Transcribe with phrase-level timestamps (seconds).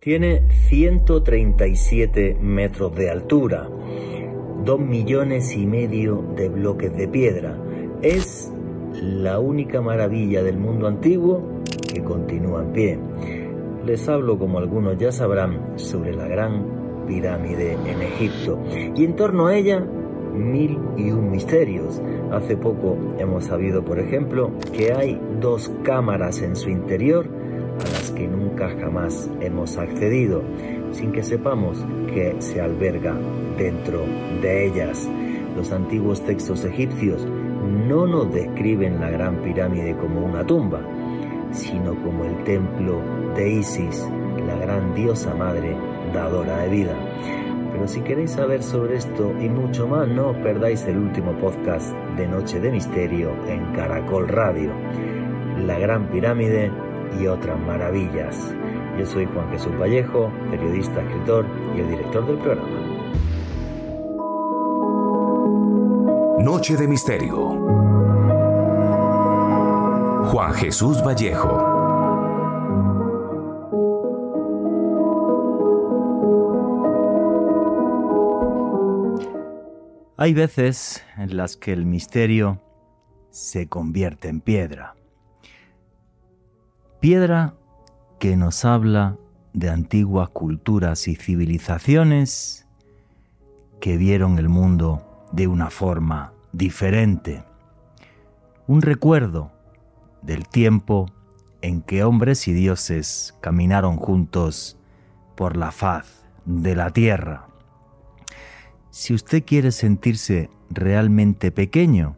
[0.00, 3.68] Tiene 137 metros de altura,
[4.64, 7.58] 2 millones y medio de bloques de piedra.
[8.00, 8.52] Es
[8.92, 11.42] la única maravilla del mundo antiguo
[11.92, 12.98] que continúa en pie.
[13.84, 18.56] Les hablo, como algunos ya sabrán, sobre la gran pirámide en Egipto
[18.94, 22.00] y en torno a ella mil y un misterios.
[22.30, 27.37] Hace poco hemos sabido, por ejemplo, que hay dos cámaras en su interior
[28.18, 30.42] que nunca jamás hemos accedido,
[30.90, 33.14] sin que sepamos que se alberga
[33.56, 34.00] dentro
[34.42, 35.08] de ellas.
[35.56, 37.24] Los antiguos textos egipcios
[37.88, 40.80] no nos describen la gran pirámide como una tumba,
[41.52, 43.00] sino como el templo
[43.36, 44.04] de Isis,
[44.46, 45.76] la gran diosa madre
[46.12, 46.96] dadora de vida.
[47.72, 52.26] Pero si queréis saber sobre esto y mucho más, no perdáis el último podcast de
[52.26, 54.72] Noche de Misterio en Caracol Radio.
[55.66, 56.70] La Gran Pirámide
[57.20, 58.54] y otras maravillas.
[58.98, 62.78] Yo soy Juan Jesús Vallejo, periodista, escritor y el director del programa.
[66.40, 67.36] Noche de Misterio.
[70.30, 71.78] Juan Jesús Vallejo.
[80.20, 82.60] Hay veces en las que el misterio
[83.30, 84.97] se convierte en piedra.
[87.00, 87.54] Piedra
[88.18, 89.16] que nos habla
[89.52, 92.66] de antiguas culturas y civilizaciones
[93.80, 97.44] que vieron el mundo de una forma diferente.
[98.66, 99.52] Un recuerdo
[100.22, 101.06] del tiempo
[101.62, 104.76] en que hombres y dioses caminaron juntos
[105.36, 107.46] por la faz de la tierra.
[108.90, 112.16] Si usted quiere sentirse realmente pequeño,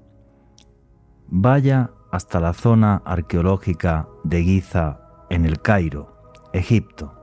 [1.29, 6.15] vaya hasta la zona arqueológica de Giza en el Cairo,
[6.53, 7.15] Egipto.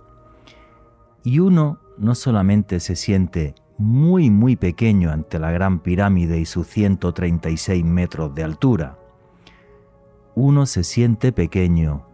[1.23, 6.67] Y uno no solamente se siente muy muy pequeño ante la gran pirámide y sus
[6.67, 8.98] 136 metros de altura,
[10.36, 12.05] uno se siente pequeño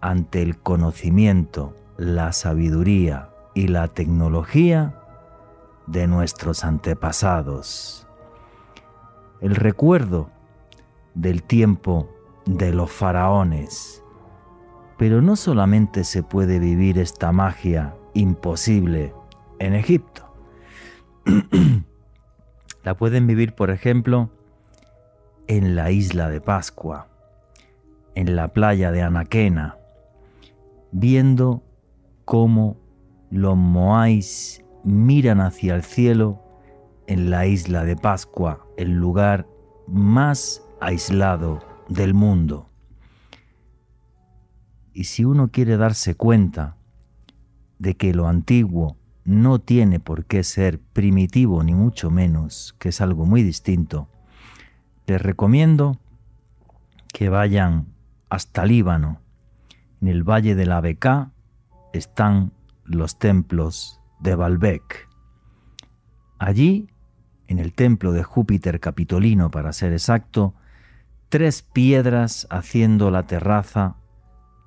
[0.00, 4.96] ante el conocimiento, la sabiduría y la tecnología
[5.86, 8.06] de nuestros antepasados.
[9.40, 10.30] El recuerdo
[11.14, 12.08] del tiempo
[12.46, 14.02] de los faraones.
[15.00, 19.14] Pero no solamente se puede vivir esta magia imposible
[19.58, 20.30] en Egipto.
[22.84, 24.28] la pueden vivir, por ejemplo,
[25.46, 27.08] en la isla de Pascua,
[28.14, 29.78] en la playa de Anaquena,
[30.92, 31.62] viendo
[32.26, 32.76] cómo
[33.30, 36.42] los moáis miran hacia el cielo
[37.06, 39.46] en la isla de Pascua, el lugar
[39.86, 42.69] más aislado del mundo.
[44.92, 46.76] Y si uno quiere darse cuenta
[47.78, 53.00] de que lo antiguo no tiene por qué ser primitivo ni mucho menos, que es
[53.00, 54.08] algo muy distinto,
[55.06, 55.98] les recomiendo
[57.12, 57.86] que vayan
[58.28, 59.20] hasta Líbano.
[60.00, 61.32] En el valle de la Beca
[61.92, 62.52] están
[62.84, 65.08] los templos de Baalbek.
[66.38, 66.88] Allí,
[67.48, 70.54] en el templo de Júpiter Capitolino, para ser exacto,
[71.28, 73.96] tres piedras haciendo la terraza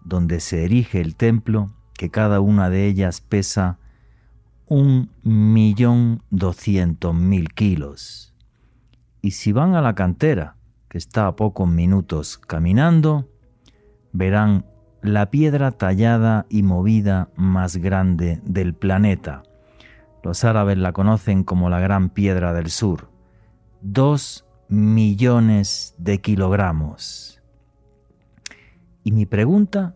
[0.06, 3.80] donde se erige el templo, que cada una de ellas pesa
[4.68, 8.34] un millón doscientos mil kilos.
[9.22, 10.56] Y si van a la cantera,
[10.90, 13.30] que está a pocos minutos caminando,
[14.12, 14.66] verán
[15.02, 19.44] la piedra tallada y movida más grande del planeta.
[20.24, 23.10] Los árabes la conocen como la Gran Piedra del Sur.
[23.82, 27.33] Dos millones de kilogramos.
[29.04, 29.94] Y mi pregunta,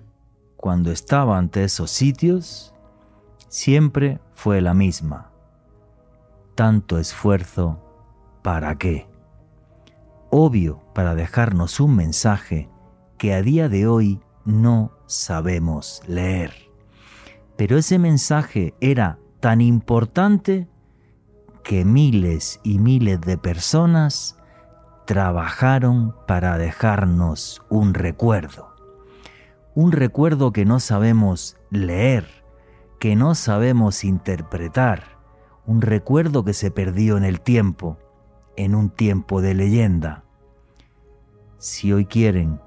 [0.57, 2.73] cuando estaba ante esos sitios,
[3.47, 5.31] siempre fue la misma.
[6.55, 7.79] Tanto esfuerzo,
[8.41, 9.07] ¿para qué?
[10.29, 12.69] Obvio, para dejarnos un mensaje
[13.17, 16.53] que a día de hoy no sabemos leer.
[17.55, 20.67] Pero ese mensaje era tan importante
[21.63, 24.37] que miles y miles de personas
[25.05, 28.76] trabajaron para dejarnos un recuerdo.
[29.77, 32.25] Un recuerdo que no sabemos leer,
[32.99, 35.19] que no sabemos interpretar.
[35.67, 37.99] Un recuerdo que se perdió en el tiempo,
[38.55, 40.23] en un tiempo de leyenda.
[41.59, 42.59] Si hoy quieren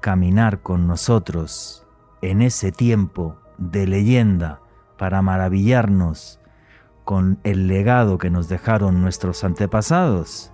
[0.00, 1.86] caminar con nosotros
[2.22, 4.62] en ese tiempo de leyenda
[4.96, 6.40] para maravillarnos
[7.04, 10.50] con el legado que nos dejaron nuestros antepasados,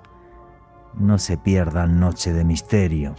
[0.95, 3.15] no se pierdan Noche de Misterio,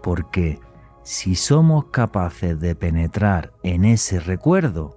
[0.00, 0.60] porque
[1.04, 4.96] Si somos capaces de penetrar en ese recuerdo,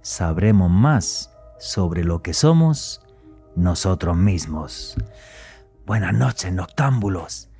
[0.00, 3.02] sabremos más sobre lo que somos
[3.54, 4.96] nosotros mismos.
[5.84, 7.50] Buenas noches, noctámbulos.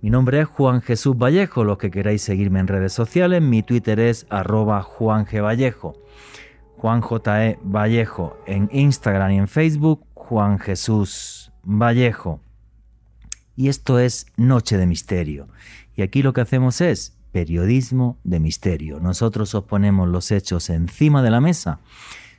[0.00, 1.62] Mi nombre es Juan Jesús Vallejo.
[1.62, 5.42] Los que queráis seguirme en redes sociales, mi Twitter es arroba Juan G.
[5.42, 5.92] Vallejo.
[6.78, 7.46] Juan J.
[7.48, 7.58] E.
[7.62, 12.40] Vallejo en Instagram y en Facebook, Juan Jesús Vallejo.
[13.56, 15.48] Y esto es Noche de Misterio.
[15.94, 18.98] Y aquí lo que hacemos es periodismo de misterio.
[18.98, 21.80] Nosotros os ponemos los hechos encima de la mesa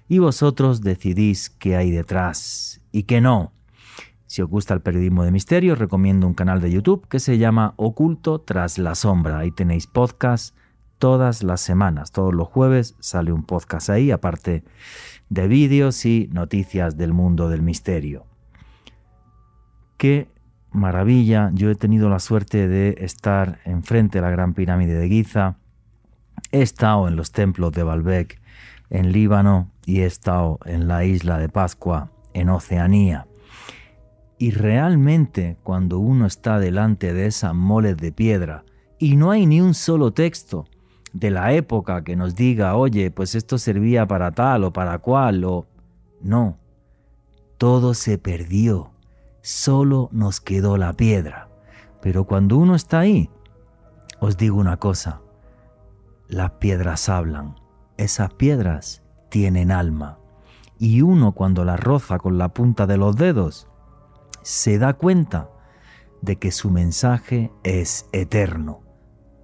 [0.10, 3.52] y vosotros decidís qué hay detrás y qué no.
[4.26, 7.38] Si os gusta el periodismo de misterio, os recomiendo un canal de YouTube que se
[7.38, 9.38] llama Oculto tras la sombra.
[9.38, 10.56] Ahí tenéis podcast
[10.98, 12.12] todas las semanas.
[12.12, 14.64] Todos los jueves sale un podcast ahí, aparte
[15.30, 18.26] de vídeos y noticias del mundo del misterio.
[19.98, 20.28] Qué
[20.72, 21.52] maravilla.
[21.54, 25.58] Yo he tenido la suerte de estar enfrente de la Gran Pirámide de Giza.
[26.52, 28.42] He estado en los templos de Baalbek
[28.90, 33.28] en Líbano y he estado en la isla de Pascua en Oceanía.
[34.38, 38.64] Y realmente cuando uno está delante de esas moles de piedra
[39.00, 40.66] y no hay ni un solo texto
[41.14, 45.44] de la época que nos diga, oye, pues esto servía para tal o para cual
[45.44, 45.68] o...
[46.22, 46.58] No,
[47.58, 48.92] todo se perdió,
[49.42, 51.50] solo nos quedó la piedra.
[52.02, 53.30] Pero cuando uno está ahí,
[54.20, 55.22] os digo una cosa,
[56.28, 57.56] las piedras hablan,
[57.98, 60.20] esas piedras tienen alma.
[60.80, 63.68] Y uno cuando las roza con la punta de los dedos,
[64.42, 65.50] se da cuenta
[66.22, 68.82] de que su mensaje es eterno.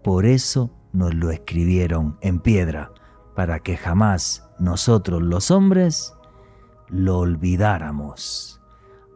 [0.04, 2.92] Por eso nos lo escribieron en piedra,
[3.36, 6.14] para que jamás nosotros los hombres
[6.88, 8.62] lo olvidáramos.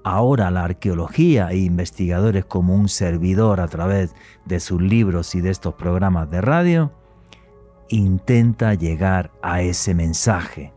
[0.10, 4.16] Ahora la arqueología e investigadores como un servidor a través
[4.46, 6.94] de sus libros y de estos programas de radio,
[7.90, 10.72] intenta llegar a ese mensaje,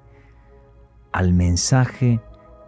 [1.12, 2.20] al mensaje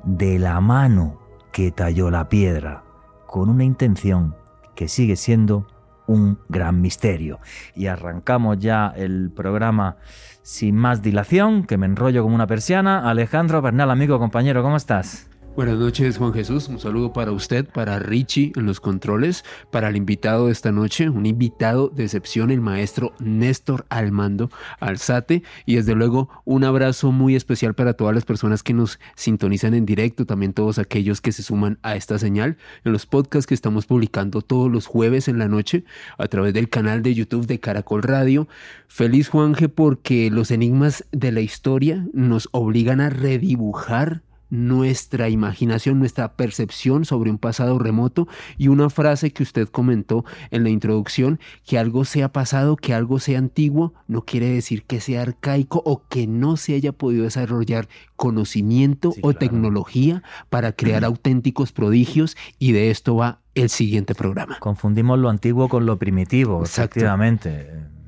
[0.05, 1.19] de la mano
[1.51, 2.85] que talló la piedra,
[3.27, 4.37] con una intención
[4.77, 5.67] que sigue siendo
[6.07, 7.41] un gran misterio.
[7.75, 9.97] Y arrancamos ya el programa
[10.43, 13.11] sin más dilación, que me enrollo como una persiana.
[13.11, 15.32] Alejandro Bernal, amigo, compañero, ¿cómo estás?
[15.55, 16.67] Buenas noches, Juan Jesús.
[16.69, 21.11] Un saludo para usted, para Richie en los controles, para el invitado de esta noche,
[21.11, 24.49] un invitado de excepción, el maestro Néstor Almando
[24.81, 25.43] Alzate.
[25.67, 29.85] Y desde luego, un abrazo muy especial para todas las personas que nos sintonizan en
[29.85, 32.57] directo, también todos aquellos que se suman a esta señal
[32.87, 35.85] en los podcasts que estamos publicando todos los jueves en la noche
[36.17, 38.49] a través del canal de YouTube de Caracol Radio.
[38.89, 44.23] Feliz Juanje porque los enigmas de la historia nos obligan a redibujar
[44.53, 48.29] nuestra imaginación, nuestra percepción sobre un pasado remoto
[48.59, 53.19] y una frase que usted comentó en la introducción, que algo sea pasado, que algo
[53.19, 57.89] sea antiguo, no quiere decir que sea arcaico o que no se haya podido desarrollar
[58.17, 64.59] conocimiento o tecnología para crear auténticos prodigios y de esto va el siguiente programa.
[64.61, 68.02] Confundimos lo antiguo con lo primitivo, efectivamente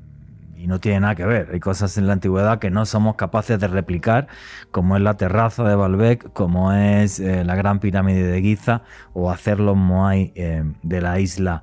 [0.65, 1.49] y no tiene nada que ver.
[1.53, 4.27] Hay cosas en la antigüedad que no somos capaces de replicar,
[4.71, 8.81] como es la terraza de Baalbek, como es eh, la gran pirámide de Giza
[9.13, 11.61] o hacer los Moai eh, de la isla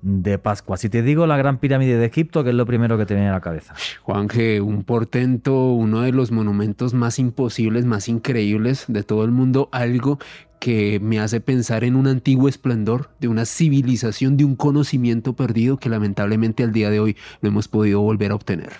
[0.00, 0.78] de Pascua.
[0.78, 3.28] Si te digo la gran pirámide de Egipto, ¿qué es lo primero que te viene
[3.28, 3.74] a la cabeza?
[4.02, 9.68] Juanje, un portento, uno de los monumentos más imposibles, más increíbles de todo el mundo,
[9.72, 10.18] algo
[10.60, 15.76] que me hace pensar en un antiguo esplendor de una civilización, de un conocimiento perdido
[15.76, 18.70] que lamentablemente al día de hoy no hemos podido volver a obtener.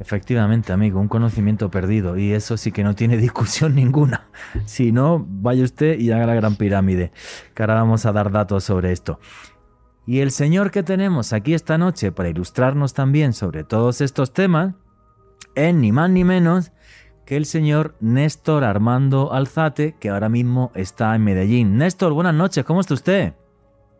[0.00, 4.28] Efectivamente, amigo, un conocimiento perdido y eso sí que no tiene discusión ninguna.
[4.64, 7.12] Si no, vaya usted y haga la gran pirámide,
[7.54, 9.20] que ahora vamos a dar datos sobre esto.
[10.06, 14.74] Y el señor que tenemos aquí esta noche para ilustrarnos también sobre todos estos temas
[15.54, 16.72] es ni más ni menos
[17.24, 21.78] que el señor Néstor Armando Alzate, que ahora mismo está en Medellín.
[21.78, 23.32] Néstor, buenas noches, ¿cómo está usted?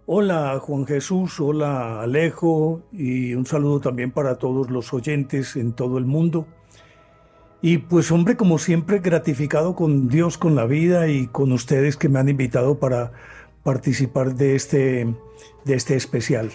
[0.06, 5.96] Hola Juan Jesús, hola Alejo y un saludo también para todos los oyentes en todo
[5.96, 6.46] el mundo.
[7.62, 12.10] Y pues hombre, como siempre, gratificado con Dios, con la vida y con ustedes que
[12.10, 13.12] me han invitado para
[13.62, 15.14] participar de este,
[15.64, 16.50] de este especial.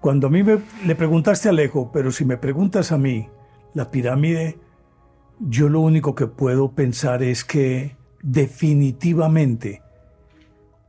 [0.00, 3.28] Cuando a mí me, le preguntaste a Alejo, pero si me preguntas a mí,
[3.74, 4.58] la pirámide
[5.40, 9.82] yo lo único que puedo pensar es que definitivamente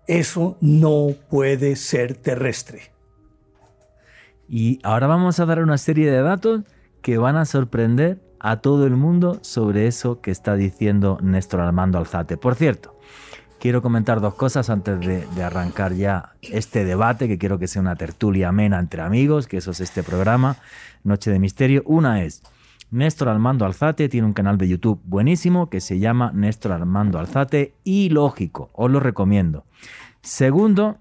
[0.08, 2.92] eso no puede ser terrestre.
[4.48, 6.62] Y ahora vamos a dar una serie de datos
[7.02, 12.00] que van a sorprender a todo el mundo sobre eso que está diciendo Néstor Armando
[12.00, 12.38] Alzate.
[12.38, 12.98] Por cierto,
[13.60, 17.82] quiero comentar dos cosas antes de, de, arrancar ya este debate, que quiero que sea
[17.82, 20.58] una tertulia amena entre amigos, que eso es este programa,
[21.04, 21.84] Noche de Misterio.
[21.86, 22.42] Una es,
[22.92, 27.76] Néstor Armando Alzate tiene un canal de YouTube buenísimo que se llama Néstor Armando Alzate
[27.84, 29.66] y lógico, os lo recomiendo.
[30.22, 30.98] Segundo,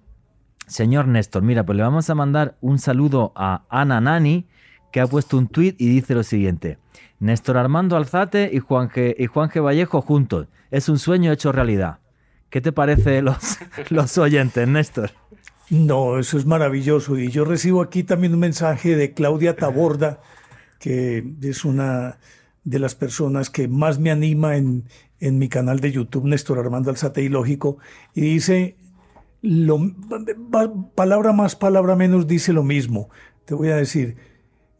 [0.66, 4.46] señor Néstor, mira, pues le vamos a mandar un saludo a Ana Nani,
[4.92, 6.78] que ha puesto un tuit y dice lo siguiente.
[7.20, 9.62] Néstor Armando Alzate y Juan G, y Juan G.
[9.62, 10.46] Vallejo juntos.
[10.70, 12.00] Es un sueño hecho realidad.
[12.50, 13.58] ¿Qué te parece los,
[13.90, 15.10] los oyentes, Néstor?
[15.70, 17.18] No, eso es maravilloso.
[17.18, 20.20] Y yo recibo aquí también un mensaje de Claudia Taborda,
[20.78, 22.18] que es una
[22.64, 24.84] de las personas que más me anima en,
[25.20, 27.78] en mi canal de YouTube, Néstor Armando Alzate y Lógico,
[28.14, 28.76] y dice,
[29.42, 29.78] lo,
[30.94, 33.08] palabra más, palabra menos, dice lo mismo.
[33.44, 34.16] Te voy a decir,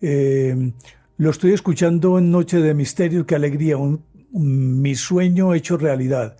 [0.00, 0.72] eh,
[1.16, 4.02] lo estoy escuchando en Noche de Misterio, qué alegría, un,
[4.32, 6.36] mi sueño hecho realidad.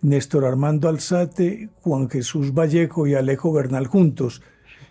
[0.00, 4.42] Néstor Armando Alzate, Juan Jesús Vallejo y Alejo Bernal juntos.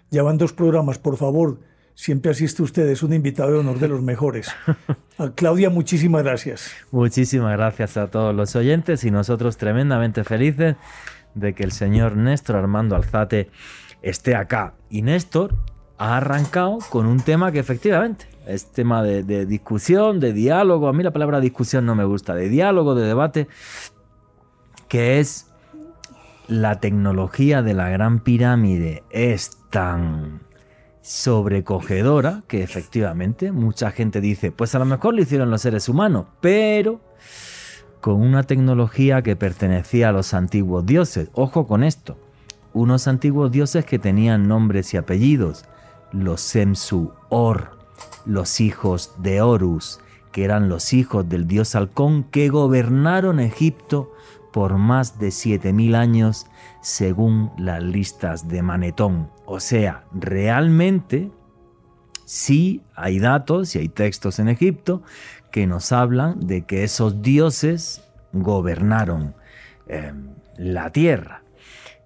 [0.09, 1.59] Ya van dos programas, por favor.
[1.95, 4.49] Siempre asiste usted, es un invitado de honor de los mejores.
[5.17, 6.71] A Claudia, muchísimas gracias.
[6.91, 10.75] Muchísimas gracias a todos los oyentes y nosotros tremendamente felices
[11.35, 13.49] de que el señor Néstor Armando Alzate
[14.01, 14.73] esté acá.
[14.89, 15.55] Y Néstor
[15.97, 20.87] ha arrancado con un tema que efectivamente es tema de, de, discusión, de diálogo.
[20.87, 23.47] A mí la palabra discusión no me gusta, de diálogo, de debate,
[24.87, 25.51] que es
[26.47, 30.41] la tecnología de la Gran Pirámide es tan
[31.01, 36.25] sobrecogedora que efectivamente mucha gente dice, pues a lo mejor lo hicieron los seres humanos,
[36.41, 37.01] pero
[38.01, 41.29] con una tecnología que pertenecía a los antiguos dioses.
[41.33, 42.17] Ojo con esto,
[42.73, 45.65] unos antiguos dioses que tenían nombres y apellidos,
[46.11, 47.77] los Semsu Or,
[48.25, 49.99] los hijos de Horus,
[50.31, 54.11] que eran los hijos del dios halcón que gobernaron Egipto
[54.51, 56.47] por más de 7000 años
[56.81, 59.29] según las listas de Manetón.
[59.45, 61.31] O sea, realmente
[62.25, 65.03] sí hay datos y hay textos en Egipto
[65.51, 69.35] que nos hablan de que esos dioses gobernaron
[69.87, 70.13] eh,
[70.57, 71.43] la tierra.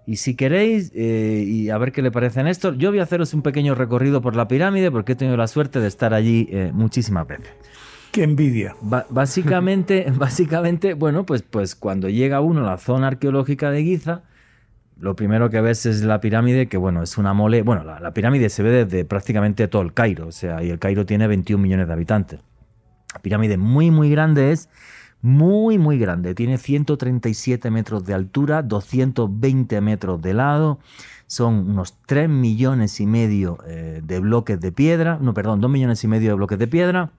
[0.07, 3.03] Y si queréis, eh, y a ver qué le parece a esto, yo voy a
[3.03, 6.47] haceros un pequeño recorrido por la pirámide porque he tenido la suerte de estar allí
[6.51, 7.49] eh, muchísimas veces.
[8.11, 8.75] Qué envidia.
[8.81, 14.23] Ba básicamente, básicamente, bueno, pues, pues cuando llega uno a la zona arqueológica de Giza,
[14.97, 17.61] lo primero que ves es la pirámide, que bueno, es una mole.
[17.61, 21.05] Bueno, la, pirámide se ve desde prácticamente todo el Cairo, o sea, y el Cairo
[21.05, 22.39] tiene 21 millones de habitantes.
[23.13, 24.69] La pirámide muy, muy grande es,
[25.21, 26.35] muy, muy grande.
[26.35, 30.79] Tiene 137 metros de altura, 220 metros de lado.
[31.27, 36.03] Son unos 3 millones y medio eh, de bloques de piedra, no, perdón, 2 millones
[36.03, 37.11] y medio de bloques de piedra.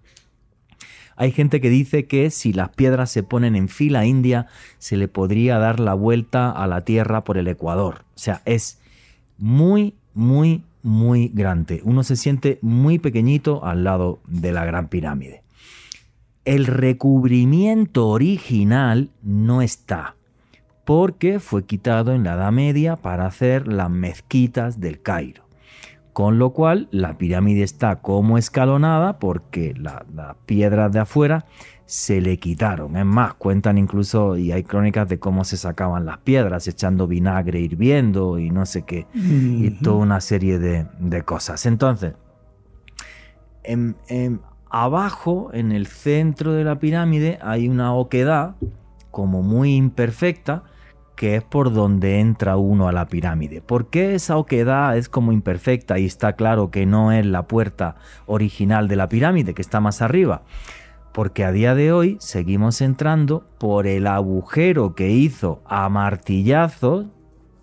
[1.16, 4.46] Hay gente que dice que si las piedras se ponen en fila india,
[4.78, 8.04] se le podría dar la vuelta a la Tierra por el Ecuador.
[8.14, 8.78] O sea, es
[9.38, 11.80] muy, muy, muy grande.
[11.85, 15.42] Uno se siente muy pequeñito al lado de la Gran Pirámide.
[16.44, 20.16] El recubrimiento original no está,
[20.85, 25.45] porque fue quitado en la Edad Media para hacer las mezquitas del Cairo
[26.16, 31.44] con lo cual la pirámide está como escalonada porque las la piedras de afuera
[31.85, 32.96] se le quitaron.
[32.96, 37.61] Es más, cuentan incluso, y hay crónicas de cómo se sacaban las piedras, echando vinagre
[37.61, 39.66] hirviendo y no sé qué, uh -huh.
[39.66, 41.66] y toda una serie de, de cosas.
[41.66, 42.14] Entonces,
[43.62, 48.56] en, en, abajo, en el centro de la pirámide, hay una oquedad
[49.11, 50.62] como muy imperfecta,
[51.16, 53.62] que es por donde entra uno a la pirámide.
[53.62, 57.96] ¿Por qué esa oquedad es como imperfecta y está claro que no es la puerta
[58.26, 60.42] original de la pirámide, que está más arriba?
[61.12, 67.06] Porque a día de hoy seguimos entrando por el agujero que hizo a martillazos,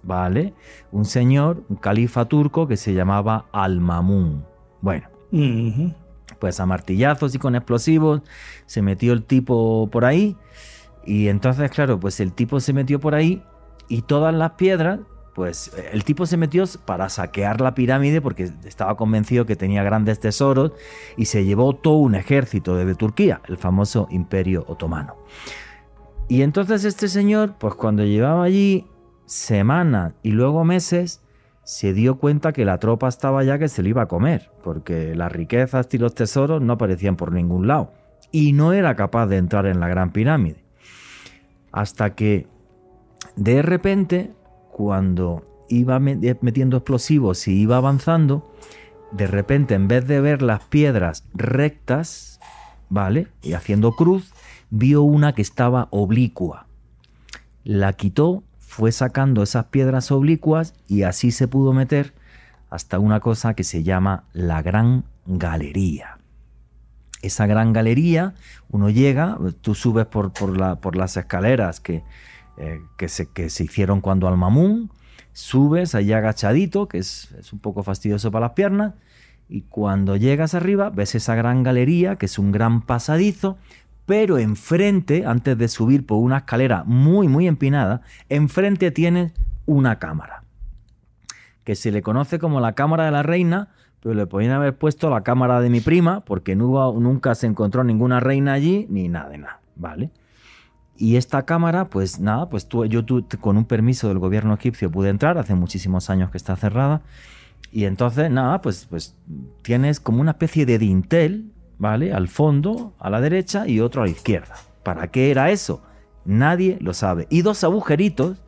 [0.02, 0.56] ¿vale?
[0.92, 4.44] Un señor, un califa turco que se llamaba Al-Mamun.
[4.82, 5.96] Bueno, uh -huh.
[6.40, 8.24] pues a martillazos y con explosivos
[8.66, 10.36] se metió el tipo por ahí
[11.06, 13.44] y entonces, claro, pues el tipo se metió por ahí
[13.88, 15.00] y todas las piedras,
[15.36, 20.20] pues el tipo se metió para saquear la pirámide porque estaba convencido que tenía grandes
[20.20, 20.72] tesoros
[21.18, 25.16] y se llevó todo un ejército desde Turquía, el famoso imperio otomano.
[26.30, 28.88] Y entonces este señor, pues cuando llevaba allí
[29.26, 31.22] semanas y luego meses,
[31.64, 35.16] se dio cuenta que la tropa estaba ya que se lo iba a comer, porque
[35.16, 37.94] las riquezas y los tesoros no aparecían por ningún lado,
[38.32, 40.63] y no era capaz de entrar en la gran pirámide
[41.74, 42.48] hasta que
[43.36, 44.32] de repente,
[44.72, 48.54] cuando iba metiendo explosivos y iba avanzando,
[49.12, 52.40] de repente en vez de ver las piedras rectas,
[52.90, 53.28] ¿vale?
[53.42, 54.34] Y haciendo cruz,
[54.70, 56.68] vio una que estaba oblicua.
[57.64, 62.14] La quitó, fue sacando esas piedras oblicuas y así se pudo meter
[62.70, 66.18] hasta una cosa que se llama la Gran Galería.
[67.24, 68.36] Esa Gran Galería,
[68.70, 72.04] uno llega, tú subes por, por, la, por las escaleras que,
[72.58, 74.92] eh, que, se, que, se, hicieron cuando al Mamún,
[75.32, 78.94] subes allá agachadito, que es, es un poco fastidioso para las piernas,
[79.50, 83.58] y cuando llegas arriba ves esa gran galería, que es un gran pasadizo,
[84.06, 89.32] pero enfrente, antes de subir por una escalera muy, muy empinada, enfrente tienes
[89.66, 90.44] una cámara,
[91.64, 93.70] que se le conoce como la cámara de la reina,
[94.04, 98.20] pero le podían haber puesto la cámara de mi prima, porque nunca se encontró ninguna
[98.20, 100.12] reina allí, ni nada de nada, ¿vale?
[100.98, 104.92] Y esta cámara, pues nada, pues tú, yo tú, con un permiso del gobierno egipcio
[104.92, 107.02] pude entrar, hace muchísimos años que está cerrada,
[107.72, 109.16] y entonces, nada, pues, pues
[109.62, 112.14] tienes como una especie de dintel, ¿vale?
[112.14, 114.56] Al fondo, a la derecha y otro a la izquierda.
[114.84, 115.82] ¿Para qué era eso?
[116.26, 117.26] Nadie lo sabe.
[117.30, 118.44] Y dos agujeritos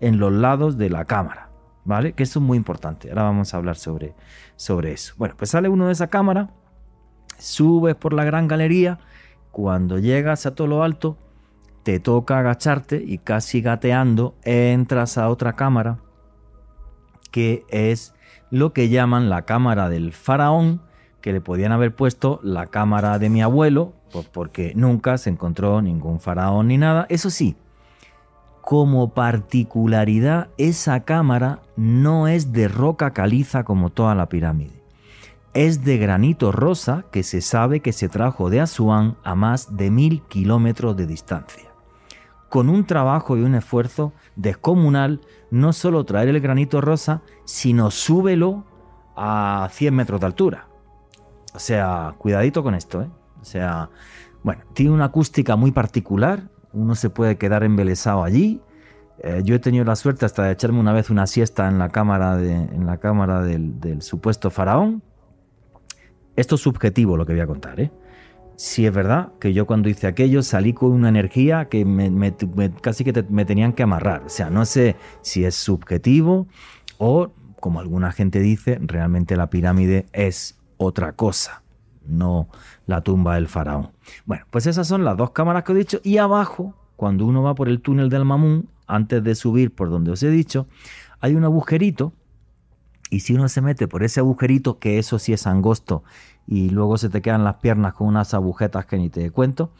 [0.00, 1.45] en los lados de la cámara,
[1.86, 2.12] ¿vale?
[2.12, 3.08] Que eso es muy importante.
[3.08, 4.14] Ahora vamos a hablar sobre,
[4.56, 5.14] sobre eso.
[5.16, 6.50] Bueno, pues sale uno de esa cámara,
[7.38, 8.98] subes por la gran galería,
[9.52, 11.16] cuando llegas a todo lo alto,
[11.82, 15.98] te toca agacharte y casi gateando entras a otra cámara
[17.30, 18.14] que es
[18.50, 20.80] lo que llaman la cámara del faraón,
[21.20, 25.82] que le podían haber puesto la cámara de mi abuelo, pues porque nunca se encontró
[25.82, 27.06] ningún faraón ni nada.
[27.08, 27.56] Eso sí,
[28.66, 34.82] como particularidad, esa cámara no es de roca caliza como toda la pirámide.
[35.54, 39.92] Es de granito rosa que se sabe que se trajo de Asuán a más de
[39.92, 41.70] mil kilómetros de distancia.
[42.48, 45.20] Con un trabajo y un esfuerzo descomunal,
[45.52, 48.64] no solo traer el granito rosa, sino súbelo
[49.14, 50.66] a 100 metros de altura.
[51.54, 53.10] O sea, cuidadito con esto, ¿eh?
[53.40, 53.90] O sea,
[54.42, 58.60] bueno, tiene una acústica muy particular, uno se puede quedar embelesado allí.
[59.20, 61.88] Eh, yo he tenido la suerte hasta de echarme una vez una siesta en la
[61.88, 65.02] cámara, de, en la cámara del, supuesto faraón.
[66.36, 67.90] Esto es subjetivo lo que voy a contar, ¿eh?
[68.56, 72.34] si es verdad que yo cuando hice aquello salí con una energía que me,
[72.80, 74.24] casi que me tenían que amarrar.
[74.24, 76.46] O sea, no sé si es subjetivo
[76.98, 81.62] o, como alguna gente dice, realmente la pirámide es otra cosa,
[82.06, 82.48] no
[82.86, 83.90] la tumba del faraón.
[84.24, 86.00] Bueno, pues esas son las dos cámaras que he dicho.
[86.02, 90.12] Y abajo, cuando uno va por el túnel del Mamún, antes de subir por donde
[90.12, 90.66] os he dicho,
[91.20, 92.12] hay un agujerito.
[93.10, 96.02] Y si uno se mete por ese agujerito, que eso sí es angosto
[96.46, 99.70] y luego se te quedan las piernas con unas agujetas que ni te cuento,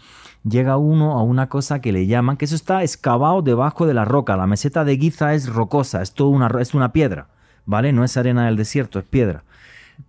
[0.45, 4.05] llega uno a una cosa que le llaman, que eso está excavado debajo de la
[4.05, 4.37] roca.
[4.37, 7.29] La meseta de Giza es rocosa, es todo una, es una piedra,
[7.67, 7.93] ¿vale?
[7.93, 9.45] No es arena del desierto, es piedra.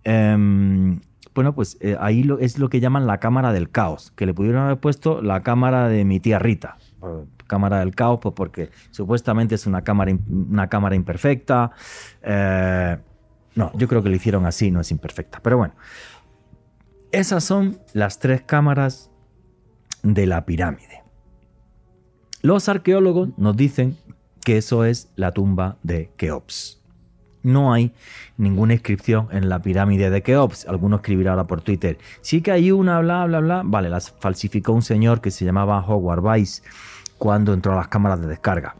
[0.04, 1.00] Em,
[1.38, 4.34] bueno, pues eh, ahí lo, es lo que llaman la cámara del caos, que le
[4.34, 6.78] pudieron haber puesto la cámara de mi tía Rita.
[7.46, 11.70] Cámara del caos, pues porque supuestamente es una cámara, una cámara imperfecta.
[12.22, 12.98] Eh,
[13.54, 15.38] no, yo creo que lo hicieron así, no es imperfecta.
[15.40, 15.74] Pero bueno,
[17.12, 19.12] esas son las tres cámaras
[20.02, 21.04] de la pirámide.
[22.42, 23.96] Los arqueólogos nos dicen
[24.44, 26.77] que eso es la tumba de Keops.
[27.42, 27.92] No hay
[28.36, 30.66] ninguna inscripción en la pirámide de Keops.
[30.66, 31.98] Alguno escribirá ahora por Twitter.
[32.20, 33.62] Sí que hay una, bla, bla, bla.
[33.64, 36.62] Vale, las falsificó un señor que se llamaba Howard Weiss
[37.16, 38.76] cuando entró a las cámaras de descarga.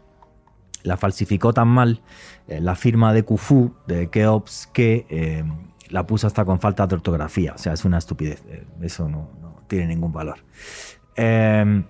[0.83, 2.01] La falsificó tan mal
[2.47, 5.43] eh, la firma de Khufu de Keops que eh,
[5.89, 7.53] la puso hasta con falta de ortografía.
[7.53, 8.43] O sea, es una estupidez.
[8.47, 9.29] Eh, eso no,
[9.67, 10.39] tiene ningún valor.
[11.15, 11.83] Em,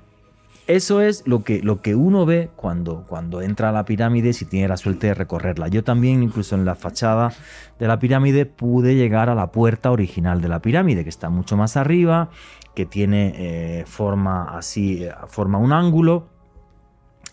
[0.69, 4.45] eso es lo que, lo que uno ve cuando, cuando entra a la pirámide si
[4.45, 5.67] tiene la suerte de recorrerla.
[5.67, 7.34] Yo también, incluso en la fachada
[7.79, 11.58] de la pirámide, pude llegar a la puerta original de la pirámide, que está mucho
[11.58, 12.29] más arriba,
[12.75, 16.27] que tiene eh, forma así, forma un ángulo.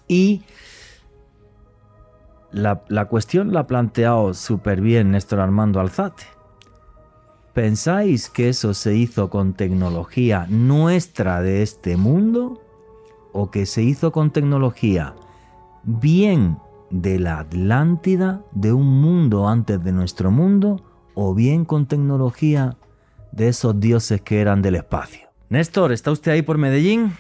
[0.08, 0.42] Y
[2.52, 6.24] la, la cuestión la ha planteado súper bien Néstor Armando Alzate.
[7.52, 12.62] ¿Pensáis que eso se hizo con tecnología nuestra de este mundo?
[13.38, 15.14] ¿O que se hizo con tecnología
[15.82, 16.56] bien
[16.88, 20.82] de la Atlántida, de un mundo antes de nuestro mundo?
[21.12, 22.78] ¿O bien con tecnología
[23.32, 25.28] de esos dioses que eran del espacio?
[25.50, 27.12] Néstor, ¿está usted ahí por Medellín?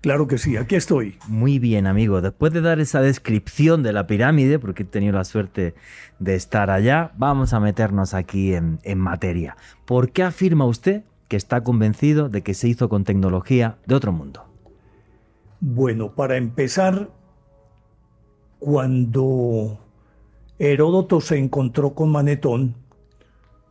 [0.00, 1.18] Claro que sí, aquí estoy.
[1.26, 2.22] Muy bien, amigo.
[2.22, 5.74] Después de dar esa descripción de la pirámide, porque he tenido la suerte
[6.18, 9.58] de estar allá, vamos a meternos aquí en, materia.
[9.84, 14.10] ¿Por qué afirma usted que está convencido de que se hizo con tecnología de otro
[14.10, 14.47] mundo?
[15.60, 17.10] Bueno, para empezar,
[18.58, 19.78] cuando
[20.58, 22.74] Heródoto se encontró con Manetón,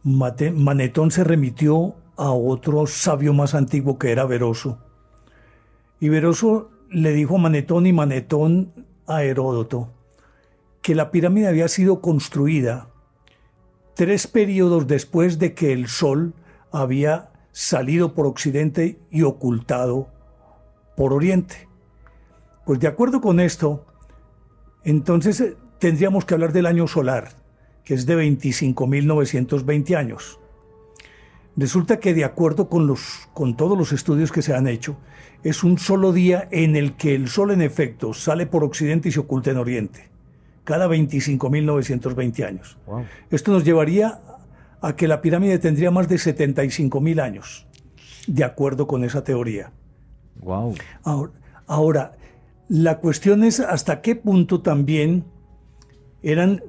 [0.04, 4.80] Manetón se remitió a otro sabio más antiguo que era Veroso
[6.00, 8.72] y Veroso le dijo a Manetón y Manetón
[9.08, 9.90] a Heródoto
[10.82, 12.90] que la pirámide había sido construida
[13.96, 16.34] tres periodos después de que el sol
[16.72, 20.08] había salido por occidente y ocultado
[20.96, 21.67] por oriente.
[22.68, 23.86] Pues de acuerdo con esto,
[24.84, 27.30] entonces eh, tendríamos que hablar del año solar,
[27.86, 30.38] que es de 25.920 años.
[31.56, 34.98] Resulta que de acuerdo con, los, con todos los estudios que se han hecho,
[35.44, 39.12] es un solo día en el que el Sol en efecto sale por Occidente y
[39.14, 40.10] se oculta en Oriente,
[40.66, 42.78] cada 25.920 años.
[43.32, 44.20] Esto nos llevaría
[44.82, 47.66] a que la pirámide tendría más de 75.000 años,
[48.28, 49.72] de acuerdo con esa teoría.
[50.42, 50.76] Wow.
[51.04, 51.32] Ahora,
[51.66, 52.12] ahora,
[52.70, 55.26] la cuestión es hasta qué punto también
[56.22, 56.62] eran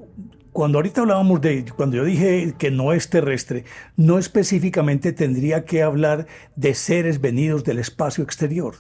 [0.53, 3.65] cuando ahorita hablábamos de, cuando yo dije que no es terrestre,
[3.97, 8.75] no específicamente tendría que hablar de seres venidos del espacio exterior.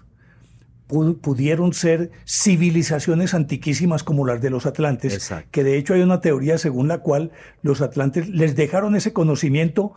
[0.89, 6.59] Pudieron ser civilizaciones antiquísimas como las de los atlantes, que de hecho hay una teoría
[6.59, 7.31] según la cual
[7.63, 9.93] los atlantes les dejaron ese conocimiento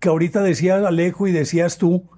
[0.00, 2.10] que ahorita decía Alejo y decías tú,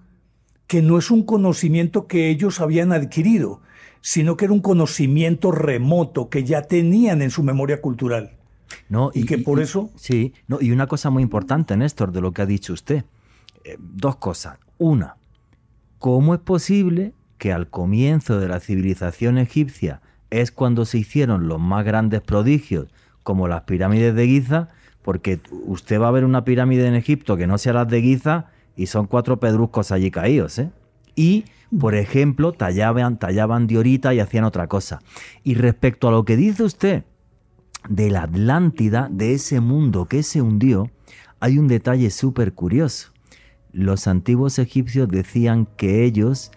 [0.67, 3.61] que no es un conocimiento que ellos habían adquirido,
[4.03, 8.33] sino que era un conocimiento remoto que ya tenían en su memoria cultural.
[8.89, 9.91] No, y, que por eso...
[9.97, 13.05] Sí, no, y una cosa muy importante, Néstor, de lo que ha dicho usted.
[13.65, 14.59] Eh, dos cosas.
[14.79, 15.17] Una,
[15.99, 21.61] ¿cómo es posible que al comienzo de la civilización egipcia es cuando se hicieron los
[21.61, 22.89] más grandes prodigios,
[23.23, 24.69] como las pirámides de Giza?
[25.03, 28.47] Porque usted va a ver una pirámide en Egipto que no sea las de Giza
[28.77, 30.71] y son cuatro pedruscos allí caídos, ¿eh?
[31.15, 31.45] Y,
[31.79, 35.01] por ejemplo, tallaban, tallaban diorita y hacían otra cosa.
[35.43, 37.05] Y respecto a lo que dice usted,
[37.89, 40.91] de la Atlántida, de ese mundo que se hundió,
[41.41, 43.13] hay un detalle súper curioso.
[43.73, 46.53] Los antiguos egipcios decían que ellos,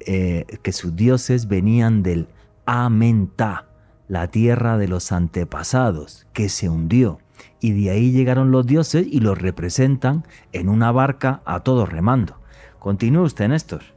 [0.00, 2.28] eh, que sus dioses venían del
[2.66, 3.68] Amenta,
[4.08, 7.18] la tierra de los antepasados, que se hundió.
[7.60, 12.40] Y de ahí llegaron los dioses y los representan en una barca a todos remando.
[12.78, 13.95] Continúe usted, Néstor.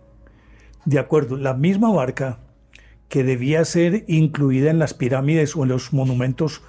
[0.85, 2.39] De acuerdo, la misma barca
[3.09, 6.61] que debía ser incluida en las pirámides o en los monumentos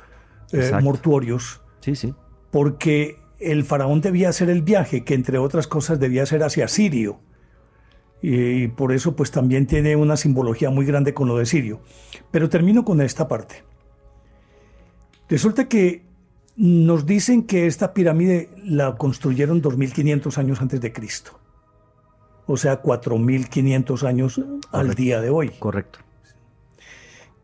[0.53, 1.61] eh, mortuorios.
[1.81, 2.14] Sí, sí.
[2.51, 7.20] Porque el faraón debía hacer el viaje, que entre otras cosas debía ser hacia Sirio.
[8.23, 11.81] Y por eso pues también tiene una simbología muy grande con lo de Sirio.
[12.31, 13.64] Pero termino con esta parte.
[15.29, 16.05] Resulta que
[16.57, 21.39] nos dicen que esta pirámide la construyeron 2500 años antes de Cristo.
[22.53, 24.41] O sea, 4500 años
[24.73, 25.51] al día de hoy.
[25.59, 26.01] Correcto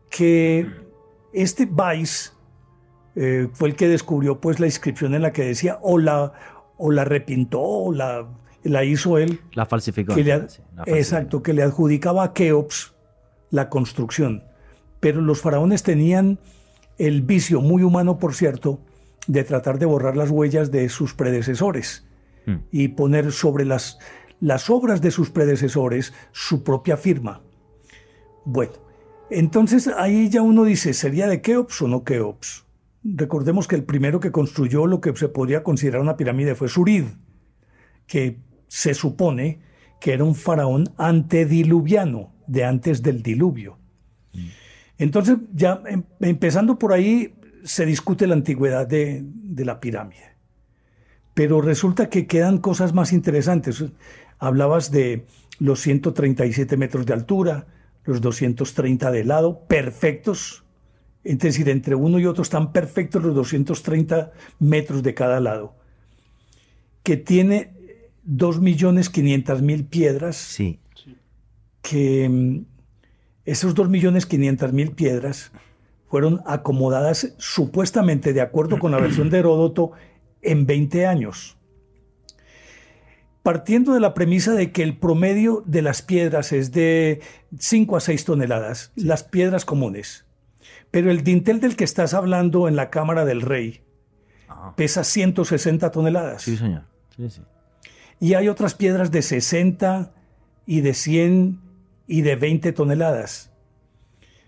[0.09, 0.67] que
[1.33, 2.33] este Weiss
[3.15, 6.33] eh, fue el que descubrió pues la inscripción en la que decía o la,
[6.77, 8.27] o la repintó o la,
[8.63, 9.39] la hizo él.
[9.53, 10.15] La falsificó.
[10.85, 12.93] Exacto, que le adjudicaba a Keops
[13.51, 14.43] la construcción.
[14.99, 16.39] Pero los faraones tenían
[16.97, 18.79] el vicio, muy humano por cierto,
[19.27, 22.07] de tratar de borrar las huellas de sus predecesores
[22.45, 22.55] hmm.
[22.71, 23.99] y poner sobre las,
[24.39, 27.41] las obras de sus predecesores su propia firma.
[28.45, 28.73] Bueno,
[29.29, 32.65] entonces ahí ya uno dice, ¿sería de Keops o no Keops?
[33.03, 37.05] Recordemos que el primero que construyó lo que se podría considerar una pirámide fue Surid,
[38.05, 39.61] que se supone
[39.99, 43.77] que era un faraón antediluviano, de antes del diluvio.
[44.97, 50.35] Entonces, ya em, empezando por ahí, se discute la antigüedad de, de la pirámide.
[51.33, 53.83] Pero resulta que quedan cosas más interesantes.
[54.39, 55.25] Hablabas de
[55.59, 57.67] los 137 metros de altura,
[58.03, 60.63] los 230 de lado, perfectos.
[61.23, 65.75] Es decir, entre uno y otro están perfectos los 230 metros de cada lado.
[67.03, 67.73] Que tiene
[68.27, 70.37] 2.500.000 piedras.
[70.37, 70.79] Sí.
[71.81, 72.65] Que mm,
[73.45, 75.51] esos 2.500.000 piedras
[76.07, 79.91] fueron acomodadas supuestamente, de acuerdo con la versión de Heródoto,
[80.41, 81.56] en 20 años
[83.47, 87.21] partiendo de la premisa de que el promedio de las piedras es de
[87.57, 90.25] 5 a 6 toneladas, las piedras comunes.
[90.91, 93.79] Pero el dintel del que estás hablando en la Cámara del Rey
[94.49, 94.73] ah.
[94.75, 96.41] pesa 160 toneladas.
[96.41, 96.83] Sí, señor.
[98.19, 100.11] Y hay otras piedras de 60
[100.65, 101.61] y de 100
[102.05, 103.53] y de 20 toneladas.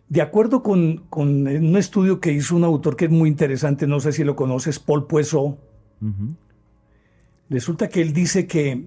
[0.10, 4.12] De acuerdo con, un estudio que hizo un autor que es muy interesante, no sé
[4.12, 5.58] si lo conoces, Paul Poisson,
[7.50, 8.86] Resulta que él dice que,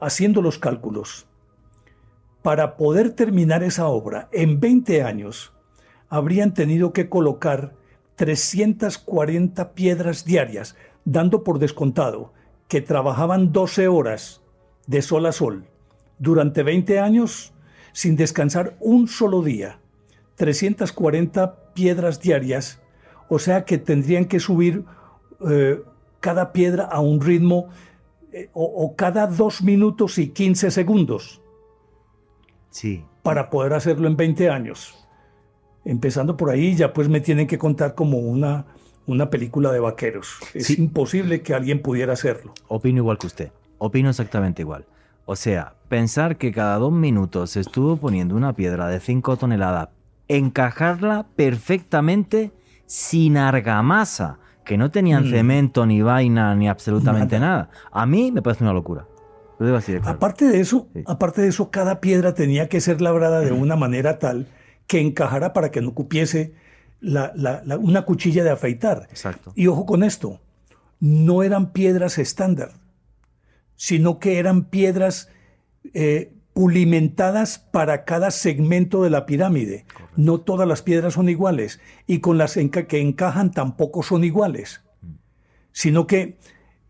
[0.00, 1.26] haciendo los cálculos,
[2.42, 5.52] para poder terminar esa obra en 20 años,
[6.08, 7.74] habrían tenido que colocar
[8.16, 12.32] 340 piedras diarias, dando por descontado
[12.66, 14.42] que trabajaban 12 horas
[14.86, 15.66] de sol a sol
[16.18, 17.52] durante 20 años
[17.92, 19.80] sin descansar un solo día.
[20.36, 22.80] 340 piedras diarias,
[23.28, 24.84] o sea que tendrían que subir
[25.48, 25.82] eh,
[26.20, 27.68] cada piedra a un ritmo
[28.32, 31.40] eh, o, o, cada dos minutos y 15 segundos.
[32.70, 33.04] Sí.
[33.22, 35.06] Para poder hacerlo en 20 años.
[35.84, 38.66] Empezando por ahí, ya pues me tienen que contar como una,
[39.06, 40.36] una película de vaqueros.
[40.54, 40.76] Es Sí.
[40.78, 42.52] imposible que alguien pudiera hacerlo.
[42.68, 43.52] Opino igual que usted.
[43.78, 44.84] Opino exactamente igual.
[45.24, 49.88] O sea, pensar que cada dos minutos se estuvo poniendo una piedra de 5 toneladas,
[50.26, 52.50] encajarla perfectamente
[52.86, 55.30] sin argamasa, que no tenían Mm.
[55.30, 57.52] cemento, ni vaina, ni absolutamente Nada.
[57.56, 57.70] nada.
[57.90, 59.06] A mí me parece una locura.
[59.58, 60.16] Lo digo así de claro.
[60.16, 61.02] Aparte de eso, Sí.
[61.06, 64.46] aparte de eso, cada piedra tenía que ser labrada de una manera tal
[64.86, 66.52] que encajara para que no cupiese
[67.00, 69.06] la- la- la- una cuchilla de afeitar.
[69.10, 69.52] Exacto.
[69.56, 70.38] Y ojo con esto,
[71.00, 72.72] no eran piedras estándar,
[73.74, 75.30] sino que eran piedras
[75.94, 79.84] eh, pulimentadas para cada segmento de la pirámide.
[80.16, 84.80] No todas las piedras son iguales y con las enca- que encajan tampoco son iguales,
[85.70, 86.36] sino que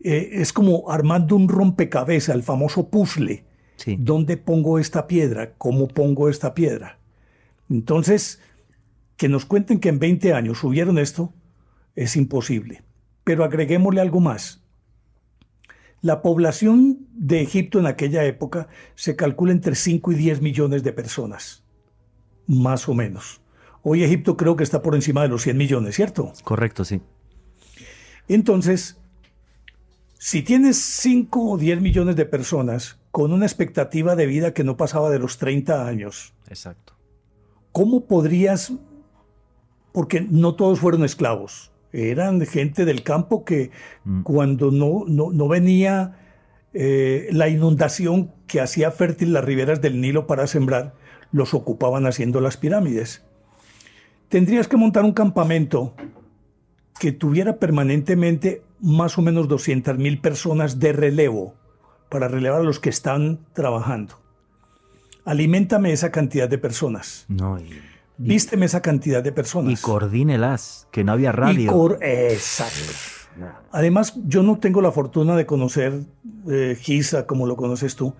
[0.03, 3.43] eh, es como armando un rompecabezas, el famoso puzzle.
[3.75, 3.95] Sí.
[3.99, 5.53] ¿Dónde pongo esta piedra?
[5.59, 6.97] ¿Cómo pongo esta piedra?
[7.69, 8.41] Entonces,
[9.17, 11.31] que nos cuenten que en 20 años subieron esto
[11.95, 12.81] es imposible.
[13.23, 14.63] Pero agreguémosle algo más.
[16.01, 20.93] La población de Egipto en aquella época se calcula entre 5 y 10 millones de
[20.93, 21.63] personas,
[22.47, 23.41] más o menos.
[23.83, 26.33] Hoy Egipto creo que está por encima de los 100 millones, ¿cierto?
[26.43, 27.01] Correcto, sí.
[28.27, 28.97] Entonces,
[30.17, 34.77] si tienes 5 o 10 millones de personas con una expectativa de vida que no
[34.77, 36.93] pasaba de los 30 años, Exacto.
[37.71, 38.73] ¿cómo podrías,
[39.91, 43.71] porque no todos fueron esclavos, eran gente del campo que
[44.05, 44.21] Mm.
[44.23, 46.17] cuando no, no, no venía
[46.73, 50.93] eh, la inundación que hacía fértil las riberas del Nilo para sembrar,
[51.31, 53.23] los ocupaban haciendo las pirámides.
[54.29, 55.95] Tendrías que montar un campamento
[56.99, 61.55] que tuviera permanentemente más o menos 200 mil personas de relevo
[62.09, 64.15] para relevar a los que están trabajando.
[65.25, 67.25] Aliméntame esa cantidad de personas.
[67.27, 67.69] No, y,
[68.19, 69.81] Vísteme esa cantidad de y personas.
[69.81, 71.97] coordínelas, que no había Y radio.
[72.01, 72.93] Exacto.
[73.71, 76.01] Además, yo no tengo la fortuna de conocer
[76.49, 78.13] eh, Giza como lo conoces tú,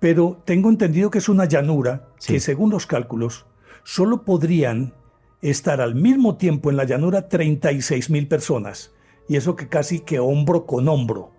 [0.00, 2.34] pero tengo entendido que es una llanura Sí.
[2.34, 3.46] que, según los cálculos,
[3.84, 4.92] solo podrían
[5.40, 8.92] estar al mismo tiempo en la llanura 36 mil personas.
[9.28, 11.32] Y eso que casi que hombro con hombro.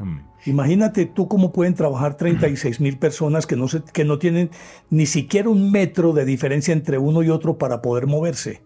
[0.00, 0.18] Mm.
[0.46, 4.50] Imagínate tú cómo pueden trabajar 36 mil personas que no, se- que no tienen
[4.88, 8.62] ni siquiera un metro de diferencia entre uno y otro para poder moverse.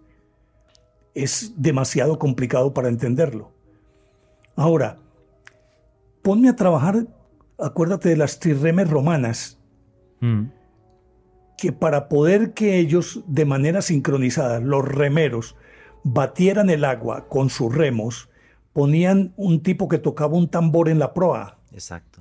[1.14, 3.50] Es demasiado complicado para entenderlo.
[4.56, 4.98] Ahora,
[6.22, 7.06] ponme a trabajar,
[7.58, 9.58] acuérdate de las trirremes romanas,
[10.20, 10.44] Mm.
[11.58, 15.56] que para poder que ellos de manera sincronizada, los remeros,
[16.04, 18.28] batieran el agua con sus remos,
[18.74, 21.58] ponían un tipo que tocaba un tambor en la proa.
[21.72, 22.20] Exacto.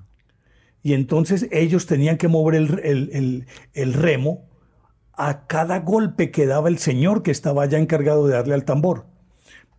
[0.82, 4.46] Y entonces ellos tenían que mover el, el- el- el remo
[5.14, 9.06] a cada golpe que daba el señor que estaba ya encargado de darle al tambor.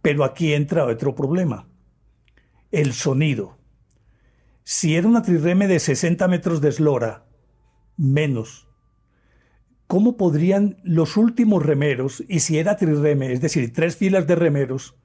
[0.02, 1.68] Pero aquí entra otro problema.
[2.70, 3.56] El sonido.
[4.64, 7.24] Si era una trireme de 60 metros de eslora,
[7.96, 8.66] menos,
[9.86, 14.96] ¿cómo podrían los últimos remeros, y si era trireme, es decir, tres filas de remeros,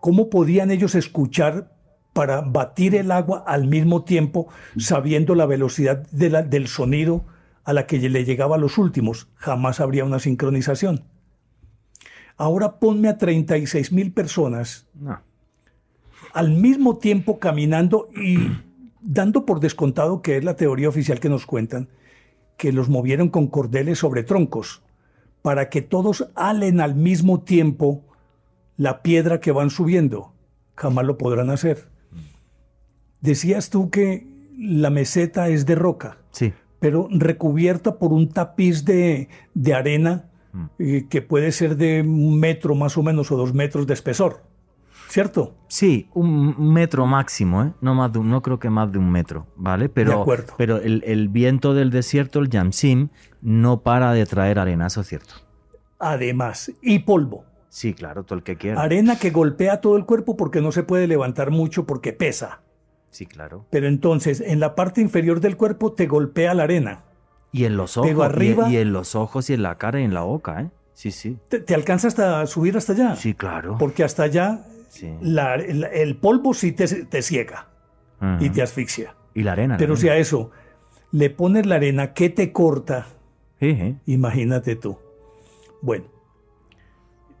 [0.00, 1.72] cómo podían ellos escuchar
[2.12, 7.24] para batir el agua al mismo tiempo, sabiendo la velocidad de la- del sonido
[7.64, 9.28] a la que le llegaba a los últimos?
[9.34, 11.04] Jamás habría una sincronización.
[12.38, 15.20] Ahora ponme a 36 mil personas No.
[16.32, 18.36] al mismo tiempo caminando y
[19.00, 21.88] dando por descontado que es la teoría oficial que nos cuentan,
[22.56, 24.82] que los movieron con cordeles sobre troncos,
[25.42, 28.04] para que todos halen al mismo tiempo
[28.76, 30.32] la piedra que van subiendo.
[30.76, 31.88] Jamás lo podrán hacer.
[33.20, 34.26] Decías tú que
[34.58, 36.52] la meseta es de roca, Sí.
[36.78, 40.64] pero recubierta por un tapiz de, de arena Mm.
[40.78, 44.42] eh, que puede ser de un metro más o menos o dos metros de espesor,
[45.10, 45.54] ¿cierto?
[45.68, 47.72] Sí, un metro máximo, ¿eh?
[47.82, 49.90] No, más de un- no creo que más de un metro, ¿vale?
[49.90, 50.54] Pero, acuerdo.
[50.56, 53.08] pero el, el viento del desierto, el Yamsim,
[53.42, 55.34] no para de traer arena, eso es cierto.
[55.98, 57.44] Además, y polvo.
[57.76, 58.80] Sí, claro, todo el que quiera.
[58.80, 62.62] Arena que golpea todo el cuerpo porque no se puede levantar mucho porque pesa.
[63.10, 63.66] Sí, claro.
[63.68, 67.02] Pero entonces en la parte inferior del cuerpo te golpea la arena.
[67.52, 70.04] Y en los ojos, Pero arriba- y, en los ojos y en la cara y
[70.04, 70.70] en la boca, ¿eh?
[70.94, 71.36] Sí, sí.
[71.50, 73.14] Te, te alcanza hasta subir hasta allá.
[73.14, 73.76] Sí, claro.
[73.78, 75.12] Porque hasta allá Sí.
[75.20, 77.68] la- el, el polvo sí te, te ciega
[78.40, 79.14] y te asfixia.
[79.34, 79.76] Y la arena.
[79.76, 80.16] Pero la si arena.
[80.18, 80.50] a eso
[81.12, 83.06] le pones la arena que te corta,
[84.06, 84.98] imagínate tú.
[85.82, 86.06] Bueno,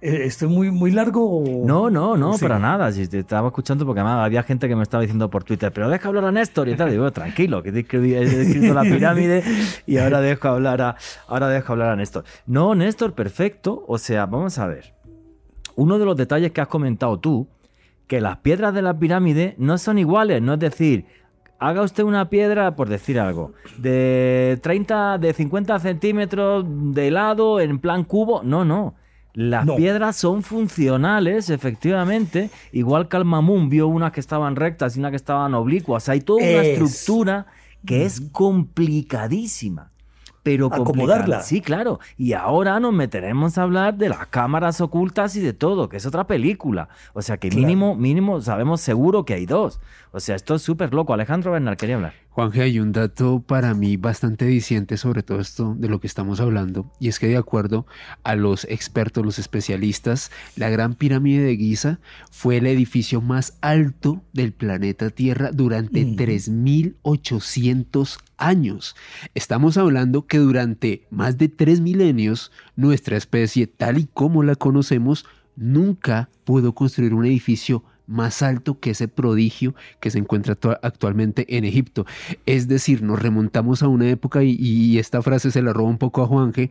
[0.06, 1.42] ¿estoy muy, muy largo?
[1.64, 2.92] No, no, no, para nada.
[2.92, 5.88] Si te estaba escuchando porque además había gente que me estaba diciendo por Twitter, pero
[5.88, 6.90] deja hablar a Néstor y tal.
[6.90, 9.42] Digo, tranquilo, que he escrito la pirámide
[9.86, 12.24] y ahora dejo hablar a, ahora dejo hablar a Néstor.
[12.46, 13.84] No, Néstor, perfecto.
[13.88, 14.94] O sea, vamos a ver.
[15.74, 17.48] Uno de los detalles que has comentado tú,
[18.06, 21.06] que las piedras de la pirámide no son iguales, no es decir,
[21.58, 27.78] haga usted una piedra, por decir algo, de 30, de 50 centímetros de lado en
[27.78, 28.42] plan cubo.
[28.42, 28.94] No, no.
[29.36, 32.48] Las piedras son funcionales, efectivamente.
[32.72, 36.08] Igual que Almamun vio unas que estaban rectas y unas que estaban oblicuas.
[36.08, 37.46] Hay toda una estructura
[37.84, 39.90] que es complicadísima
[40.46, 41.42] pero acomodarla.
[41.42, 41.98] Sí, claro.
[42.16, 46.06] Y ahora nos meteremos a hablar de las cámaras ocultas y de todo, que es
[46.06, 46.88] otra película.
[47.14, 49.80] O sea que mínimo, mínimo sabemos seguro que hay dos.
[50.16, 51.12] O sea, esto es súper loco.
[51.12, 52.14] Alejandro Bernal quería hablar.
[52.30, 56.40] Juanje, hay un dato para mí bastante diciente sobre todo esto de lo que estamos
[56.40, 57.84] hablando, y es que de acuerdo
[58.24, 61.98] a los expertos, los especialistas, la Gran Pirámide de Giza
[62.30, 68.96] fue el edificio más alto del planeta Tierra durante 3.800 años.
[69.34, 75.26] Estamos hablando que durante más de tres milenios, nuestra especie, tal y como la conocemos,
[75.56, 81.64] nunca pudo construir un edificio más alto que ese prodigio que se encuentra actualmente en
[81.64, 82.06] Egipto.
[82.46, 86.22] Es decir, nos remontamos a una época y, esta frase se la roba un poco
[86.22, 86.70] a Juanje,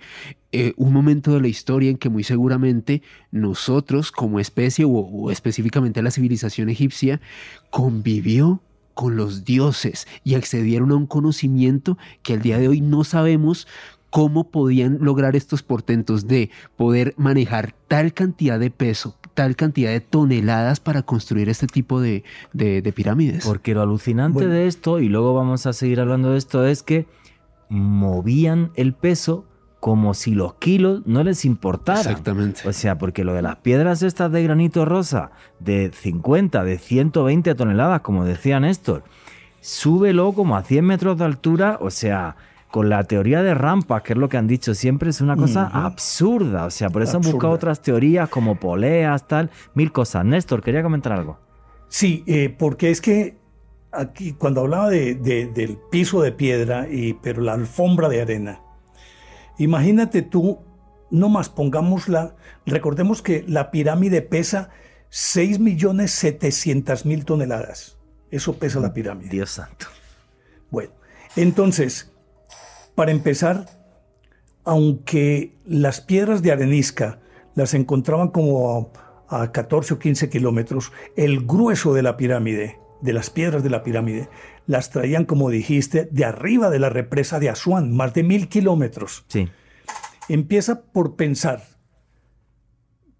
[0.51, 6.01] eh, un momento de la historia en que muy seguramente nosotros como especie o específicamente
[6.01, 7.21] la civilización egipcia
[7.69, 8.61] convivió
[8.95, 13.67] con los dioses y accedieron a un conocimiento que al día de hoy no sabemos
[14.09, 20.01] cómo podían lograr estos portentos de poder manejar tal cantidad de peso, tal cantidad de
[20.01, 22.23] toneladas para construir este tipo de,
[22.95, 23.45] pirámides.
[23.45, 27.05] Porque lo alucinante de esto, y luego vamos a seguir hablando de esto, es que
[27.69, 29.45] movían el peso
[29.79, 32.01] como si los kilos no les importaran.
[32.01, 32.67] Exactamente.
[32.67, 37.53] O sea, porque lo de las piedras estas de granito rosa de 50, de 120
[37.53, 39.03] toneladas, como decía Néstor,
[39.61, 42.35] súbelo como a 100 metros de altura, o sea,
[42.75, 45.67] con la teoría de rampas, que es lo que han dicho siempre, es una cosa
[45.67, 46.65] absurda.
[46.65, 50.25] O sea, por eso han buscado otras teorías como poleas, tal, mil cosas.
[50.25, 51.39] Néstor, quería comentar algo.
[51.87, 53.37] Sí, eh, porque es que
[53.93, 58.59] aquí, cuando hablaba de, del piso de piedra, y, pero la alfombra de arena,
[59.57, 60.59] imagínate tú,
[61.09, 62.35] no más pongámosla,
[62.65, 64.69] recordemos que la pirámide pesa
[65.11, 67.97] 6.700.000 toneladas.
[68.31, 69.29] Eso pesa la pirámide.
[69.29, 69.85] Dios santo.
[70.69, 70.91] Bueno,
[71.37, 72.11] entonces,
[72.95, 73.65] para empezar,
[74.63, 77.19] aunque las piedras de arenisca
[77.53, 78.91] las encontraban como
[79.27, 83.83] a, 14 o 15 kilómetros, el grueso de la pirámide, de las piedras de la
[83.83, 84.29] pirámide,
[84.67, 89.25] las traían, como dijiste, de arriba de la represa de Asuán, más de mil kilómetros.
[89.27, 89.49] Sí.
[90.29, 91.63] Empieza por pensar,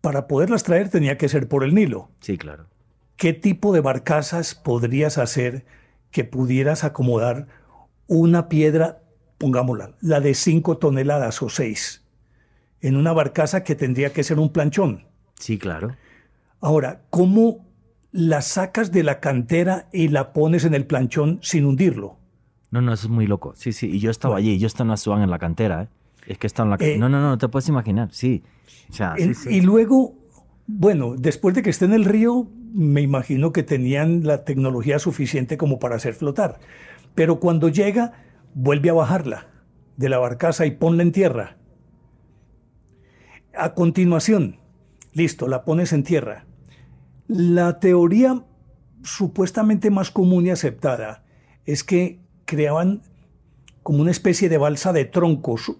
[0.01, 2.09] para poderlas traer tenía que ser por el Nilo.
[2.19, 2.67] Sí, claro.
[3.15, 5.65] ¿Qué tipo de barcazas podrías hacer
[6.11, 7.47] que pudieras acomodar
[8.07, 9.01] una piedra
[9.37, 12.03] pongámosla, la de 5 toneladas o 6,
[12.81, 15.05] en una barcaza que tendría que ser un planchón.
[15.39, 15.95] Sí, claro.
[16.61, 17.65] Ahora, ¿cómo
[18.11, 22.17] la sacas de la cantera y la pones en el planchón sin hundirlo?
[22.71, 23.53] No, no, eso es muy loco.
[23.55, 25.87] Sí, sí, y yo estaba allí, yo estaba en Asuán en la cantera, ¿eh?
[26.27, 26.95] Es que está en la cantera.
[26.95, 28.43] Eh, no, no, no, no te puedes imaginar, sí.
[29.49, 30.15] Y luego,
[30.67, 35.57] bueno, después de que esté en el río, me imagino que tenían la tecnología suficiente
[35.57, 36.59] como para hacer flotar.
[37.13, 38.13] Pero cuando llega,
[38.55, 39.47] vuelve a bajarla
[39.97, 41.57] de la barcaza y ponla en tierra.
[43.55, 44.59] A continuación,
[45.13, 46.45] listo, la pones en tierra.
[47.27, 48.43] La teoría
[49.03, 51.23] supuestamente más común y aceptada
[51.65, 53.03] es que creaban
[53.83, 55.73] como una especie de balsa de troncos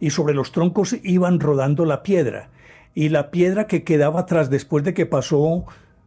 [0.00, 2.50] y sobre los troncos iban rodando la piedra
[2.94, 5.64] y la piedra que quedaba atrás después de que pasó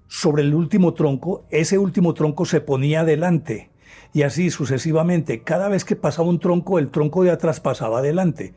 [0.08, 3.70] sobre el último tronco, ese último tronco se ponía adelante
[4.14, 5.44] y así sucesivamente.
[5.44, 8.54] Cada vez que pasaba un tronco, el tronco de atrás pasaba adelante.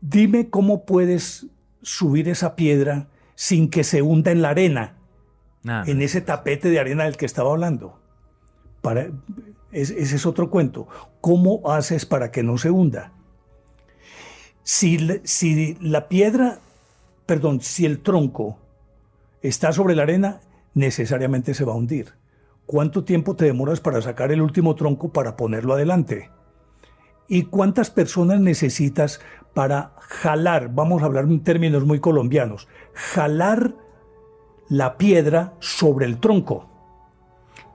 [0.00, 1.46] Dime cómo puedes
[1.82, 4.96] subir esa piedra sin que se hunda en la arena,
[5.64, 8.00] en ese tapete de arena del que estaba hablando.
[8.80, 9.10] Para,
[9.70, 10.88] ese es otro cuento.
[11.20, 13.12] ¿Cómo haces para que no se hunda?
[14.64, 16.58] Si, si la piedra,
[17.26, 18.58] perdón, si el tronco
[19.40, 20.40] está sobre la arena,
[20.74, 22.14] necesariamente se va a hundir.
[22.72, 26.30] ¿Cuánto tiempo te demoras para sacar el último tronco para ponerlo adelante?
[27.28, 29.20] ¿Y cuántas personas necesitas
[29.52, 33.74] para jalar, vamos a hablar en términos muy colombianos, jalar
[34.70, 36.66] la piedra sobre el tronco?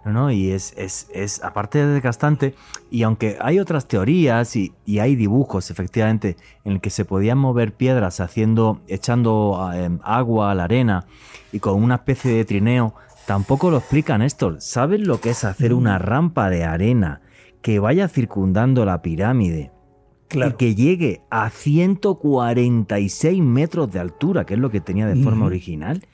[0.04, 2.56] No, y es, es, es, aparte de desgastante,
[2.90, 7.38] y aunque hay otras teorías y, y, hay dibujos efectivamente en el que se podían
[7.38, 11.06] mover piedras haciendo, echando eh, agua a la arena
[11.52, 12.96] y con una especie de trineo,
[13.28, 14.56] tampoco lo explican esto.
[14.60, 17.22] ¿Sabes lo que es hacer una rampa de arena
[17.62, 19.72] que vaya circundando la pirámide?
[20.34, 25.46] Y que llegue a 146 metros de altura, que es lo que tenía de forma
[25.46, 26.06] original.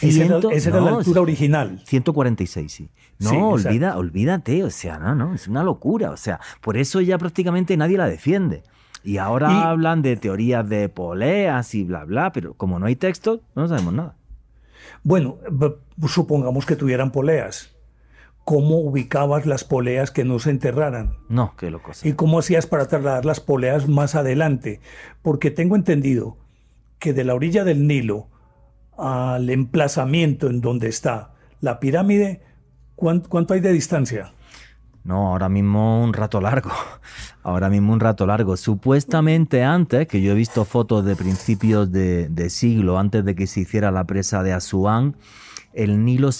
[0.00, 1.80] Esa era, la altura original.
[1.86, 2.90] 146, sí.
[3.18, 6.10] No, olvida, olvídate, o sea, no, no, es una locura.
[6.10, 8.62] O sea, por eso ya prácticamente nadie la defiende.
[9.04, 13.42] Y ahora hablan de teorías de poleas y bla, bla, pero como no hay texto,
[13.54, 14.16] no sabemos nada.
[15.02, 15.38] Bueno,
[16.08, 17.74] supongamos que tuvieran poleas.
[18.44, 21.16] ¿Cómo ubicabas las poleas que no se enterraran?
[21.28, 21.92] No, qué loco.
[22.02, 24.80] ¿Y cómo hacías para trasladar las poleas más adelante?
[25.22, 26.38] Porque tengo entendido
[26.98, 28.28] que de la orilla del Nilo
[28.96, 32.42] al emplazamiento en donde está la pirámide,
[32.96, 34.32] ¿cuánto, hay de distancia?
[35.04, 36.70] No, ahora mismo un rato largo.
[37.44, 38.56] Ahora mismo un rato largo.
[38.56, 43.60] Supuestamente antes, que yo he visto fotos de principios de, siglo, antes de que se
[43.62, 45.16] hiciera la presa de Asuán,
[45.72, 46.30] el Nilo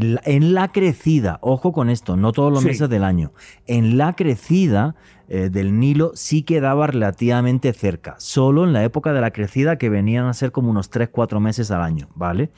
[0.00, 3.32] en la crecida, ojo con esto, no todos los meses del año,
[3.66, 4.94] en la crecida
[5.28, 9.88] eh, del Nilo sí quedaba relativamente cerca, solo en la época de la crecida que
[9.88, 12.50] venían a ser como unos 3-4 meses al año, ¿vale?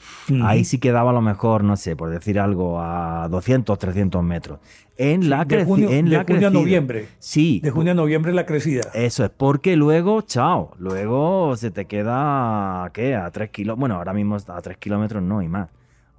[0.43, 4.59] Ahí sí quedaba a lo mejor, no sé, por decir algo, a 200, 300 metros.
[4.97, 7.07] En la, de junio, en de junio a noviembre.
[7.19, 7.59] Sí.
[7.63, 8.81] De junio a noviembre la crecida.
[8.93, 13.15] Eso es, porque luego, chao, luego se te queda, ¿qué?
[13.15, 15.69] A 3 kilómetros, bueno, ahora mismo a 3 kilómetros no y más.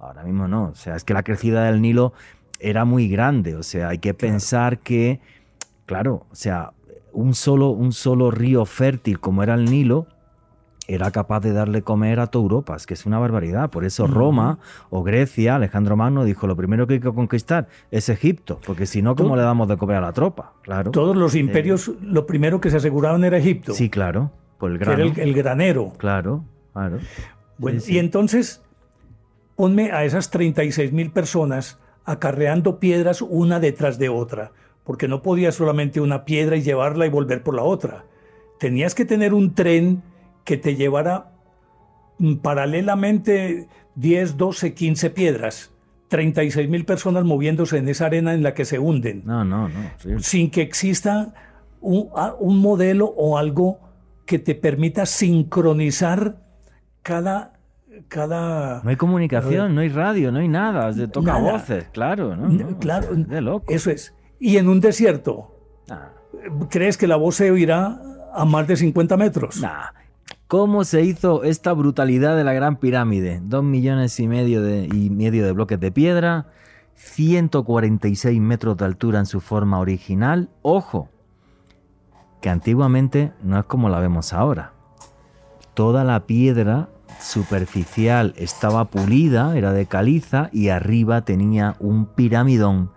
[0.01, 0.69] Ahora mismo no.
[0.69, 2.13] O sea, es que la crecida del Nilo
[2.59, 3.55] era muy grande.
[3.55, 5.19] O sea, hay que pensar que,
[5.85, 6.71] claro, o sea,
[7.13, 10.07] un solo, un solo río fértil como era el Nilo
[10.87, 13.69] era capaz de darle comer a toda Europa, es que es una barbaridad.
[13.69, 14.57] Por eso Roma
[14.89, 19.01] o Grecia, Alejandro Magno dijo, lo primero que hay que conquistar es Egipto, porque si
[19.01, 20.53] no, ¿cómo le damos de comer a la tropa?
[20.63, 20.91] Claro.
[20.91, 23.73] Todos los imperios, eh, lo primero que se aseguraban era Egipto.
[23.73, 25.13] Sí, claro, por el grano.
[25.13, 25.93] Que era el, granero.
[25.97, 26.43] Claro,
[26.73, 26.97] claro.
[27.57, 28.61] Bueno, y entonces
[29.61, 34.53] ponme a esas 36 mil personas acarreando piedras una detrás de otra,
[34.83, 38.05] porque no podías solamente una piedra y llevarla y volver por la otra.
[38.59, 40.01] Tenías que tener un tren
[40.45, 41.33] que te llevara
[42.17, 45.69] mm, paralelamente 10, 12, 15 piedras.
[46.07, 49.21] 36 mil personas moviéndose en esa arena en la que se hunden.
[49.25, 50.19] No, no, no.
[50.21, 51.35] Sin que exista
[51.81, 52.09] un,
[52.39, 53.77] un modelo o algo
[54.25, 56.41] que te permita sincronizar
[57.03, 57.60] cada
[58.07, 58.81] cada...
[58.83, 62.77] No hay comunicación, no hay radio, no hay nada, se toca voces, claro, ¿no?
[62.79, 63.71] claro, de loco.
[63.71, 64.15] Eso es.
[64.39, 65.55] Y en un desierto,
[65.89, 66.09] ah.
[66.69, 68.01] ¿crees que la voz se oirá
[68.33, 69.61] a más de 50 metros?
[69.61, 69.91] Nah.
[70.47, 73.39] ¿Cómo se hizo esta brutalidad de la Gran Pirámide?
[73.41, 76.47] Dos millones y medio de, y medio de bloques de piedra,
[76.95, 80.49] 146 metros de altura en su forma original.
[80.61, 81.07] Ojo,
[82.41, 84.73] que antiguamente no es como la vemos ahora.
[85.73, 86.89] Toda la piedra
[87.19, 92.91] superficial estaba pulida, era de caliza, y arriba tenía un piramidón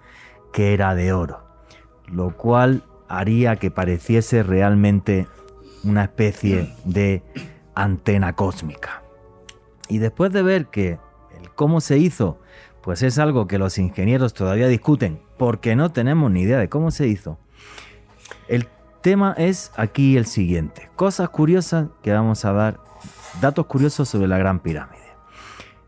[0.53, 1.45] que era de oro,
[2.07, 5.27] lo cual haría que pareciese realmente
[5.83, 7.23] una especie de
[7.75, 9.03] antena cósmica.
[9.89, 10.99] Y después de ver que
[11.41, 12.39] el cómo se hizo,
[12.83, 16.91] pues es algo que los ingenieros todavía discuten, porque no tenemos ni idea de cómo
[16.91, 17.39] se hizo,
[18.49, 18.69] el
[19.03, 20.89] tema es aquí el siguiente.
[20.97, 22.81] Cosas curiosas que vamos a dar
[23.41, 25.03] Datos curiosos sobre la Gran Pirámide.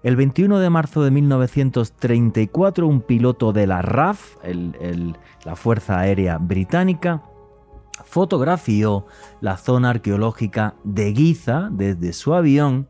[0.02, 4.36] El 21 de marzo de 1934, un piloto de la RAF,
[5.44, 7.22] la Fuerza Aérea Británica,
[8.04, 9.06] fotografió
[9.40, 12.88] la zona arqueológica de Giza desde su avión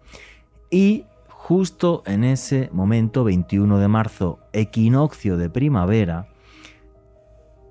[0.70, 6.28] y justo en ese momento, 21 de marzo, equinoccio de primavera,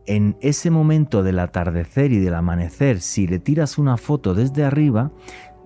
[0.08, 5.12] en ese momento del atardecer y del amanecer, si le tiras una foto desde arriba,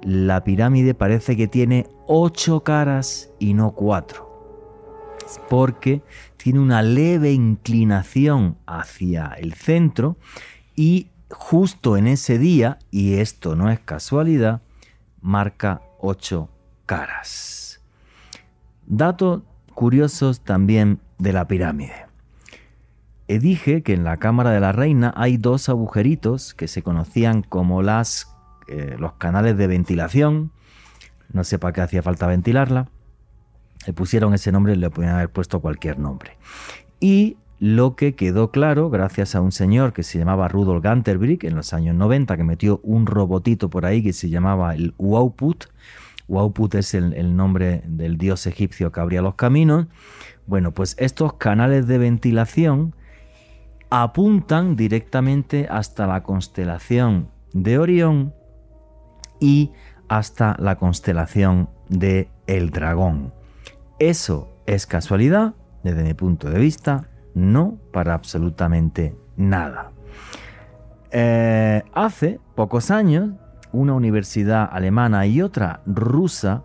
[0.04, 4.28] la pirámide parece que tiene ocho caras y no cuatro.
[5.50, 6.02] Porque
[6.38, 10.18] tiene una leve inclinación hacia el centro
[10.76, 14.62] y justo en ese día, y esto no es casualidad,
[15.22, 16.50] marca ocho
[16.86, 17.82] caras.
[18.88, 19.44] Datos
[19.76, 22.08] curiosos también de la pirámide.
[23.28, 27.84] Dije que en la cámara de la reina hay dos agujeritos que se conocían como
[27.84, 28.36] las
[28.70, 30.52] eh, los canales de ventilación.
[31.32, 32.88] No sé para qué hacía falta ventilarla.
[33.86, 36.38] Le pusieron ese nombre le podían haber puesto cualquier nombre.
[37.00, 41.56] Y lo que quedó claro, gracias a un señor que se llamaba Rudolf Ganterbrick en
[41.56, 45.66] los años 90, que metió un robotito por ahí que se llamaba el Wauput.
[46.28, 49.88] Wauput es el nombre del dios egipcio que abría los caminos.
[50.46, 52.96] Bueno, pues estos canales de ventilación
[53.90, 58.34] apuntan directamente hasta la constelación de Orión
[59.40, 59.72] y
[60.08, 63.34] hasta la constelación de El Dragón.
[64.00, 65.54] ¿Eso es casualidad?
[65.84, 69.92] Desde mi punto de vista, no para absolutamente nada.
[71.12, 73.32] Eh, hace pocos años,
[73.72, 76.64] una universidad alemana y otra rusa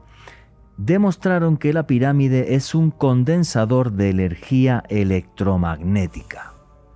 [0.77, 6.53] demostraron que la pirámide es un condensador de energía electromagnética.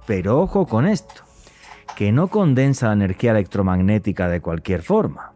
[0.07, 1.23] Pero ojo con esto,
[1.97, 5.33] que no condensa la energía electromagnética de cualquier forma.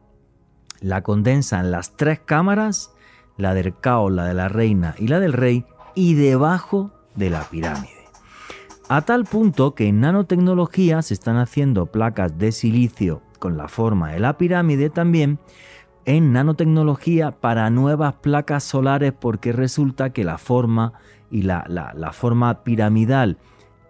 [0.83, 2.93] La condensa en las tres cámaras,
[3.39, 5.65] la del caos, la de la reina y la del rey,
[5.95, 8.03] y debajo de la pirámide.
[8.89, 14.13] A tal punto que en nanotecnología se están haciendo placas de silicio con la forma
[14.13, 15.39] de la pirámide también,
[16.05, 20.95] en nanotecnología para nuevas placas solares porque resulta que la forma
[21.31, 23.39] y la, la, forma piramidal,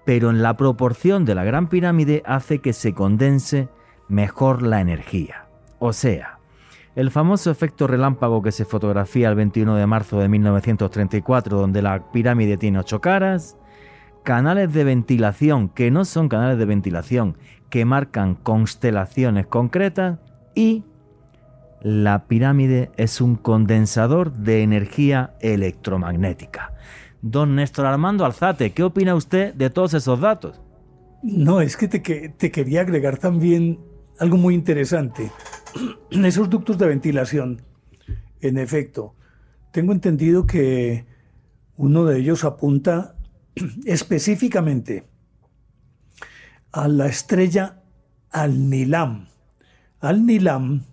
[0.05, 3.69] pero en la proporción de la gran pirámide hace que se condense
[4.09, 5.47] mejor la energía.
[5.79, 6.39] O sea,
[6.95, 12.11] el famoso efecto relámpago que se fotografía el 21 de marzo de 1934, donde la
[12.13, 13.57] pirámide tiene ocho caras,
[14.25, 17.37] canales de ventilación que no son canales de ventilación,
[17.71, 20.19] que marcan constelaciones concretas
[20.55, 20.85] y
[21.81, 26.75] la pirámide es un condensador de energía electromagnética.
[27.23, 30.61] Don Néstor Armando Alzate, ¿qué opina usted de todos esos datos?
[31.23, 33.81] No, es que te, te quería agregar también
[34.19, 35.31] algo muy interesante.
[36.11, 37.63] Esos ductos de ventilación,
[38.41, 39.15] en efecto,
[39.73, 41.07] tengo entendido que
[41.77, 43.17] uno de ellos apunta
[43.87, 45.09] específicamente
[46.73, 47.83] a la estrella
[48.31, 49.29] Al-Nilam.
[50.01, 50.85] Al-Nilam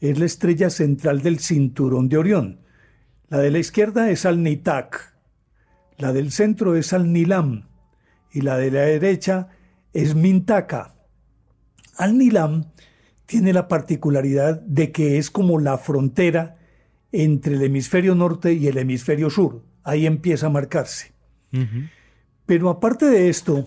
[0.00, 2.60] es la estrella central del cinturón de Orión.
[3.28, 5.16] La de la izquierda es Al-Nitak,
[5.96, 7.68] la del centro es Al-Nilam
[8.32, 9.48] y la de la derecha
[9.92, 10.96] es Mintaka.
[11.96, 12.71] Al-Nilam
[13.26, 16.56] tiene la particularidad de que es como la frontera
[17.12, 19.62] entre el hemisferio norte y el hemisferio sur.
[19.84, 21.12] Ahí empieza a marcarse.
[22.46, 23.66] Pero aparte de esto,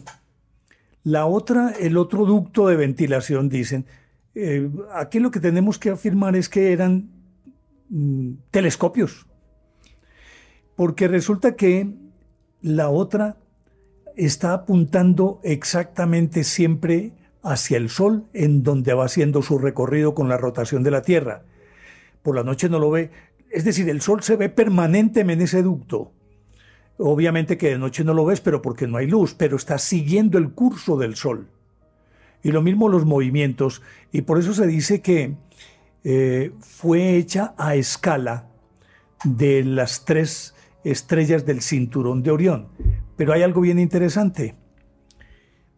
[1.03, 3.85] la otra, el otro ducto de ventilación, dicen,
[4.33, 7.09] eh, aquí lo que tenemos que afirmar es que eran
[7.89, 9.27] mm, telescopios,
[10.75, 11.93] porque resulta que
[12.61, 13.37] la otra
[14.15, 17.13] está apuntando exactamente siempre
[17.45, 21.43] hacia el Sol, en donde va haciendo su recorrido con la rotación de la Tierra.
[22.21, 23.11] Por la noche no lo ve,
[23.51, 26.11] es decir, el Sol se ve permanentemente en ese ducto.
[26.97, 30.37] Obviamente que de noche no lo ves, pero porque no hay luz, pero está siguiendo
[30.37, 31.47] el curso del Sol
[32.45, 33.81] y lo mismo los movimientos,
[34.11, 35.35] y por eso se dice que
[36.03, 38.47] eh, fue hecha a escala
[39.23, 42.67] de las tres estrellas del cinturón de Orión.
[43.15, 44.53] Pero hay algo bien interesante.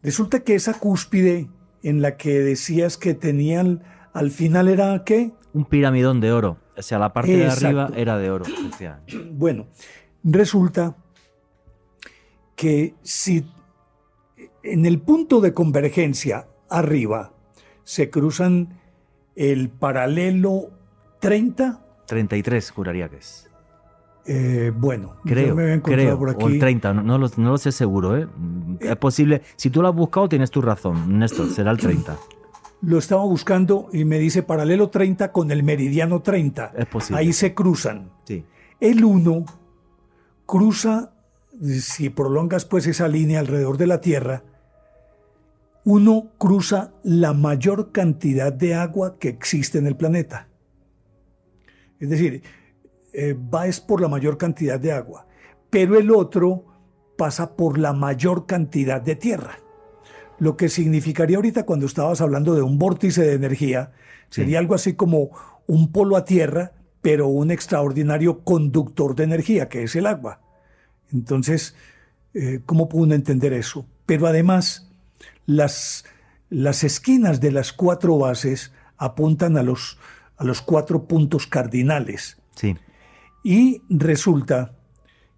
[0.04, 1.48] Resulta que esa cúspide
[1.88, 3.82] en la que decías que tenían,
[4.14, 5.32] al final era qué?
[5.54, 6.58] Un piramidón de oro.
[6.76, 8.46] O sea, la parte de arriba era de oro.
[9.32, 9.68] Bueno,
[10.24, 10.98] resulta
[12.56, 13.46] que si
[14.64, 17.34] en el punto de convergencia arriba
[17.84, 18.80] se cruzan
[19.36, 20.72] el paralelo
[21.20, 21.86] 30.
[22.06, 23.50] 33, juraría que es.
[24.30, 26.44] Eh, bueno, creo, me creo, por aquí.
[26.44, 28.18] o el 30, no, lo, sé seguro.
[28.18, 28.28] ¿eh?
[28.82, 32.18] Es posible, si tú lo has buscado tienes tu razón, Néstor, será el 30.
[32.82, 36.74] Lo estaba buscando y me dice paralelo 30 con el meridiano 30.
[36.78, 37.20] Es posible.
[37.20, 38.12] Ahí se cruzan.
[38.26, 38.44] Sí.
[38.82, 39.46] El 1
[40.46, 41.14] cruza,
[41.62, 44.44] si prolongas pues esa línea alrededor de la Tierra,
[45.86, 50.50] uno cruza la mayor cantidad de agua que existe en el planeta.
[52.00, 52.44] Es decir,
[53.20, 55.26] eh, va es por la mayor cantidad de agua,
[55.72, 56.66] pero el otro
[57.18, 59.58] pasa por la mayor cantidad de tierra.
[60.38, 63.92] Lo que significaría ahorita cuando estabas hablando de un vórtice de energía,
[64.30, 65.32] sería algo así como
[65.66, 70.40] un polo a tierra, pero un extraordinario conductor de energía, que es el agua.
[71.12, 71.74] Entonces,
[72.36, 73.88] eh, ¿cómo pudo entender eso?
[74.06, 74.92] Pero además,
[75.48, 76.06] las,
[76.52, 79.98] las esquinas de las cuatro bases apuntan a los,
[80.38, 82.38] a los cuatro puntos cardinales.
[82.54, 82.76] Sí.
[83.48, 84.74] Y resulta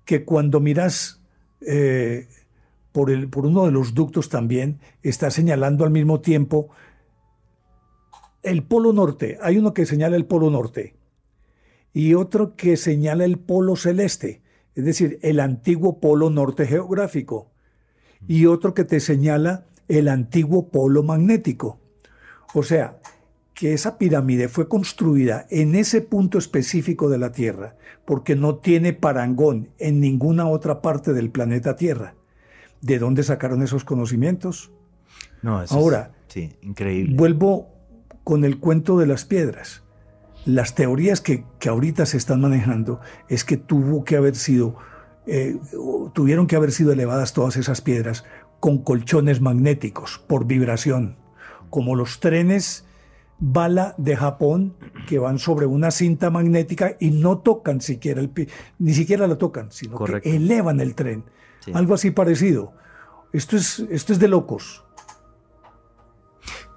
[0.04, 1.22] que cuando miras
[1.62, 2.28] eh,
[2.92, 6.70] por, uno de los ductos también, está señalando al mismo tiempo
[8.42, 9.38] el polo norte.
[9.44, 10.96] Hay uno que señala el polo norte
[11.94, 14.42] y otro que señala el polo celeste,
[14.74, 17.52] es decir, el antiguo polo norte geográfico,
[18.28, 21.80] y otro que te señala el antiguo polo magnético.
[22.56, 22.98] O sea,
[23.60, 28.94] que esa pirámide fue construida en ese punto específico de la Tierra, porque no tiene
[28.94, 32.16] parangón en ninguna otra parte del planeta Tierra.
[32.82, 34.72] ¿De dónde sacaron esos conocimientos?
[35.42, 37.16] No, eso Ahora, es- sí, increíble.
[37.18, 37.68] vuelvo
[38.24, 39.84] con el cuento de las piedras.
[40.46, 44.78] Las teorías que, que ahorita se están manejando es que tuvo que haber sido,
[45.28, 45.58] eh,
[46.14, 48.24] tuvieron que haber sido elevadas todas esas piedras
[48.62, 51.18] con colchones magnéticos por vibración,
[51.70, 52.86] como los trenes
[53.40, 54.76] bala de Japón
[55.08, 58.32] que van sobre una cinta magnética y no tocan siquiera el
[58.80, 60.30] ni siquiera la tocan, sino Correcto.
[60.30, 61.24] que elevan el tren.
[61.62, 61.72] Sí.
[61.74, 62.74] Algo así parecido.
[63.34, 64.84] Esto es, esto es de locos.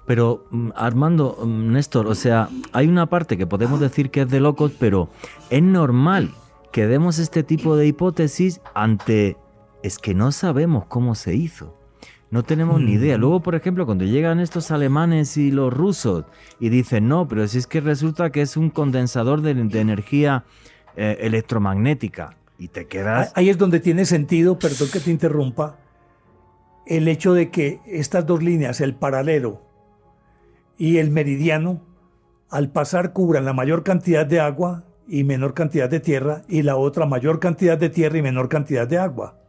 [0.05, 4.29] Pero mm, Armando, mm, Néstor, o sea, hay una parte que podemos decir que es
[4.29, 5.09] de locos, pero
[5.49, 6.31] es normal
[6.71, 9.37] que demos este tipo de hipótesis ante...
[9.83, 11.75] Es que no sabemos cómo se hizo.
[12.33, 13.15] No tenemos ni idea.
[13.15, 13.21] Mm.
[13.21, 16.25] Luego, por ejemplo, cuando llegan estos alemanes y los rusos
[16.59, 20.43] y dicen, no, pero si es que resulta que es un condensador de, de energía
[20.95, 22.35] eh, electromagnética.
[22.57, 23.31] Y te quedas...
[23.35, 25.77] Ahí es donde tiene sentido, perdón que te interrumpa,
[26.87, 29.61] el hecho de que estas dos líneas, el paralelo
[30.75, 31.83] y el meridiano,
[32.49, 36.77] al pasar cubran la mayor cantidad de agua y menor cantidad de tierra, y la
[36.77, 39.42] otra mayor cantidad de tierra y menor cantidad de agua.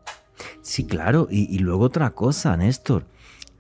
[0.62, 1.28] Sí, claro.
[1.30, 3.06] Y, y luego otra cosa, Néstor,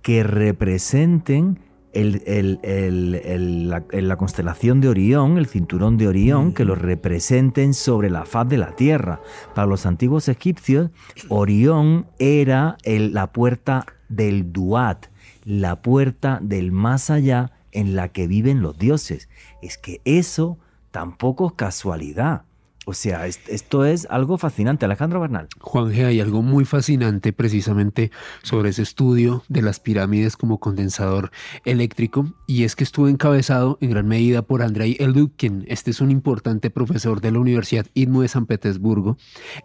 [0.02, 1.58] que representen
[1.92, 6.74] el- el- el- el- la, la constelación de Orión, el cinturón de Orión, que lo
[6.74, 9.20] representen sobre la faz de la Tierra.
[9.54, 10.90] Para los antiguos egipcios,
[11.28, 15.06] Orión era el- la puerta del Duat,
[15.44, 19.28] la puerta del más allá en la que viven los dioses.
[19.62, 20.58] Es que eso
[20.90, 22.42] tampoco es casualidad.
[22.86, 24.84] O sea, es- esto es algo fascinante.
[24.84, 25.48] Alejandro Bernal.
[25.60, 28.10] Juan hay algo muy fascinante precisamente
[28.42, 31.30] sobre ese estudio de las pirámides como condensador
[31.64, 35.64] eléctrico y es que estuvo encabezado en gran medida por Andrei Eldukin.
[35.68, 39.16] Este es un importante profesor de la Universidad ITMO de San Petersburgo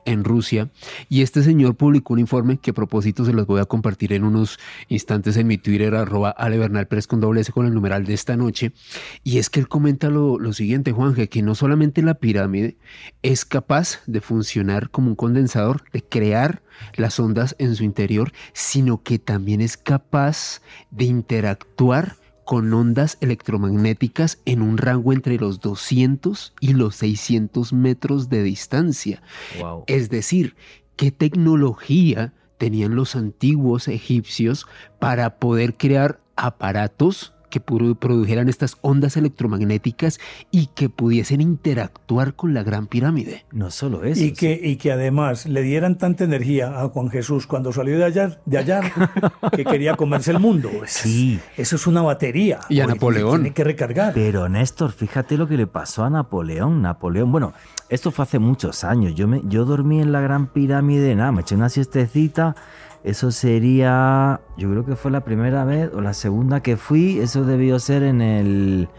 [0.06, 0.70] en Rusia
[1.10, 4.24] y este señor publicó un informe que a propósito se los voy a compartir en
[4.24, 8.38] unos instantes en mi Twitter arroba alebernalpres con doble S con el numeral de esta
[8.38, 8.72] noche
[9.24, 12.78] y es que él comenta lo, lo siguiente Juan que no solamente la pirámide
[13.22, 16.62] es capaz de funcionar como un condensador, de crear
[16.96, 24.40] las ondas en su interior, sino que también es capaz de interactuar con ondas electromagnéticas
[24.46, 29.22] en un rango entre los 200 y los 600 metros de distancia.
[29.60, 29.84] Wow.
[29.86, 30.56] Es decir,
[30.96, 34.66] ¿qué tecnología tenían los antiguos egipcios
[35.00, 40.20] para poder crear aparatos que produ- produjeran estas ondas electromagnéticas
[40.52, 43.46] y que pudiesen interactuar con la Gran Pirámide?
[43.52, 44.24] No solo eso.
[44.24, 48.06] Y que, y que además le dieran tanta energía a Juan Jesús cuando salió de
[48.06, 48.82] allá, de allá
[49.56, 50.70] que quería comerse el mundo.
[50.84, 51.40] Eso, Sí.
[51.54, 52.60] es, eso es una batería.
[52.70, 53.42] Y a Napoleón.
[53.42, 54.14] Tiene que recargar.
[54.14, 56.82] Pero Néstor, fíjate lo que le pasó a Napoleón.
[56.82, 57.54] Napoleón, bueno,
[57.90, 59.16] esto fue hace muchos años.
[59.16, 62.56] Yo, me, yo dormí en la Gran Pirámide, nada, me eché una siestecita.
[63.04, 67.20] Eso sería, yo creo que fue la primera vez o la segunda que fui.
[67.20, 68.90] Eso debió ser en el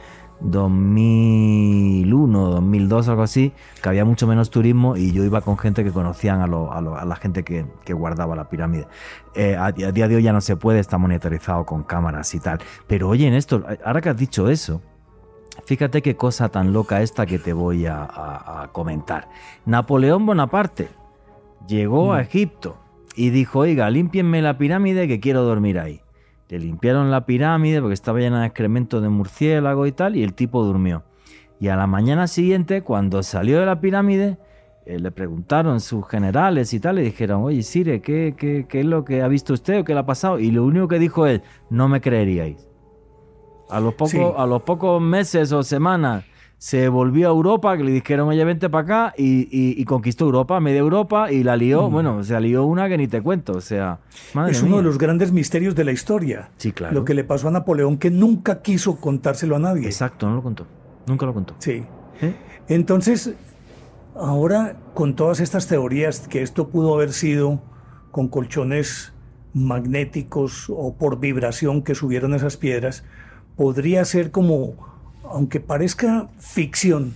[0.41, 5.93] 2001, 2002, algo así, que había mucho menos turismo y yo iba con gente que
[5.93, 8.87] conocían a, lo- a lo- a la gente que, que guardaba la pirámide.
[9.35, 12.41] Eh, a, a día de hoy ya no se puede, está monitorizado con cámaras y
[12.41, 12.59] tal.
[12.87, 14.81] Pero oye, Néstor, ahora que has dicho eso,
[15.67, 19.29] fíjate qué cosa tan loca esta que te voy a, comentar.
[19.67, 20.89] Napoleón Bonaparte
[21.67, 22.77] llegó a Egipto
[23.17, 26.01] y dijo, oiga, límpienme la pirámide que quiero dormir ahí.
[26.49, 30.35] Le limpiaron la pirámide porque estaba llena de excremento de murciélago y tal, y el
[30.35, 31.05] tipo durmió.
[31.61, 34.39] Y a la mañana siguiente, cuando salió de la pirámide,
[34.87, 38.87] eh, le preguntaron sus generales y tal, y dijeron, oye, Sire, ¿qué, qué, qué es
[38.87, 40.39] lo que ha visto usted o qué le ha pasado?
[40.39, 42.67] Y lo único que dijo es, no me creeríais.
[43.69, 44.19] A los, pocos, Sí.
[44.37, 46.25] a los pocos meses o semanas
[46.63, 50.27] se volvió a Europa, que le dijeron, oye, vente para acá, y, y- y conquistó
[50.27, 53.61] Europa, media Europa, y la lió, bueno, se lió una que ni te cuento, o
[53.63, 54.01] sea,
[54.35, 56.51] madre es uno de los grandes misterios de la historia.
[56.59, 56.93] Sí, claro.
[56.95, 59.87] Lo que le pasó a Napoleón, que nunca quiso contárselo a nadie.
[59.87, 60.67] Exacto, no lo contó,
[61.07, 61.55] nunca lo contó.
[61.61, 61.83] Sí.
[62.21, 62.35] ¿Eh?
[62.69, 63.33] Entonces,
[64.15, 67.63] ahora con todas estas teorías que esto pudo haber sido
[68.11, 69.15] con colchones
[69.55, 73.03] magnéticos o por vibración que subieron esas piedras,
[73.57, 74.75] podría ser como,
[75.31, 77.14] aunque parezca ficción,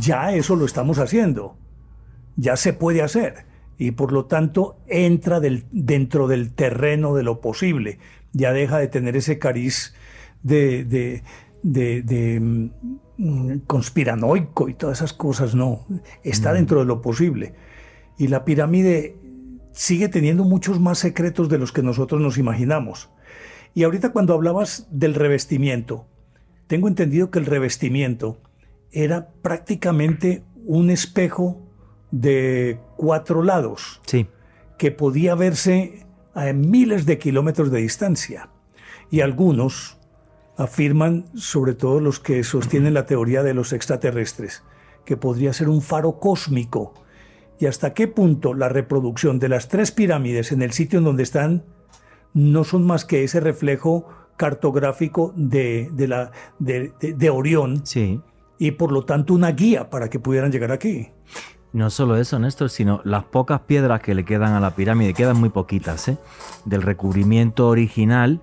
[0.00, 1.56] ya eso lo estamos haciendo,
[2.36, 3.44] ya se puede hacer
[3.78, 7.98] y por lo tanto entra del- dentro del terreno de lo posible,
[8.32, 9.94] ya deja de tener ese cariz
[10.42, 11.22] de, de,
[11.62, 15.86] de- de, mm, conspiranoico y todas esas cosas, no,
[16.22, 17.54] está dentro de lo posible.
[18.18, 19.16] Y la pirámide
[19.72, 23.10] sigue teniendo muchos más secretos de los que nosotros nos imaginamos.
[23.74, 26.06] Y ahorita cuando hablabas del revestimiento,
[26.66, 28.38] tengo entendido que el revestimiento
[28.90, 31.60] era prácticamente un espejo
[32.10, 34.00] de cuatro lados.
[34.06, 34.28] Sí.
[34.78, 38.48] Que podía verse a miles de kilómetros de distancia.
[39.10, 39.98] Y algunos
[40.56, 44.62] afirman, sobre todo los que sostienen la teoría de los extraterrestres,
[45.04, 46.94] que podría ser un faro cósmico.
[47.58, 51.22] Y hasta qué punto la reproducción de las tres pirámides en el sitio en donde
[51.22, 51.64] están
[52.32, 57.86] no son más que ese reflejo cartográfico de, la, de, de Orión.
[57.86, 58.20] Sí.
[58.58, 61.10] Y por lo tanto una guía para que pudieran llegar aquí.
[61.74, 65.40] No solo eso, Néstor, sino las pocas piedras que le quedan a la pirámide, quedan
[65.40, 66.18] muy poquitas, ¿eh?
[66.64, 68.40] del recubrimiento original,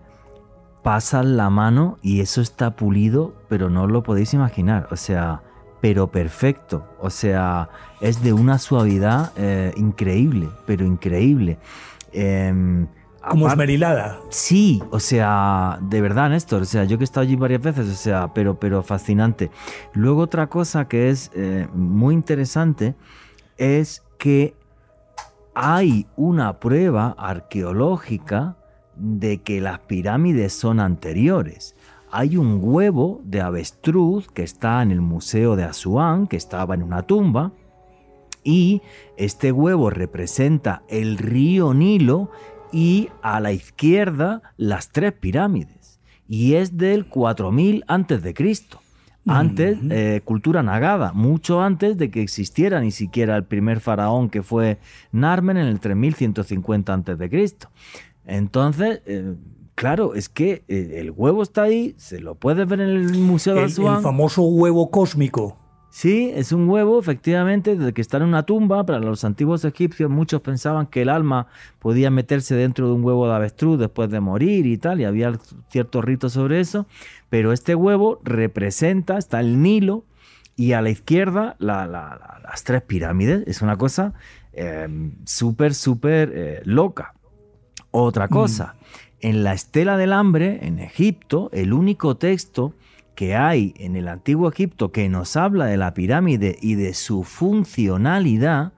[0.84, 5.44] pasan la mano y eso está pulido, pero no lo podéis imaginar, o sea,
[5.80, 7.70] pero perfecto, o sea,
[8.02, 11.58] es de una suavidad eh, increíble, pero increíble.
[12.12, 12.88] Em,
[13.30, 14.20] Como esmerilada.
[14.30, 17.88] Sí, o sea, de verdad, Néstor, o sea, yo que he estado allí varias veces,
[17.88, 19.52] o sea, pero, pero fascinante.
[19.94, 22.96] Luego otra cosa que es eh, muy interesante
[23.58, 24.56] es que
[25.54, 28.56] hay una prueba arqueológica
[28.96, 31.76] de que las pirámides son anteriores.
[32.10, 36.84] Hay un huevo de avestruz que está en el Museo de Asuán, que estaba en
[36.84, 37.52] una tumba,
[38.44, 38.82] y
[39.18, 42.32] este huevo representa el río Nilo
[42.72, 46.00] y a la izquierda las tres pirámides.
[46.28, 48.80] Y es del 4000 antes de Cristo.
[49.28, 54.42] Antes, eh, cultura nagada, mucho antes de que existiera ni siquiera el primer faraón que
[54.42, 54.80] fue
[55.12, 57.70] Narmen en el 3150 antes de Cristo.
[58.26, 59.36] Entonces, eh,
[59.76, 63.54] claro, es que eh, el huevo está ahí, se lo puedes ver en el Museo
[63.54, 63.98] de Asuán.
[63.98, 65.61] El famoso huevo cósmico.
[65.92, 68.86] Sí, es un huevo, efectivamente, desde que está en una tumba.
[68.86, 71.48] Para los antiguos egipcios, muchos pensaban que el alma
[71.80, 75.34] podía meterse dentro de un huevo de avestruz después de morir y tal, y había
[75.70, 76.88] ciertos ritos sobre eso.
[77.30, 80.06] Pero este huevo representa, está el Nilo,
[80.56, 83.44] y a la izquierda las tres pirámides.
[83.46, 84.14] Es una cosa
[84.54, 87.16] em, súper, súper eh, loca.
[87.92, 89.28] Otra cosa, mm.
[89.28, 92.74] en la estela del hambre, en Egipto, el único texto
[93.16, 97.24] que hay en el antiguo Egipto que nos habla de la pirámide y de su
[97.24, 98.74] funcionalidad,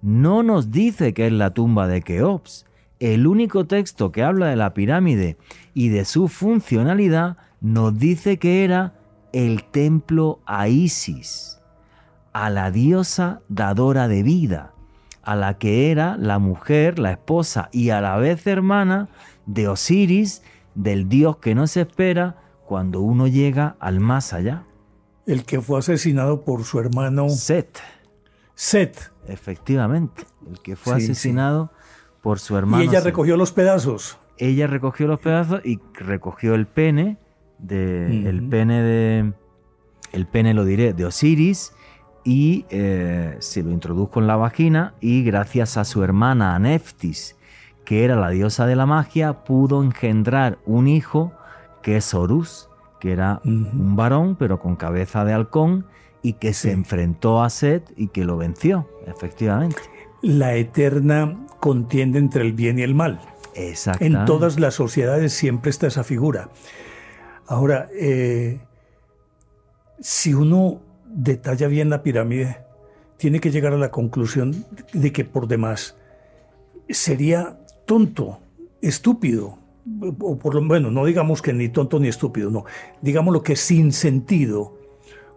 [0.00, 2.66] no nos dice que es la tumba de Keops.
[3.00, 5.36] El único texto que habla de la pirámide
[5.74, 8.94] y de su funcionalidad nos dice que era
[9.32, 11.60] el templo a Isis,
[12.32, 14.72] a la diosa dadora de vida,
[15.22, 19.08] a la que era la mujer, la esposa y a la vez hermana
[19.46, 20.42] de Osiris,
[20.74, 22.36] del dios que no se espera,
[22.72, 24.64] cuando uno llega al más allá.
[25.26, 27.78] El que fue asesinado por su hermano Set.
[28.54, 29.12] Set.
[29.28, 31.70] Efectivamente, el que fue asesinado
[32.22, 32.82] por su hermano.
[32.82, 34.16] Y ella recogió los pedazos.
[34.38, 37.18] Ella recogió los pedazos y recogió el pene
[37.58, 39.32] de el pene de
[40.12, 41.74] el pene lo diré de Osiris
[42.24, 47.36] y eh, se lo introdujo en la vagina y gracias a su hermana Aneftis,
[47.84, 51.34] que era la diosa de la magia, pudo engendrar un hijo
[51.82, 52.68] que es Horus,
[53.00, 55.86] que era un varón pero con cabeza de halcón
[56.22, 59.82] y que se enfrentó a Set y que lo venció, efectivamente.
[60.22, 63.20] La eterna contienda entre el bien y el mal.
[63.54, 64.18] Exactamente.
[64.18, 66.48] En todas las sociedades siempre está esa figura.
[67.46, 68.60] Ahora, eh,
[70.00, 72.58] si uno detalla bien la pirámide,
[73.16, 75.96] tiene que llegar a la conclusión de que por demás
[76.88, 78.40] sería tonto,
[78.80, 79.58] estúpido,
[80.20, 82.64] o por lo bueno, no digamos que ni tonto ni estúpido, no,
[83.00, 84.78] digamos lo que sin sentido,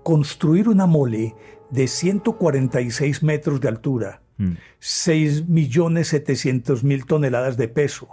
[0.03, 1.35] construir una mole
[1.71, 7.07] de 146 metros de altura, 6.700.000 mm.
[7.07, 8.09] toneladas de peso,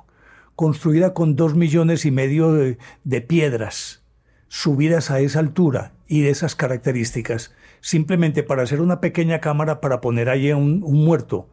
[0.57, 4.03] construida con 2 millones y medio de, piedras,
[4.49, 10.01] subidas a esa altura y de esas características, simplemente para hacer una pequeña cámara para
[10.01, 11.49] poner ahí un, un muerto,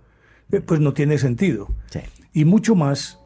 [0.51, 1.67] eh, pues no tiene sentido.
[2.31, 3.18] Y mucho más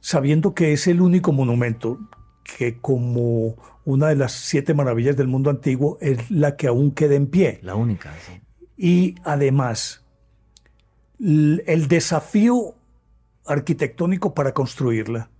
[0.00, 1.98] sabiendo que es el único monumento
[2.44, 7.14] que como una de las siete maravillas del mundo antiguo es la que aún queda
[7.14, 7.60] en pie.
[7.62, 8.14] La única.
[8.76, 10.04] Y además,
[11.18, 12.74] el desafío
[13.46, 15.30] arquitectónico para construirla,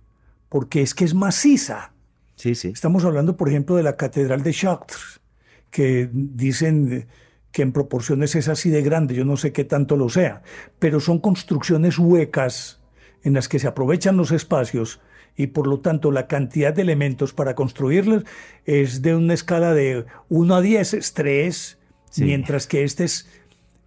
[0.49, 1.93] porque es que es maciza.
[2.35, 2.69] Sí, sí.
[2.69, 5.19] Estamos hablando, por ejemplo, de la Catedral de Chartres,
[5.69, 7.07] que dicen
[7.51, 10.41] que en proporciones es así de grande, yo no sé qué tanto lo sea,
[10.77, 12.78] pero son construcciones huecas
[13.23, 15.01] en las que se aprovechan los espacios
[15.35, 18.23] y por lo tanto la cantidad de elementos para construirlos
[18.65, 21.77] es de una escala de 1 a 10, es 3,
[22.17, 23.29] mientras que este es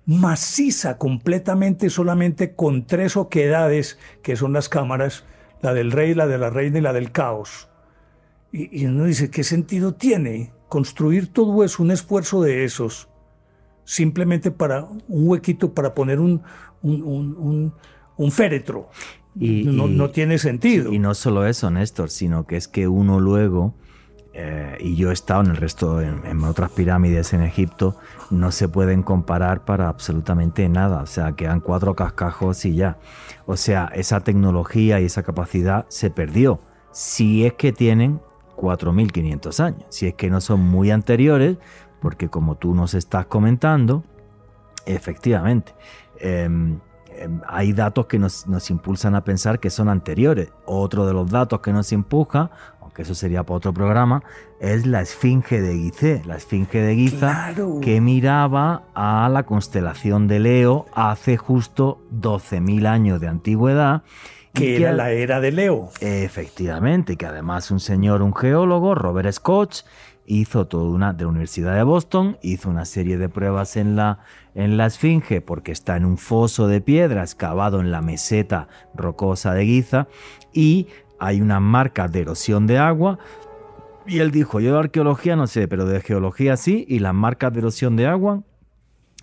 [0.07, 5.25] maciza completamente solamente con tres oquedades, que son las cámaras,
[5.61, 7.69] la del rey, la de la reina y la del caos.
[8.51, 13.09] Y, uno dice, ¿qué sentido tiene construir todo eso, un esfuerzo de esos,
[13.85, 16.43] simplemente para un huequito para poner un,
[16.83, 17.73] un,
[18.17, 18.91] un, féretro?
[19.39, 20.93] Y, no, no, tiene sentido.
[20.93, 23.75] Y no solo eso, Néstor, sino que es que uno luego,
[24.35, 27.97] eh, y yo he estado en el resto, en, en, otras pirámides en Egipto,
[28.31, 31.03] no se pueden comparar para absolutamente nada.
[31.03, 32.99] O sea, quedan cuatro cascajos y ya.
[33.47, 36.61] O sea, esa tecnología y esa capacidad se perdió.
[36.93, 38.21] Si es que tienen
[38.57, 39.85] 4.500 años.
[39.89, 41.59] Si es que no son muy anteriores,
[42.01, 44.05] porque como tú nos estás comentando,
[44.87, 45.75] efectivamente,
[46.19, 46.79] em,
[47.47, 50.53] hay datos que nos, impulsan a pensar que son anteriores.
[50.67, 52.51] Otro de los datos que nos empuja,
[52.81, 54.23] aunque eso sería para otro programa,
[54.61, 60.41] es la Esfinge de Gizeh, la Esfinge de Giza que miraba a la constelación de
[60.41, 64.03] Leo hace justo 12.000 años de antigüedad
[64.53, 65.91] que era la era de Leo.
[66.01, 69.85] Efectivamente, que además un señor, un geólogo, Robert Scott,
[70.27, 74.21] hizo toda una de la Universidad de Boston, hizo una serie de pruebas en la,
[74.55, 79.53] en la Esfinge porque está en un foso de piedra excavado en la meseta rocosa
[79.55, 80.09] de Giza
[80.53, 83.19] y hay una marca de erosión de agua.
[84.07, 87.53] Y él dijo, yo de arqueología no sé, pero de geología sí, y las marcas
[87.53, 88.43] de erosión de agua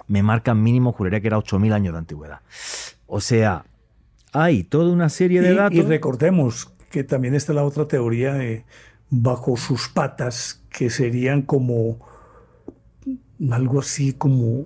[0.07, 2.39] me marcan mínimo, juraría que era 8.000 años de antigüedad.
[3.05, 3.65] O sea,
[4.31, 5.77] hay toda una serie de datos.
[5.77, 8.65] Y recordemos que también está la otra teoría de
[9.09, 11.99] bajo sus patas, que serían como
[13.51, 14.65] algo así como,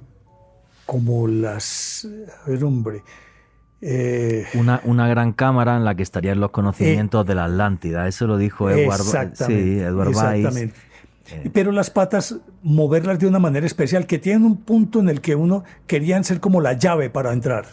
[0.85, 2.07] como las.
[2.45, 3.03] A ver, hombre.
[3.85, 8.07] Eh, una, una, gran cámara en la que estarían los conocimientos de la Atlántida.
[8.07, 9.01] Eso lo dijo Edward,
[9.33, 10.75] sí, Edward exactamente.
[11.31, 11.49] Eh.
[11.53, 15.35] Pero las patas, moverlas de una manera especial, que tienen un punto en el que
[15.35, 17.65] uno querían ser como la llave para entrar.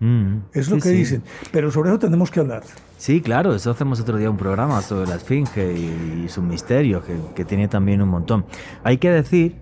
[0.00, 1.22] Mm, es lo que dicen.
[1.50, 2.62] Pero sobre eso tenemos que hablar.
[2.96, 7.44] Sí, claro, eso hacemos otro día un programa sobre la Esfinge y, sus misterios, que,
[7.44, 8.44] tiene también un montón.
[8.82, 9.56] Hay que decir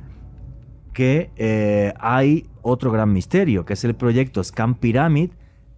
[0.92, 5.30] que eh, hay otro gran misterio, que es el proyecto Scan Pyramid.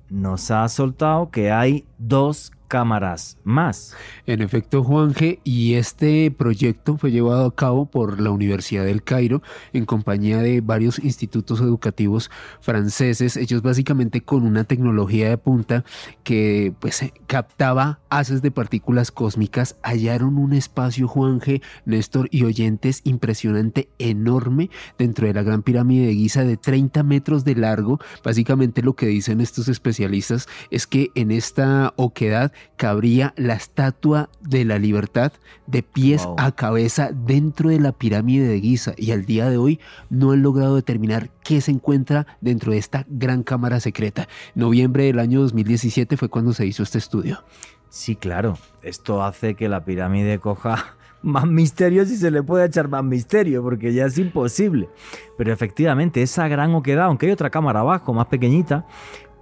[0.08, 3.96] Nos ha soltado que hay dos cámaras más.
[4.26, 5.40] En efecto, Juan G.
[5.42, 9.42] Y este proyecto fue llevado a cabo por la Universidad del Cairo
[9.72, 13.36] en compañía de varios institutos educativos franceses.
[13.36, 15.84] Ellos básicamente con una tecnología de punta
[16.22, 23.00] que pues captaba haces de partículas cósmicas hallaron un espacio, Juan G., Néstor y oyentes,
[23.04, 27.98] impresionante, enorme dentro de la Gran Pirámide de Giza de 30 metros de largo.
[28.22, 34.64] Básicamente lo que dicen estos especialistas es que en esta oquedad cabría la estatua de
[34.64, 35.32] la libertad
[35.66, 39.80] de pies a cabeza dentro de la pirámide de Giza y al día de hoy
[40.10, 44.28] no han logrado determinar qué se encuentra dentro de esta gran cámara secreta.
[44.54, 47.42] Noviembre del año 2017 fue cuando se hizo este estudio.
[47.88, 52.88] Sí, claro, esto hace que la pirámide coja más misterio si se le puede echar
[52.88, 54.88] más misterio, porque ya es imposible.
[55.36, 58.86] Pero efectivamente, esa gran oquedad, aunque hay otra cámara abajo, más pequeñita,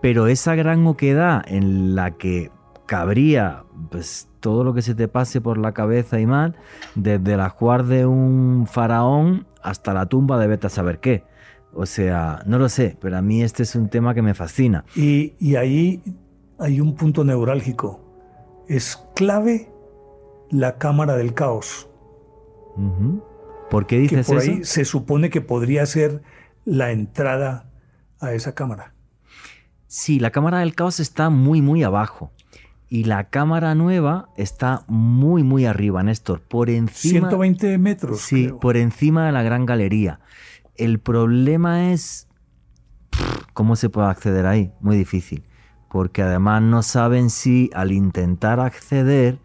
[0.00, 2.50] pero esa gran oquedad en la que
[2.86, 6.56] cabría pues todo lo que se te pase por la cabeza y mal,
[6.94, 11.24] desde la juar de un faraón hasta la tumba de vete a saber qué.
[11.74, 14.84] O sea, no lo sé, pero a mí este es un tema que me fascina.
[14.94, 16.02] Y, ahí
[16.58, 18.00] hay un punto neurálgico.
[18.68, 19.70] Es clave
[20.50, 21.88] la cámara del caos.
[23.68, 26.22] ¿Por qué dices que por ahí se supone que podría ser
[26.64, 27.70] la entrada
[28.20, 28.94] a esa cámara.
[29.86, 32.32] Sí, la cámara del caos está muy, muy abajo.
[32.88, 37.28] Y la cámara nueva está muy, muy arriba, Néstor, por encima...
[37.28, 38.20] 120 metros.
[38.20, 40.20] Sí, por encima de la gran galería.
[40.76, 42.28] El problema es...
[43.54, 44.72] ¿Cómo se puede acceder ahí?
[44.80, 45.44] Muy difícil.
[45.88, 49.38] Porque además no saben si al intentar acceder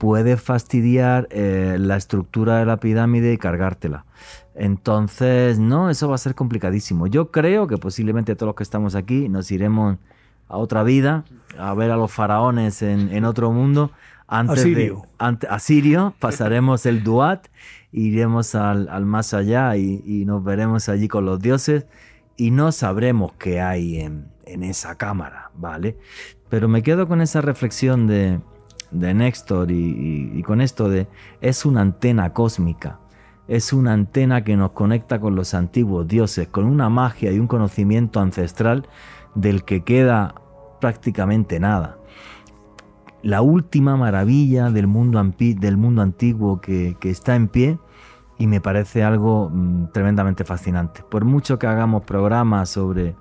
[0.00, 4.06] puede fastidiar eh, la estructura de la pirámide y cargártela.
[4.54, 7.06] Entonces, no, eso va a ser complicadísimo.
[7.06, 9.98] Yo creo que posiblemente todos los que estamos aquí nos iremos
[10.50, 11.24] a otra vida,
[11.58, 13.92] a ver a los faraones en, otro mundo.
[14.26, 15.06] Antes Sirio.
[15.18, 17.46] De, a Sirio pasaremos el Duat,
[17.92, 21.86] iremos al, más allá y, nos veremos allí con los dioses
[22.36, 25.96] y no sabremos qué hay en, esa cámara, ¿vale?
[26.48, 28.40] Pero me quedo con esa reflexión de,
[28.90, 31.06] de Néstor y, y, con esto de
[31.40, 32.98] es una antena cósmica,
[33.46, 37.46] es una antena que nos conecta con los antiguos dioses, con una magia y un
[37.46, 38.88] conocimiento ancestral
[39.34, 40.34] del que queda
[40.80, 41.98] prácticamente nada.
[43.22, 47.78] La última maravilla del mundo, del mundo antiguo que, está en pie
[48.38, 51.02] y me parece algo mm, tremendamente fascinante.
[51.08, 53.14] Por mucho que hagamos programas sobre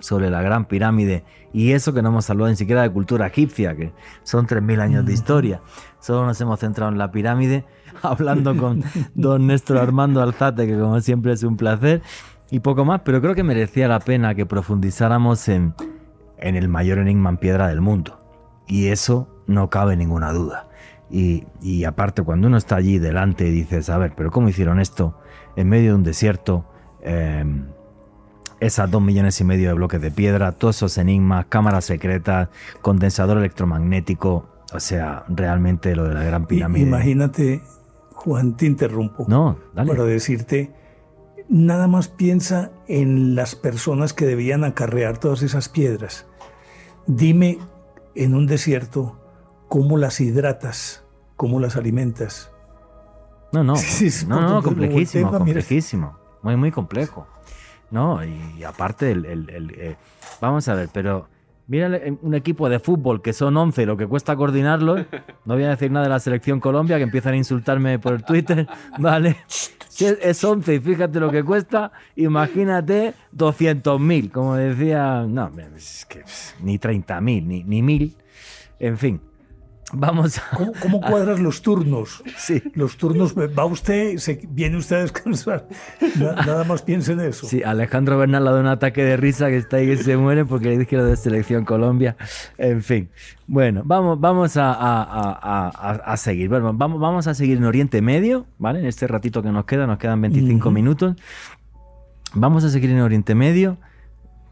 [0.00, 3.74] sobre la Gran Pirámide y eso que no hemos hablado ni siquiera de cultura egipcia,
[3.74, 5.62] que son 3.000 años de historia.
[6.00, 7.64] Solo nos hemos centrado en la pirámide,
[8.02, 8.84] hablando con
[9.14, 12.02] don Néstor Armando Alzate, que como siempre es un placer,
[12.50, 15.74] y poco más, pero creo que merecía la pena que profundizáramos en,
[16.38, 18.20] en el mayor enigma en piedra del mundo.
[18.66, 20.68] Y eso no cabe ninguna duda.
[21.10, 24.80] Y, y, aparte, cuando uno está allí delante y dices, a ver, pero ¿cómo hicieron
[24.80, 25.16] esto
[25.54, 26.64] en medio de un desierto?
[27.02, 27.44] Eh,
[28.60, 32.48] esas dos millones y medio de bloques de piedra, todos esos enigmas, cámaras secretas,
[32.82, 36.86] condensador electromagnético, o sea, realmente lo de la Gran Pirámide.
[36.86, 37.62] Imagínate,
[38.12, 39.26] Juan, te interrumpo.
[39.28, 39.90] No, dale.
[39.90, 40.72] Para decirte,
[41.48, 46.26] nada más piensa en las personas que debían acarrear todas esas piedras.
[47.06, 47.58] Dime
[48.14, 49.20] en un desierto
[49.68, 51.04] cómo las hidratas,
[51.36, 52.50] cómo las alimentas.
[53.52, 53.74] No, no,
[54.28, 57.26] no, no, complejísimo, complejísimo, muy, muy complejo.
[57.90, 58.24] ¿no?
[58.24, 59.96] Y, aparte, el, eh,
[60.40, 61.28] vamos a ver, pero
[61.66, 64.96] mira un equipo de fútbol que son 11, lo que cuesta coordinarlo.
[65.44, 68.24] No voy a decir nada de la selección Colombia, que empiezan a insultarme por el
[68.24, 68.66] Twitter,
[68.98, 69.36] ¿vale?
[69.48, 76.22] Si es 11 y fíjate lo que cuesta, imagínate 200.000, como decía, no, es que
[76.60, 78.14] ni 30.000, ni, ni 1.000,
[78.80, 79.20] en fin.
[79.92, 80.42] Vamos a...
[80.80, 82.22] ¿Cómo, cuadras los turnos?
[82.36, 82.60] Sí.
[82.74, 85.68] Los turnos, va usted, se, viene usted a descansar.
[86.16, 87.46] Nada más piense en eso.
[87.46, 90.44] Sí, Alejandro Bernal le da un ataque de risa que está ahí que se muere
[90.44, 92.16] porque le dije lo de Selección Colombia.
[92.58, 93.10] En fin.
[93.46, 96.48] Bueno, vamos, vamos a, a, seguir.
[96.48, 98.80] Bueno, vamos, vamos a seguir en Oriente Medio, ¿vale?
[98.80, 101.14] En este ratito que nos queda, nos quedan 25 minutos.
[102.34, 103.78] Vamos a seguir en Oriente Medio.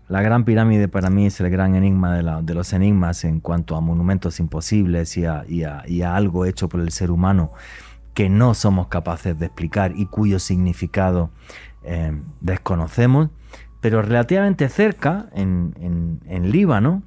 [0.09, 3.81] La Gran Pirámide para mí es el gran enigma de, los enigmas en cuanto a
[3.81, 7.53] monumentos imposibles y a, algo hecho por el ser humano
[8.13, 11.31] que no somos capaces de explicar y cuyo significado
[11.85, 13.31] eh, desconocemos.
[13.81, 17.03] Pero relativamente cerca, en, Líbano,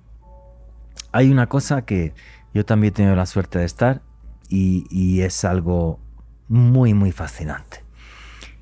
[1.12, 2.14] hay una cosa que
[2.54, 4.02] yo también he tenido la suerte de estar
[4.50, 6.00] y es algo
[6.48, 7.84] muy, muy fascinante.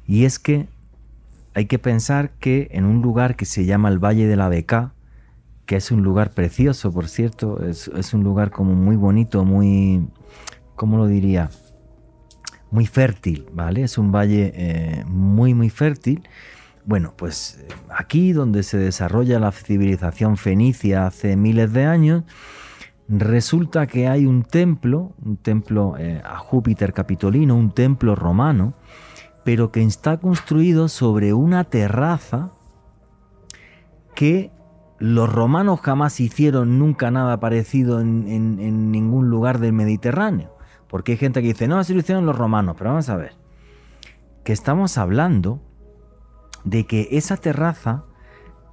[0.07, 0.67] Y es que
[1.55, 4.93] hay que pensar que en un lugar que se llama el Valle de la Beca,
[5.65, 10.05] que es un lugar precioso, por cierto, es, un lugar como muy bonito, muy,
[10.75, 11.49] ¿cómo lo diría?
[12.71, 13.83] Muy fértil, ¿vale?
[13.83, 16.27] Es un valle eh, muy, muy fértil.
[16.83, 22.23] Bueno, pues eh, aquí donde se desarrolla la civilización fenicia hace miles de años,
[23.07, 28.73] resulta que hay un templo, un templo eh, a Júpiter Capitolino, un templo romano,
[29.45, 32.51] pero que está construido sobre una terraza
[34.15, 34.51] que
[34.97, 40.57] los romanos jamás hicieron nunca nada parecido en, ningún lugar del Mediterráneo.
[40.87, 43.33] Porque hay gente que dice, no, así lo hicieron los romanos, pero vamos a ver,
[44.43, 45.61] que estamos hablando
[46.63, 48.05] de que esa terraza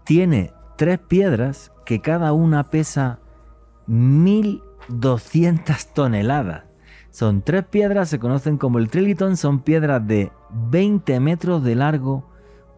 [0.05, 3.19] tiene tres piedras que cada una pesa
[3.89, 6.72] 1200 toneladas.
[7.13, 10.33] Son tres piedras, se conocen como el Triliton, son piedras de
[10.71, 12.25] 20 metros de largo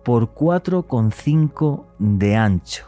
[0.04, 2.84] por 4,5 de ancho.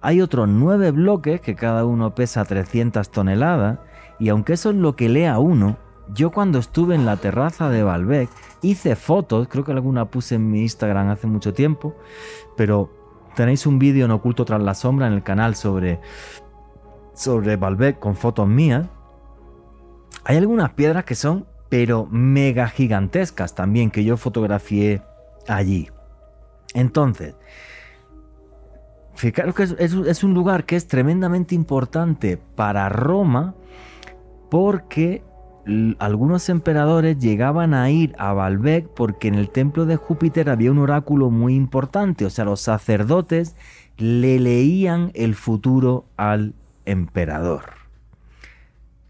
[0.00, 3.80] Hay otros nueve bloques que cada uno pesa 300 toneladas
[4.20, 5.76] y aunque eso es lo que lea uno,
[6.14, 8.30] yo cuando estuve en la terraza de Balbec
[8.62, 11.96] hice fotos, creo que alguna puse en mi Instagram hace mucho tiempo,
[12.56, 12.92] pero
[13.34, 16.00] tenéis un vídeo en oculto tras la sombra en el canal sobre
[17.12, 18.88] sobre Balbec con fotos mías
[20.24, 25.02] hay algunas piedras que son, pero mega gigantescas también, que yo fotografié
[25.48, 25.88] allí.
[26.74, 27.34] Entonces,
[29.14, 33.54] fijaros que es, un lugar que es tremendamente importante para Roma
[34.50, 35.22] porque
[35.98, 40.78] algunos emperadores llegaban a ir a Baalbek porque en el templo de Júpiter había un
[40.78, 43.56] oráculo muy importante, o sea, los sacerdotes
[43.96, 46.54] le leían el futuro al
[46.86, 47.79] emperador.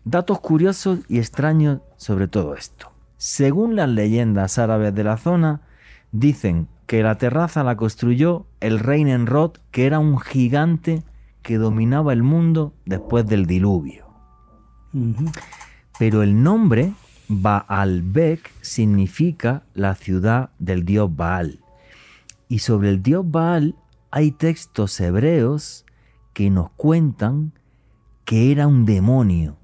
[0.04, 2.90] Datos curiosos y extraños sobre todo esto.
[3.18, 5.60] Según las leyendas árabes de la zona,
[6.10, 11.02] dicen que la terraza la construyó el rey Nenrod, que era un gigante
[11.42, 14.06] que dominaba el mundo después del diluvio.
[15.98, 16.94] Pero el nombre
[17.28, 21.60] Baalbek significa la ciudad del dios Baal.
[22.48, 23.76] Y sobre el dios Baal
[24.10, 25.84] hay textos hebreos
[26.32, 27.52] que nos cuentan
[28.24, 29.59] que era un demonio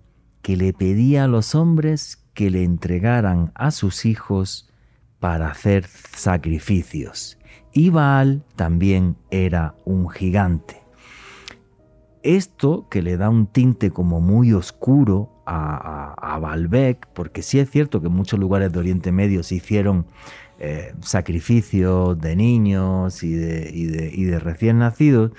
[0.47, 4.71] que le pedía a los hombres que le entregaran a sus hijos
[5.19, 7.37] para hacer sacrificios.
[7.73, 10.77] Y Baal también era un gigante.
[12.23, 17.69] Esto que le da un tinte como muy oscuro a, a, Baalbek, porque sí es
[17.69, 20.07] cierto que en muchos lugares de Oriente Medio se hicieron
[20.61, 25.33] eh, sacrificios de niños y de, recién nacidos.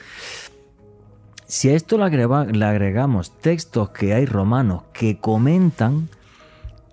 [1.47, 6.09] Si a esto le, agrega- le agregamos textos que hay romanos que comentan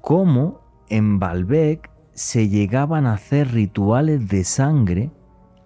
[0.01, 5.11] cómo en Baalbek se llegaban a hacer rituales de sangre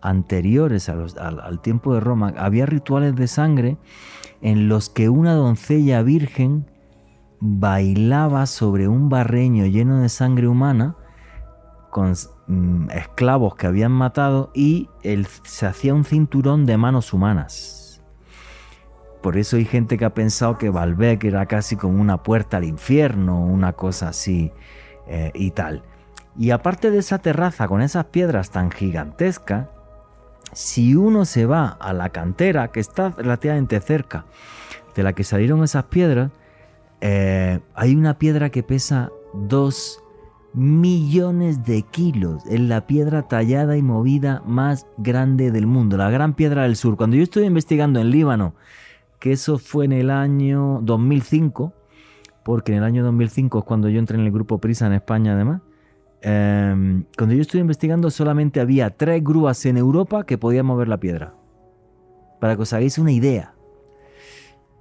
[0.01, 2.32] anteriores al, tiempo de Roma.
[2.39, 3.76] Había rituales de sangre
[4.41, 6.70] en los que una doncella virgen
[7.41, 10.97] bailaba sobre un barreño lleno de sangre humana
[11.91, 12.14] con
[12.47, 14.89] mm, esclavos que habían matado y
[15.45, 17.78] se hacía un cinturón de manos humanas.
[19.23, 22.64] Por eso hay gente que ha pensado que Baalbek era casi como una puerta al
[22.64, 24.53] infierno, una cosa así
[25.07, 25.83] eh, y tal.
[26.39, 29.66] Y aparte de esa terraza con esas piedras tan gigantescas,
[30.53, 34.25] si uno se va a la cantera, que está relativamente cerca
[34.95, 36.31] de la que salieron esas piedras,
[37.01, 40.03] eh, hay una piedra que pesa 2
[40.55, 42.45] millones de kilos.
[42.47, 46.97] Es la piedra tallada y movida más grande del mundo, la gran piedra del sur.
[46.97, 48.55] Cuando yo estuve investigando en Líbano,
[49.19, 51.75] que eso fue en el año 2005,
[52.45, 55.35] porque en el año 2005 es cuando yo entré en el grupo Prisa en España
[55.35, 55.62] además,
[56.21, 60.99] eh, cuando yo estuve investigando solamente había tres grúas en Europa que podían mover la
[60.99, 61.35] piedra.
[62.41, 63.55] Para que os hagáis una idea.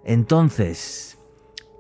[0.04, 1.18] Entonces,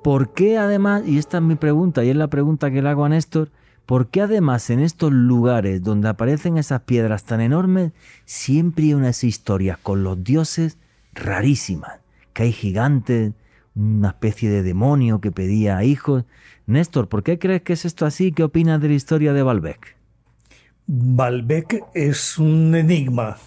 [0.03, 3.05] ¿por qué además, y esta es mi pregunta, y es la pregunta que le hago
[3.05, 3.51] a Néstor,
[3.85, 7.93] ¿por qué además en estos lugares donde aparecen esas piedras tan enormes,
[8.25, 10.77] siempre hay unas historias con los dioses
[11.13, 12.06] rarísimas?
[12.37, 13.33] Que hay gigantes,
[13.73, 16.23] una especie de demonio que pedía hijos.
[16.67, 18.31] Néstor, ¿por qué crees que es esto así?
[18.31, 19.97] ¿Qué opinas de la historia de Baalbek?
[20.85, 23.37] Baalbek es un enigma,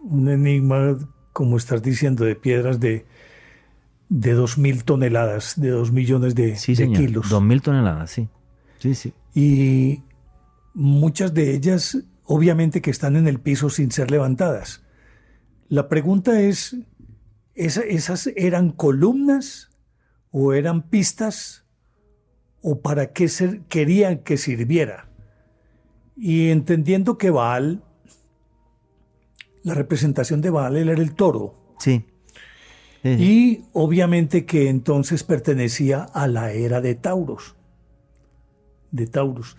[0.00, 0.96] un enigma,
[1.34, 3.04] como estás diciendo, de piedras de,
[4.08, 7.02] de 2.000 toneladas, de 2 millones de, Sí, de señor.
[7.04, 7.30] kilos.
[7.30, 8.28] 2.000 toneladas, sí.
[8.78, 9.12] Sí, sí.
[9.34, 10.02] Y
[10.72, 14.82] muchas de ellas, obviamente, que están en el piso sin ser levantadas.
[15.68, 16.76] La pregunta es,
[17.58, 19.70] ¿esa- ¿esas eran columnas
[20.30, 21.64] o eran pistas
[22.62, 25.08] o para qué ser- querían que sirviera?
[26.16, 27.82] Y entendiendo que Baal,
[29.62, 32.04] la representación de Baal él era el toro, Sí.
[33.02, 33.22] Sí, sí.
[33.24, 37.54] y obviamente que entonces pertenecía a la era de Tauros.
[38.90, 39.56] De Tauros.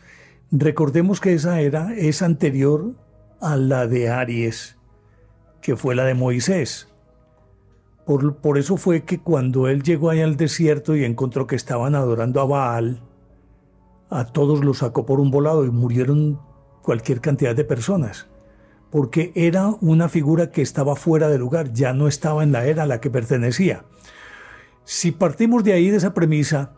[0.52, 2.96] Recordemos que esa era es anterior
[3.40, 4.76] a la de Aries,
[5.62, 6.89] que fue la de Moisés.
[8.10, 12.42] Por, eso fue que cuando él llegó allá al desierto y encontró que estaban adorando
[12.42, 13.04] a Baal,
[14.10, 16.40] a todos los sacó por un volado y murieron
[16.82, 18.28] cualquier cantidad de personas
[18.90, 22.82] porque era una figura que estaba fuera de lugar, ya no estaba en la era
[22.82, 23.86] a la que pertenecía.
[24.86, 26.74] Si partimos de ahí, de esa premisa,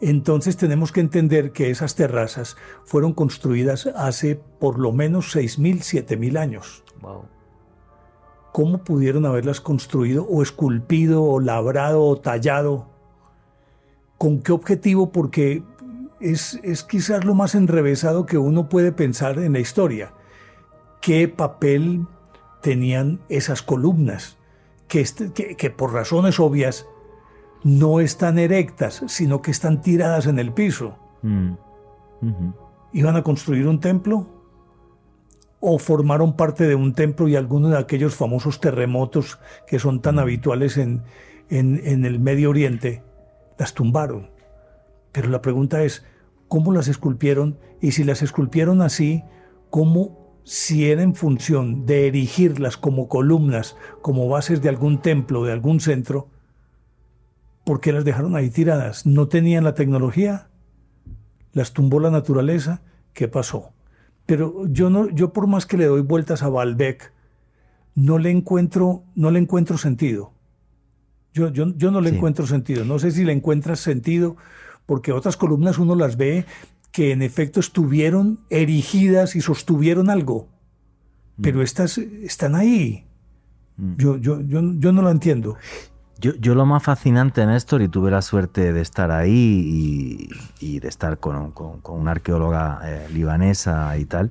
[0.00, 6.36] entonces tenemos que entender que esas terrazas fueron construidas hace por lo menos 6.000, 7.000
[6.36, 6.82] años.
[7.00, 7.26] Wow.
[8.52, 12.86] ¿Cómo pudieron haberlas construido o esculpido o labrado o tallado?
[14.18, 15.10] ¿Con qué objetivo?
[15.10, 15.62] Porque
[16.20, 20.12] es, es quizás lo más enrevesado que uno puede pensar en la historia
[21.00, 22.06] qué papel
[22.60, 24.36] tenían esas columnas,
[24.86, 26.86] que, este- que- que por razones obvias
[27.64, 30.96] no están erectas, sino que están tiradas en el piso.
[31.22, 31.52] Mm.
[32.92, 34.26] ¿Iban a construir un templo?
[35.64, 40.18] ¿O formaron parte de un templo y alguno de aquellos famosos terremotos que son tan
[40.18, 41.02] habituales en,
[41.50, 43.04] en- en el Medio Oriente
[43.58, 44.30] las tumbaron?
[45.12, 46.04] Pero la pregunta es,
[46.48, 47.58] ¿cómo las esculpieron?
[47.80, 49.22] Y si las esculpieron así,
[49.70, 55.52] ¿cómo si era en función de erigirlas como columnas, como bases de algún templo, de
[55.52, 56.28] algún centro?
[57.64, 59.06] ¿Por qué las dejaron ahí tiradas?
[59.06, 60.48] ¿No tenían la tecnología?
[61.52, 62.80] las tumbó la naturaleza,
[63.12, 63.74] ¿qué pasó?
[64.32, 67.12] Pero yo no, yo por más que le doy vueltas a Baalbek,
[67.94, 70.32] no le encuentro, no le encuentro sentido.
[71.34, 72.16] Yo, yo, yo no le Sí.
[72.16, 72.86] encuentro sentido.
[72.86, 74.38] No sé si le encuentras sentido,
[74.86, 76.46] porque otras columnas uno las ve
[76.92, 80.48] que en efecto estuvieron erigidas y sostuvieron algo.
[81.42, 83.04] Pero estas están ahí.
[83.98, 85.56] Yo, yo, yo, yo no lo entiendo.
[86.22, 90.28] Yo, yo lo más fascinante, Néstor, y tuve la suerte de estar ahí
[90.60, 94.30] y, de estar con, con- con una arqueóloga eh, libanesa y tal,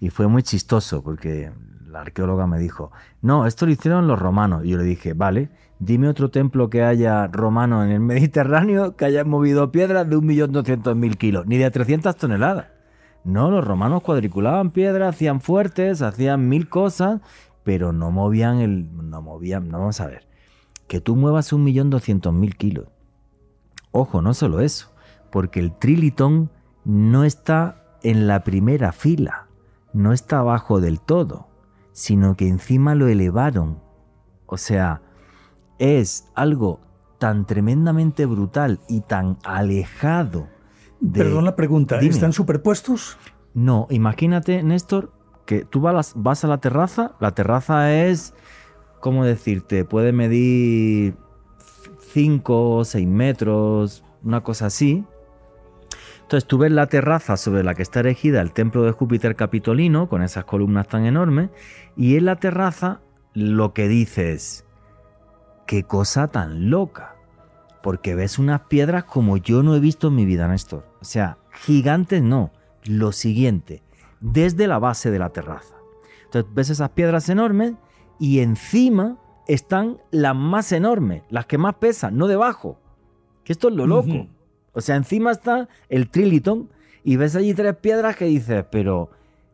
[0.00, 1.52] y fue muy chistoso porque
[1.86, 4.64] la arqueóloga me dijo, no, esto lo hicieron los romanos.
[4.64, 9.04] Y yo le dije, vale, dime otro templo que haya romano en el Mediterráneo que
[9.04, 12.68] haya movido piedras de 1.200.000 kilos, ni de 300 toneladas.
[13.24, 17.20] No, los romanos cuadriculaban piedras, hacían fuertes, hacían mil cosas,
[17.64, 18.88] pero no movían el...
[19.10, 20.31] No movían, no vamos a ver
[20.92, 22.84] que tú muevas un millón doscientos mil kilos.
[23.92, 24.92] Ojo, no solo eso,
[25.30, 26.50] porque el trilitón
[26.84, 29.46] no está en la primera fila.
[29.94, 31.48] no está abajo del todo,
[31.92, 33.80] sino que encima lo elevaron.
[34.44, 35.00] O sea,
[35.78, 36.80] es algo
[37.16, 40.46] tan tremendamente brutal y tan alejado.
[41.00, 41.24] De...
[41.24, 43.16] Perdón la pregunta, ¿están superpuestos?
[43.54, 45.10] No, imagínate, Néstor,
[45.46, 48.34] que tú vas, vas a la terraza, la terraza es,
[49.02, 49.84] ¿cómo decirte?
[49.84, 51.16] Puede medir
[52.12, 55.04] 5 o 6 metros, una cosa así.
[56.22, 60.08] Entonces tú ves la terraza sobre la que está erigida el templo de Júpiter Capitolino,
[60.08, 61.50] con esas columnas tan enormes,
[61.96, 63.00] y en la terraza
[63.34, 64.64] lo que dices,
[65.66, 67.16] qué cosa tan loca,
[67.82, 70.86] porque ves unas piedras como yo no he visto en mi vida, Néstor.
[71.00, 72.52] O sea, gigantes no,
[72.84, 73.82] lo siguiente,
[74.20, 75.74] desde la base de la terraza.
[76.26, 77.72] Entonces ves esas piedras enormes
[78.18, 82.78] y encima están las más enormes, las que más pesan, no debajo.
[83.44, 84.28] Que esto es lo loco.
[84.72, 86.70] O sea, encima está el Trilitón
[87.04, 89.10] y ves allí tres piedras que dices, pero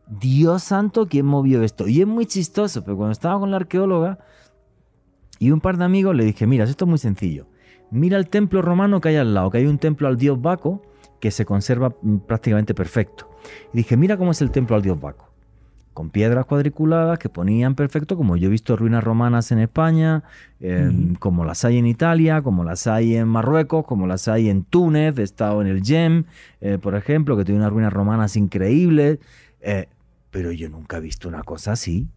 [0.07, 1.87] Dios santo, ¿quién movió esto?
[1.87, 4.19] Y es muy chistoso, pero cuando estaba con la arqueóloga
[5.39, 7.47] y un par de amigos le dije, mira, esto es muy sencillo.
[7.91, 10.83] Mira el templo romano que hay al lado, que hay un templo al dios Baco
[11.19, 13.29] que se conserva mm, prácticamente perfecto.
[13.73, 15.28] Y dije, mira cómo es el templo al dios Baco
[15.93, 20.23] con piedras cuadriculadas que ponían perfecto, como yo he visto ruinas romanas en España,
[21.19, 25.17] como las hay en Italia, como las hay en Marruecos, como las hay en Túnez,
[25.17, 26.25] he estado en el Yem,
[26.61, 29.19] eh, por ejemplo, que tiene unas ruinas romanas increíbles,
[29.61, 29.87] eh,
[30.31, 32.07] pero yo nunca he visto una cosa así.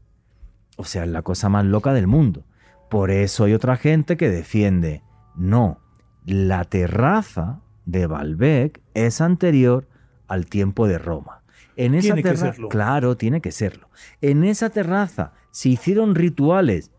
[0.77, 2.45] O sea, es la cosa más loca del mundo.
[2.89, 5.03] Por eso hay otra gente que defiende,
[5.35, 5.79] no,
[6.25, 9.89] la terraza de Baalbek es anterior
[10.29, 11.42] al tiempo de Roma.
[11.77, 13.89] En esa tiene terraza, que claro, tiene que serlo.
[14.21, 16.91] En esa terraza se hicieron rituales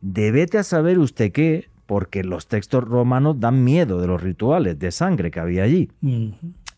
[0.00, 4.90] de a saber usted qué, porque los textos romanos dan miedo de los rituales de
[4.90, 5.90] sangre que había allí.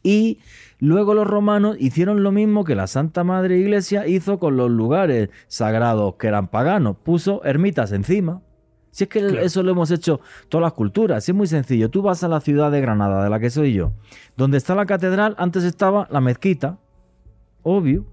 [0.02, 0.38] Y
[0.78, 5.30] luego los romanos hicieron lo mismo que la Santa Madre Iglesia hizo con los lugares
[5.48, 8.42] sagrados que eran paganos, puso ermitas encima.
[8.90, 11.90] Si es que eso lo hemos hecho todas las culturas, si es muy sencillo.
[11.90, 13.92] Tú vas a la ciudad de Granada, de la que soy yo,
[14.36, 16.78] donde está la catedral, antes estaba la mezquita,
[17.68, 18.06] obvio,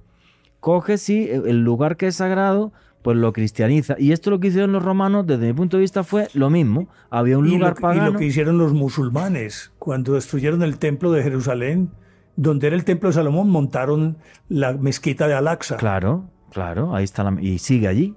[0.60, 3.96] coge sí el lugar que es sagrado, pues lo cristianiza.
[4.00, 6.88] Y esto lo que hicieron los romanos, desde mi punto de vista, fue lo mismo.
[7.12, 8.10] Había un lugar pagano.
[8.10, 11.92] Y lo que hicieron los musulmanes, cuando destruyeron el templo de Jerusalén,
[12.36, 14.18] donde era el templo de Salomón, montaron
[14.50, 15.78] la mezquita de Al-Aqsa.
[15.78, 18.16] Claro, claro, ahí está la, y sigue allí.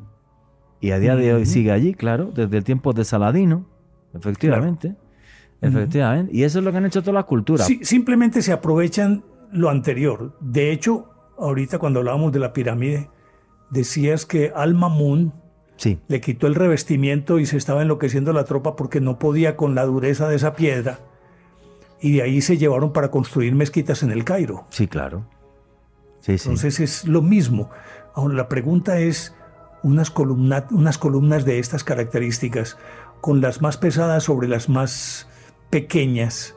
[0.81, 3.66] Y a día de hoy sigue allí, claro, desde el tiempo de Saladino,
[4.15, 4.97] efectivamente.
[5.60, 6.32] Efectivamente.
[6.35, 7.66] Y eso es lo que han hecho todas las culturas.
[7.66, 10.36] Sí, simplemente se aprovechan lo anterior.
[10.40, 13.10] De hecho, ahorita cuando hablábamos de la pirámide,
[13.70, 15.32] decías que Al-Mamun
[15.77, 15.98] sí.
[16.09, 19.85] le quitó el revestimiento y se estaba enloqueciendo la tropa porque no podía con la
[19.85, 21.01] dureza de esa piedra.
[22.01, 24.66] Y de ahí se llevaron para construir mezquitas en el Cairo.
[24.70, 25.27] Sí, claro.
[26.27, 27.70] Entonces es lo mismo.
[28.15, 29.35] Ahora la pregunta es,
[29.82, 30.12] unas,
[30.70, 32.77] unas columnas de estas características,
[33.20, 35.28] con las más pesadas sobre las más
[35.70, 36.55] pequeñas.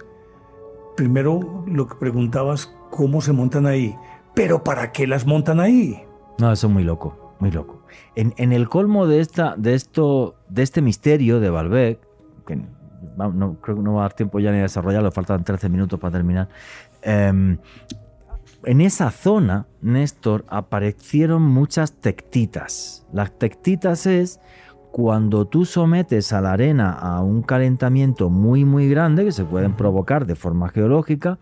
[0.95, 3.95] Primero lo que preguntabas, ¿cómo se montan ahí?
[4.33, 6.03] Pero ¿para qué las montan ahí?
[6.39, 7.83] No, eso es muy loco, muy loco.
[8.15, 11.99] En, el colmo de, esta, de, esto, de este misterio de Balbec,
[12.45, 15.69] que no, creo que no va a dar tiempo ya ni a desarrollarlo, faltan 13
[15.69, 16.49] minutos para terminar.
[17.01, 17.57] Em,
[18.63, 23.07] en esa zona, Néstor, aparecieron muchas tectitas.
[23.11, 24.39] Las tectitas es
[24.91, 29.73] cuando tú sometes a la arena a un calentamiento muy muy grande que se pueden
[29.75, 31.39] provocar de forma geológica,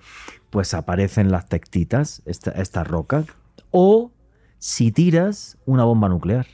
[0.49, 3.25] pues aparecen las tectitas, estas rocas,
[3.71, 4.11] o
[4.57, 6.47] si tiras una bomba nuclear.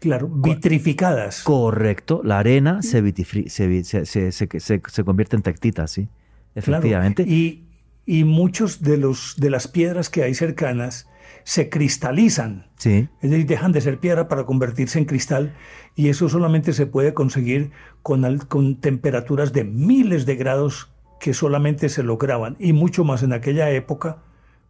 [0.00, 1.42] Claro, vitrificadas.
[1.42, 6.08] Correcto, la arena se, se, convierte en tectitas, sí,
[6.54, 7.24] efectivamente.
[7.24, 7.64] Y,
[8.06, 11.08] y muchos de, los, de las piedras que hay cercanas
[11.42, 12.66] se cristalizan.
[12.76, 13.08] Sí.
[13.20, 15.54] Es decir, dejan de ser piedra para convertirse en cristal
[15.96, 17.72] y eso solamente se puede conseguir
[18.02, 20.90] con, con temperaturas de miles de grados
[21.20, 24.18] que solamente se lograban, y mucho más en aquella época,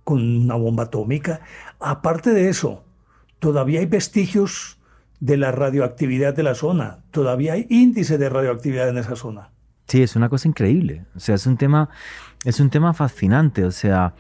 [0.05, 1.41] con una bomba atómica.
[1.81, 2.85] Aparte de eso,
[3.39, 4.79] todavía hay vestigios
[5.21, 9.51] de la radioactividad de la zona, todavía hay índice de radioactividad en esa zona.
[9.89, 11.07] Sí, es una cosa increíble.
[11.17, 11.89] O sea, es un tema,
[12.45, 13.65] es un tema fascinante.
[13.65, 14.15] O sea,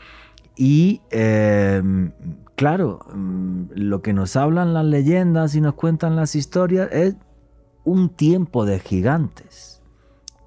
[0.56, 2.10] y em,
[2.56, 7.16] claro, mm, lo que nos hablan las leyendas y nos cuentan las historias es
[7.84, 9.67] un tiempo de gigantes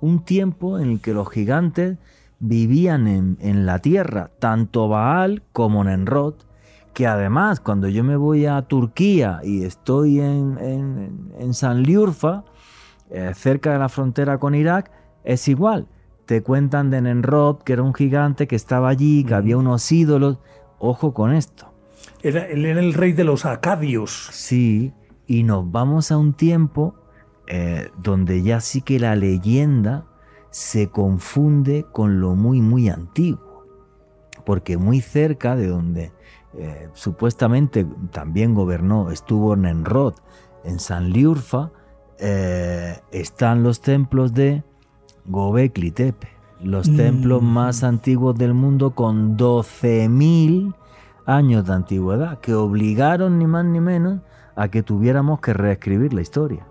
[0.02, 1.98] un tiempo en el que los gigantes
[2.40, 6.34] vivían en, la tierra, tanto Baal como Nenrod,
[6.94, 10.58] que además cuando yo me voy a Turquía y estoy en,
[11.38, 12.44] en, San Liurfa,
[13.12, 14.92] eh, cerca de la frontera con Irak,
[15.24, 15.88] es igual.
[16.26, 20.40] Te cuentan de Nenrod, que era un gigante que estaba allí, que había unos ídolos.
[20.80, 21.72] Ojo con esto.
[22.24, 24.30] Era, él era el rey de los acadios.
[24.32, 24.94] Sí,
[25.28, 26.96] y nos vamos a un tiempo
[27.54, 30.06] eh, donde ya sí que la leyenda
[30.52, 33.66] se confunde con lo muy, muy antiguo.
[34.46, 36.14] Porque muy cerca de donde
[36.58, 40.14] eh, supuestamente también gobernó, estuvo Nenrod
[40.64, 41.72] en San Liurfa,
[42.20, 44.64] eh, están los templos de
[45.26, 46.30] Gobekli Tepe,
[46.62, 46.96] los Mm.
[46.96, 50.74] templos más antiguos del mundo con 12.000
[51.26, 54.22] años de antigüedad, que obligaron ni más ni menos
[54.56, 56.66] a que tuviéramos que reescribir la historia.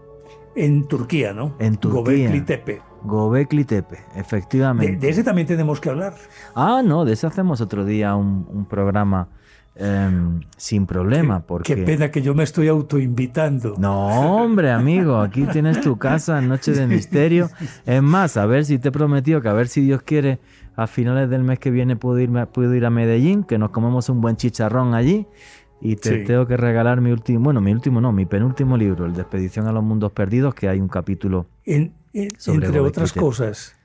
[0.55, 1.55] En Turquía, ¿no?
[1.59, 2.01] En Turquía.
[2.03, 2.83] Gobekli Tepe.
[3.03, 4.97] Gobekli Tepe, efectivamente.
[4.97, 6.15] de ese también tenemos que hablar.
[6.55, 9.29] Ah, no, de ese hacemos otro día un, un programa
[9.77, 11.75] em, sin problema, porque...
[11.75, 13.77] Qué pena que yo me estoy autoinvitando.
[13.79, 17.49] No, hombre, amigo, aquí tienes tu casa Noche de Misterio.
[17.87, 20.41] Es más, a ver si te he prometido que a ver si Dios quiere,
[20.77, 24.09] a finales del mes que viene puedo, irme, puedo ir a Medellín, que nos comemos
[24.09, 25.27] un buen chicharrón allí.
[25.81, 26.25] Y te Sí.
[26.25, 29.67] tengo que regalar mi último, bueno, mi último no, mi penúltimo libro, El de Expedición
[29.67, 31.47] a los Mundos Perdidos, que hay un capítulo.
[31.65, 33.77] En- en- Sobre entre otras cosas,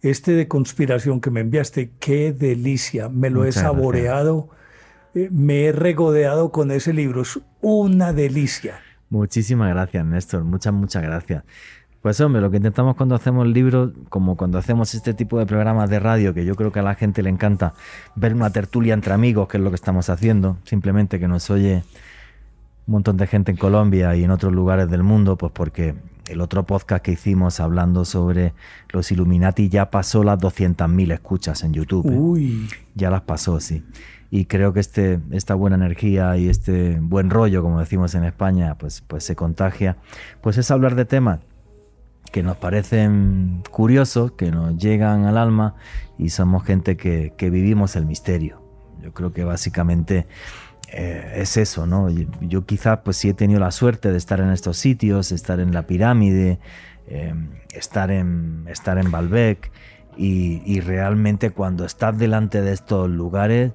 [0.00, 3.08] este de conspiración que me enviaste, qué delicia.
[3.08, 4.48] Me lo Muchas he saboreado,
[5.14, 7.22] eh, me he regodeado con ese libro.
[7.22, 8.80] Es una delicia.
[9.10, 10.44] Muchísimas gracias, Néstor.
[10.44, 11.44] Muchas, muchas gracias.
[12.02, 15.88] Pues hombre, lo que intentamos cuando hacemos libros, como cuando hacemos este tipo de programas
[15.88, 17.74] de radio, que yo creo que a la gente le encanta
[18.16, 21.84] ver una tertulia entre amigos, que es lo que estamos haciendo, simplemente que nos oye
[22.88, 25.94] un montón de gente en Colombia y en otros lugares del mundo, pues porque
[26.26, 28.52] el otro podcast que hicimos hablando sobre
[28.90, 32.10] los Illuminati ya pasó las 200.000 escuchas en YouTube.
[32.10, 32.18] ¿eh?
[32.18, 33.84] Uy, Ya las pasó, sí.
[34.28, 38.74] Y creo que este, esta buena energía y este buen rollo, como decimos en España,
[38.76, 39.98] pues, pues se contagia.
[40.40, 41.38] Pues es hablar de temas
[42.32, 45.76] que nos parecen curiosos, que nos llegan al alma
[46.18, 48.60] y somos gente que, que vivimos el misterio.
[49.00, 50.26] Yo creo que básicamente
[50.88, 52.10] eh, es eso, ¿no?
[52.10, 55.60] Yo, yo quizás pues sí he tenido la suerte de estar en estos sitios, estar
[55.60, 56.58] en la pirámide,
[57.06, 57.34] eh,
[57.72, 59.70] estar en estar en Baalbek
[60.16, 63.72] y, y realmente cuando estás delante de estos lugares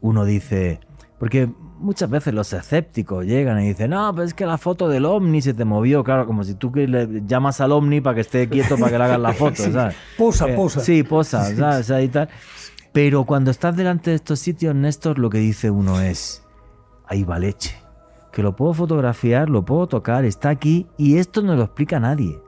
[0.00, 0.80] uno dice,
[1.18, 1.50] porque
[1.80, 5.40] muchas veces los escépticos llegan y dicen, no, pero es que la foto del ovni
[5.42, 8.76] se te movió, claro, como si tú le llamas al ovni para que esté quieto
[8.76, 9.62] para que le hagas la foto.
[10.16, 10.80] Posa, Eh, posa.
[10.80, 11.80] Sí, posa, ¿sabes?
[11.80, 12.28] O sea, y tal.
[12.92, 16.44] Pero cuando estás delante de estos sitios, Néstor, lo que dice uno es,
[17.06, 17.76] ahí va leche,
[18.32, 22.38] que lo puedo fotografiar, lo puedo tocar, está aquí y esto no lo explica nadie.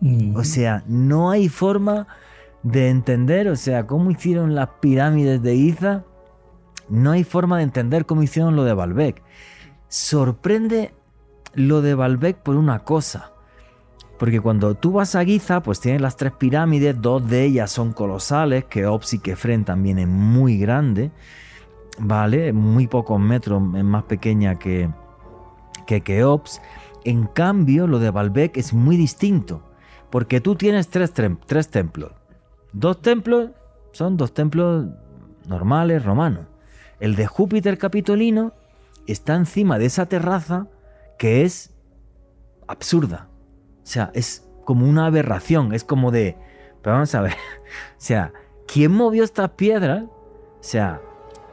[0.00, 0.36] Mm.
[0.36, 2.06] O sea, no hay forma
[2.62, 6.04] de entender, o sea, cómo hicieron las pirámides de Giza,
[6.88, 9.22] no hay forma de entender cómo hicieron lo de Baalbek.
[9.88, 10.94] Sorprende
[11.54, 13.32] lo de Baalbek por una cosa.
[14.18, 17.92] Porque cuando tú vas a Giza, pues tienes las tres pirámides, dos de ellas son
[17.92, 21.12] colosales, Keops y Kefren también es muy grande,
[22.00, 22.52] ¿vale?
[22.52, 24.90] Muy pocos metros, es más pequeña que,
[25.86, 26.60] que Keops.
[27.04, 29.62] En cambio, lo de Baalbek es muy distinto,
[30.10, 31.12] porque tú tienes tres,
[31.46, 32.10] tres templos.
[32.72, 33.50] Dos templos
[33.92, 34.86] son dos templos
[35.46, 36.47] normales, romanos.
[37.00, 38.52] El de Júpiter Capitolino
[39.06, 40.66] está encima de esa terraza
[41.18, 41.72] que es
[42.66, 43.28] absurda.
[43.82, 46.36] O sea, es como una aberración, es como de...
[46.82, 47.32] Pero vamos a ver,
[47.92, 48.32] o sea,
[48.66, 50.04] ¿quién movió estas piedras?
[50.04, 51.00] O sea,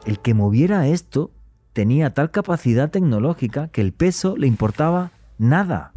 [0.04, 1.30] el que moviera esto
[1.72, 5.92] tenía tal capacidad tecnológica que el peso le importaba nada.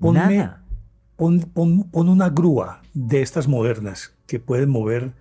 [0.00, 0.62] Ponme, Nada.
[1.16, 5.12] pon, pon- pon una grúa de estas modernas que pueden mover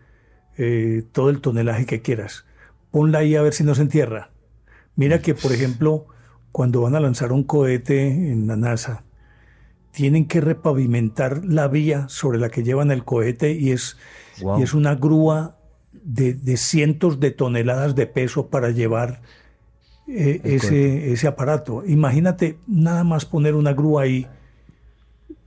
[0.57, 2.45] eh, todo el tonelaje que quieras.
[2.91, 4.31] Ponla ahí a ver si no se entierra.
[4.95, 6.07] Mira que, por ejemplo,
[6.51, 9.03] cuando van a lanzar un cohete en la NASA,
[9.91, 13.97] tienen que repavimentar la vía sobre la que llevan el cohete y es,
[14.57, 15.57] y es una grúa
[15.91, 19.21] de, de cientos de toneladas de peso para llevar
[20.07, 21.83] eh, ese, ese aparato.
[21.85, 24.27] Imagínate nada más poner una grúa ahí,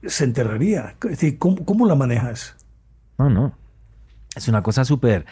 [0.07, 0.97] se enterraría.
[1.39, 2.57] ¿cómo, cómo la manejas?
[3.19, 3.57] No, no.
[4.37, 5.27] Es una cosa súper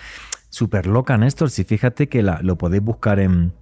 [0.49, 1.51] súper loca, Néstor.
[1.51, 3.53] Si fíjate que la- lo podéis buscar en,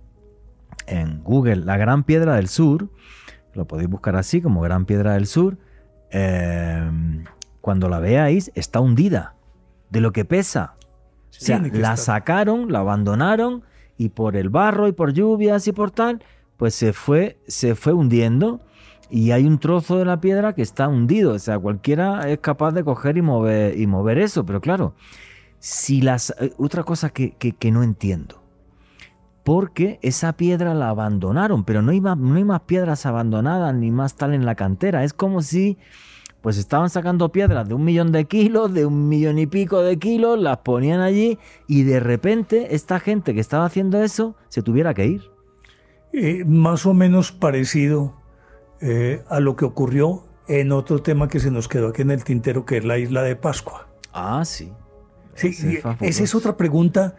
[0.86, 2.88] en Google, la Gran Piedra del Sur,
[3.54, 5.56] lo podéis buscar así como Gran Piedra del Sur.
[6.10, 6.88] eh,
[7.60, 9.34] cuando la veáis, está hundida
[9.90, 10.74] de lo que pesa.
[10.78, 10.82] O
[11.30, 11.96] sea, la estar.
[11.98, 13.64] sacaron, la abandonaron
[13.98, 16.22] y por el barro y por lluvias y por tal,
[16.58, 18.60] pues se fue, se fue hundiendo
[19.10, 21.32] y hay un trozo de la piedra que está hundido.
[21.32, 24.94] O sea, cualquiera es capaz de coger y mover, y mover eso, pero claro,
[25.68, 26.30] si las...
[26.38, 28.40] eh, Otra cosa que, que- que no entiendo.
[29.42, 33.90] Porque esa piedra la abandonaron, pero no hay, más, no hay más piedras abandonadas ni
[33.90, 35.02] más tal en la cantera.
[35.02, 35.76] Es como si,
[36.40, 39.98] pues estaban sacando piedras de un millón de kilos, de un millón y pico de
[39.98, 44.94] kilos, las ponían allí y de repente esta gente que estaba haciendo eso se tuviera
[44.94, 45.22] que ir.
[46.12, 48.14] Eh, más o menos parecido
[48.80, 52.22] eh, a lo que ocurrió en otro tema que se nos quedó aquí en el
[52.24, 53.88] tintero, que es la isla de Pascua.
[54.12, 54.72] Ah, sí.
[55.36, 57.16] Sí, esa es otra pregunta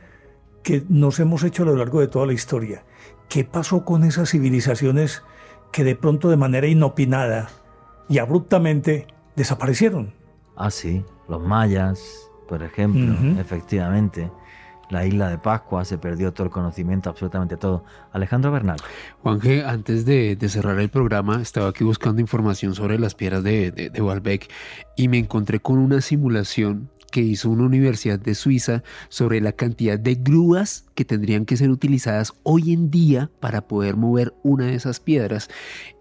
[0.63, 2.83] que nos hemos hecho a lo largo de toda la historia.
[3.29, 5.23] ¿Qué pasó con esas civilizaciones
[5.71, 7.49] que de pronto de manera inopinada
[8.09, 10.13] y abruptamente desaparecieron?
[10.55, 14.31] Ah, sí, los mayas, por ejemplo, efectivamente.
[14.89, 17.83] La isla de Pascua se perdió todo el conocimiento, absolutamente todo.
[18.13, 18.77] Alejandro Bernal.
[19.21, 23.71] Juan G., antes de, cerrar el programa, estaba aquí buscando información sobre las piedras de,
[23.71, 24.47] de, de
[24.95, 29.97] y me encontré con una simulación que hizo una universidad de Suiza sobre la cantidad
[29.97, 34.75] de grúas que tendrían que ser utilizadas hoy en día para poder mover una de
[34.75, 35.49] esas piedras.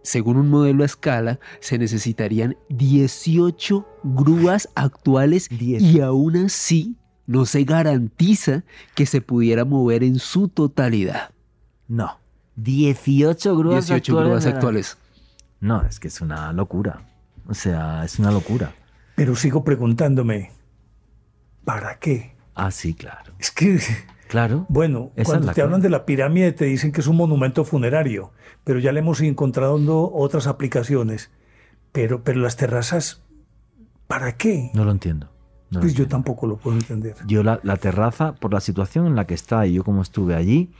[0.03, 6.97] Según un modelo a escala, se necesitarían 18 grúas actuales y aún así
[7.27, 8.65] no se garantiza
[8.95, 11.31] que se pudiera mover en su totalidad.
[11.89, 12.19] No,
[12.57, 14.29] 18 grúas 18 actuales.
[14.29, 14.99] grúas actuales.
[15.61, 17.03] No, es que es una locura.
[17.49, 18.75] O sea, es una locura.
[19.15, 20.51] Pero sigo preguntándome,
[21.67, 22.37] ¿Para qué?
[22.55, 23.35] Ah, sí, claro.
[23.41, 23.81] Es que...
[24.29, 24.67] Claro.
[24.69, 28.33] Bueno, cuando te hablan de la pirámide te dicen que es un monumento funerario,
[28.65, 29.79] pero ya le hemos encontrado
[30.13, 31.31] otras aplicaciones.
[31.93, 33.23] Pero, pero las terrazas,
[34.09, 34.71] ¿para qué?
[34.75, 35.29] No lo entiendo.
[35.73, 37.15] pues yo tampoco lo puedo entender.
[37.27, 40.35] Yo la, la, terraza, por la situación en la que está y yo como estuve
[40.35, 40.73] allí,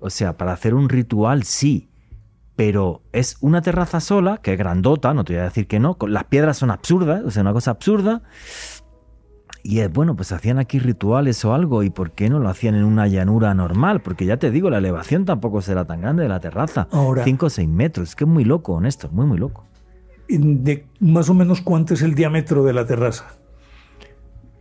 [0.00, 1.88] o sea, para hacer un ritual sí,
[2.56, 5.96] pero es una terraza sola, que es grandota, no te voy a decir que no,
[6.08, 8.22] las piedras son absurdas, o sea, una cosa absurda,
[9.62, 12.74] y es bueno, pues hacían aquí rituales o algo, ¿y por qué no lo hacían
[12.74, 14.00] en una llanura normal?
[14.00, 16.88] Porque ya te digo, la elevación tampoco será tan grande de la terraza.
[16.90, 19.64] Ahora, 5 o 6 metros, es que es muy loco, honesto, muy, muy loco.
[20.28, 23.26] De más o menos cuánto es el diámetro de la terraza?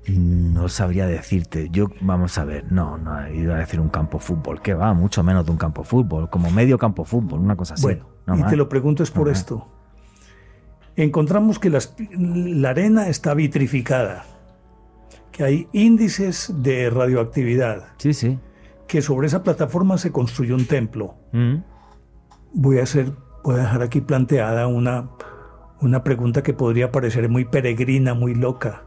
[0.08, 1.70] No sabría decirte.
[1.72, 5.24] Yo, vamos a ver, no, no, iba a decir un campo fútbol, que va, mucho
[5.24, 7.84] menos de un campo fútbol, como medio campo fútbol, una cosa así.
[7.84, 8.06] Bueno,
[8.36, 9.68] y te lo pregunto es por esto.
[10.96, 14.26] Encontramos que la arena está vitrificada
[15.40, 17.94] hay índices de radioactividad.
[17.98, 18.40] Sí, sí.
[18.88, 21.16] Que sobre esa plataforma se construyó un templo.
[21.32, 21.58] Mm.
[22.54, 23.12] Voy a hacer,
[23.44, 25.10] voy a dejar aquí planteada una,
[25.82, 28.86] una pregunta que podría parecer muy peregrina, muy loca.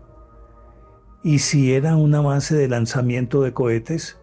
[1.23, 4.19] ¿Y si era una base de lanzamiento de cohetes?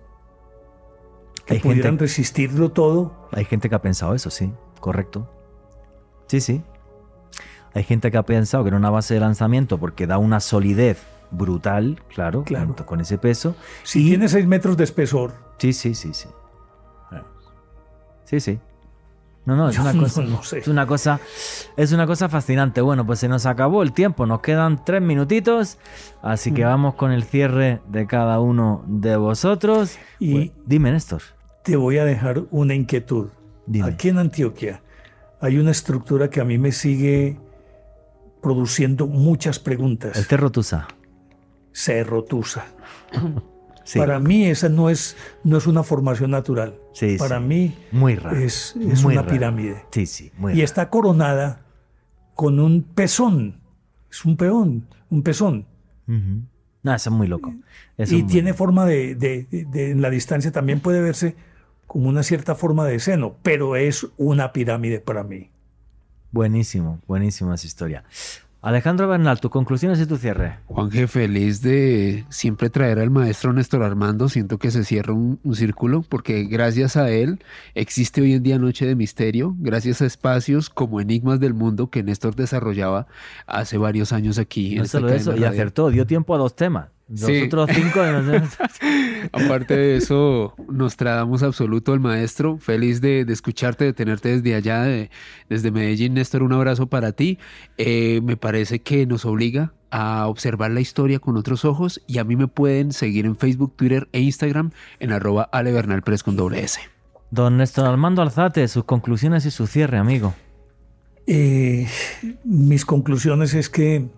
[1.45, 3.27] Que hay pudieran resistirlo todo.
[3.31, 4.51] Hay gente que ha pensado eso, sí,
[4.81, 5.31] correcto.
[6.27, 6.61] Sí, sí.
[7.73, 11.01] Hay gente que ha pensado que era una base de lanzamiento porque da una solidez
[11.31, 12.75] brutal, claro, claro.
[12.85, 13.55] con ese peso.
[13.83, 15.33] Si tiene 6 metros de espesor.
[15.57, 16.29] Sí, sí, sí, sí.
[18.29, 18.59] Sí, sí.
[19.45, 20.21] No, no, es una, cosa,
[20.55, 21.19] es una cosa,
[21.75, 22.81] es una cosa fascinante.
[22.81, 25.79] Bueno, pues se nos acabó el tiempo, nos quedan tres minutitos,
[26.21, 26.67] así que mm.
[26.67, 29.97] vamos con el cierre de cada uno de vosotros.
[30.19, 31.23] Y pues, dime, Néstor.
[31.63, 33.29] Te voy a dejar una inquietud.
[33.83, 34.83] Aquí en Antioquia
[35.41, 37.39] hay una estructura que a mí me sigue
[38.43, 40.15] produciendo muchas preguntas.
[40.15, 40.87] El Cerro Tusa.
[41.71, 42.65] Cerro Tusa.
[43.95, 46.79] Para mí esa no es, no es una formación natural.
[47.17, 48.37] Para mí muy raro.
[48.37, 49.85] es, una pirámide.
[49.91, 51.65] Sí, sí, y está coronada
[52.35, 53.61] con un pezón.
[54.11, 55.65] Es un peón, un pezón.
[56.05, 57.53] No, eso es muy loco.
[57.97, 61.35] y tiene forma de, de, en la distancia también puede verse
[61.87, 65.49] como una cierta forma de seno, pero es una pirámide para mí.
[66.31, 68.03] Buenísimo, buenísima esa historia.
[68.61, 70.59] Alejandro Bernal, tus conclusiones y tu cierre.
[70.65, 74.27] Juan G, feliz de siempre traer al maestro Néstor Armando.
[74.27, 77.39] Siento que se cierra un, círculo porque gracias a él
[77.73, 82.03] existe hoy en día Noche de Misterio, gracias a espacios como Enigmas del Mundo que
[82.03, 83.07] Néstor desarrollaba
[83.47, 84.75] hace varios años aquí.
[84.75, 86.89] No solo eso, y acertó, dio tiempo a dos temas.
[87.09, 88.01] Nosotros cinco.
[89.31, 92.57] Aparte de eso, nos tratamos absoluto el maestro.
[92.57, 94.85] Feliz de, escucharte, de tenerte desde allá,
[95.49, 96.13] desde Medellín.
[96.13, 97.39] Néstor, un abrazo para ti.
[97.77, 102.23] Eh, me parece que nos obliga a observar la historia con otros ojos y a
[102.23, 106.79] mí me pueden seguir en Facebook, Twitter e Instagram en arroba alebernalpress con doble S.
[107.31, 110.35] Don Néstor Armando Alzate, sus conclusiones y su cierre, amigo.
[111.25, 111.87] Eh,
[112.43, 114.09] mis conclusiones es que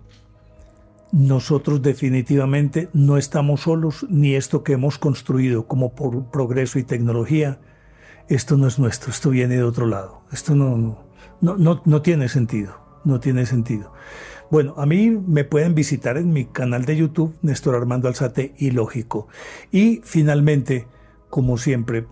[1.11, 7.59] nosotros definitivamente no estamos solos, ni esto que hemos construido como por progreso y tecnología,
[8.29, 10.21] esto no es nuestro, esto viene de otro lado.
[10.31, 10.77] Esto no,
[11.41, 13.91] no, no, no tiene sentido, no tiene sentido.
[14.49, 18.71] Bueno, a mí me pueden visitar en mi canal de YouTube, Néstor Armando Alzate y
[18.71, 19.27] Lógico.
[19.71, 20.87] Y finalmente,
[21.29, 22.07] como siempre,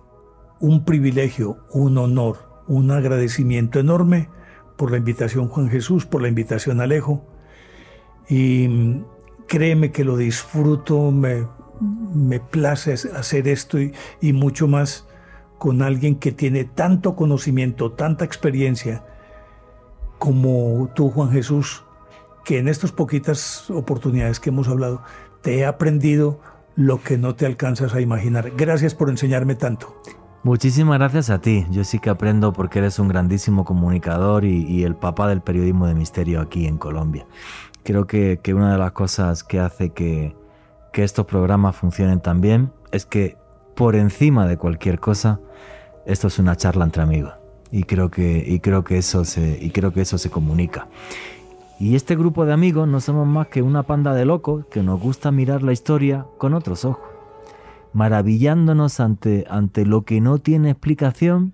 [0.60, 4.30] un privilegio, un honor, un agradecimiento enorme
[4.78, 7.26] por la invitación Juan Jesús, por la invitación Alejo
[8.30, 9.06] y mm,
[9.48, 11.48] créeme que lo disfruto, me,
[12.14, 15.08] me place hacer esto y, y mucho más
[15.58, 19.04] con alguien que tiene tanto conocimiento, tanta experiencia
[20.20, 21.84] como tú, Juan Jesús,
[22.46, 25.02] que en estas poquitas oportunidades que hemos hablado,
[25.42, 26.40] te he aprendido
[26.76, 28.52] lo que no te alcanzas a imaginar.
[28.56, 30.02] Gracias por enseñarme tanto.
[30.44, 31.66] Muchísimas gracias a ti.
[31.70, 35.96] Yo sí que aprendo porque eres un grandísimo comunicador y, el papá del periodismo de
[35.96, 37.26] misterio aquí en Colombia.
[37.90, 40.36] Creo que, una de las cosas que hace que,
[40.94, 43.36] estos programas funcionen tan bien es que
[43.76, 45.40] por encima de cualquier cosa,
[46.06, 47.34] esto es una charla entre amigos.
[47.72, 50.88] Y creo que, y creo que, eso, se, y creo que eso se comunica.
[51.80, 55.02] Y este grupo de amigos no somos más que una panda de locos que nos
[55.02, 57.10] gusta mirar la historia con otros ojos
[57.94, 61.54] maravillándonos ante, ante lo que no tiene explicación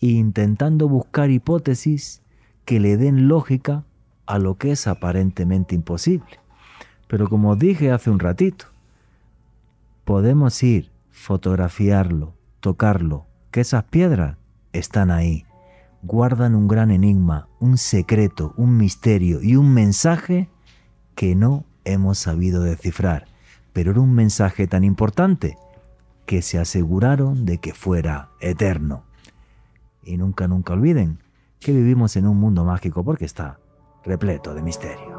[0.00, 2.22] e intentando buscar hipótesis
[2.64, 3.84] que le den lógica
[4.30, 6.40] a lo que es aparentemente imposible.
[7.06, 8.66] Pero como dije hace un ratito,
[10.04, 14.36] podemos ir, fotografiarlo, tocarlo, que esas piedras
[14.72, 15.44] están ahí,
[16.02, 20.48] guardan un gran enigma, un secreto, un misterio y un mensaje
[21.14, 23.30] que no hemos sabido descifrar
[23.72, 25.56] pero era un mensaje tan importante
[26.26, 29.04] que se aseguraron de que fuera eterno.
[30.02, 31.18] Y nunca, nunca olviden
[31.60, 33.59] que vivimos en un mundo mágico porque está
[34.04, 35.09] repleto de misterio.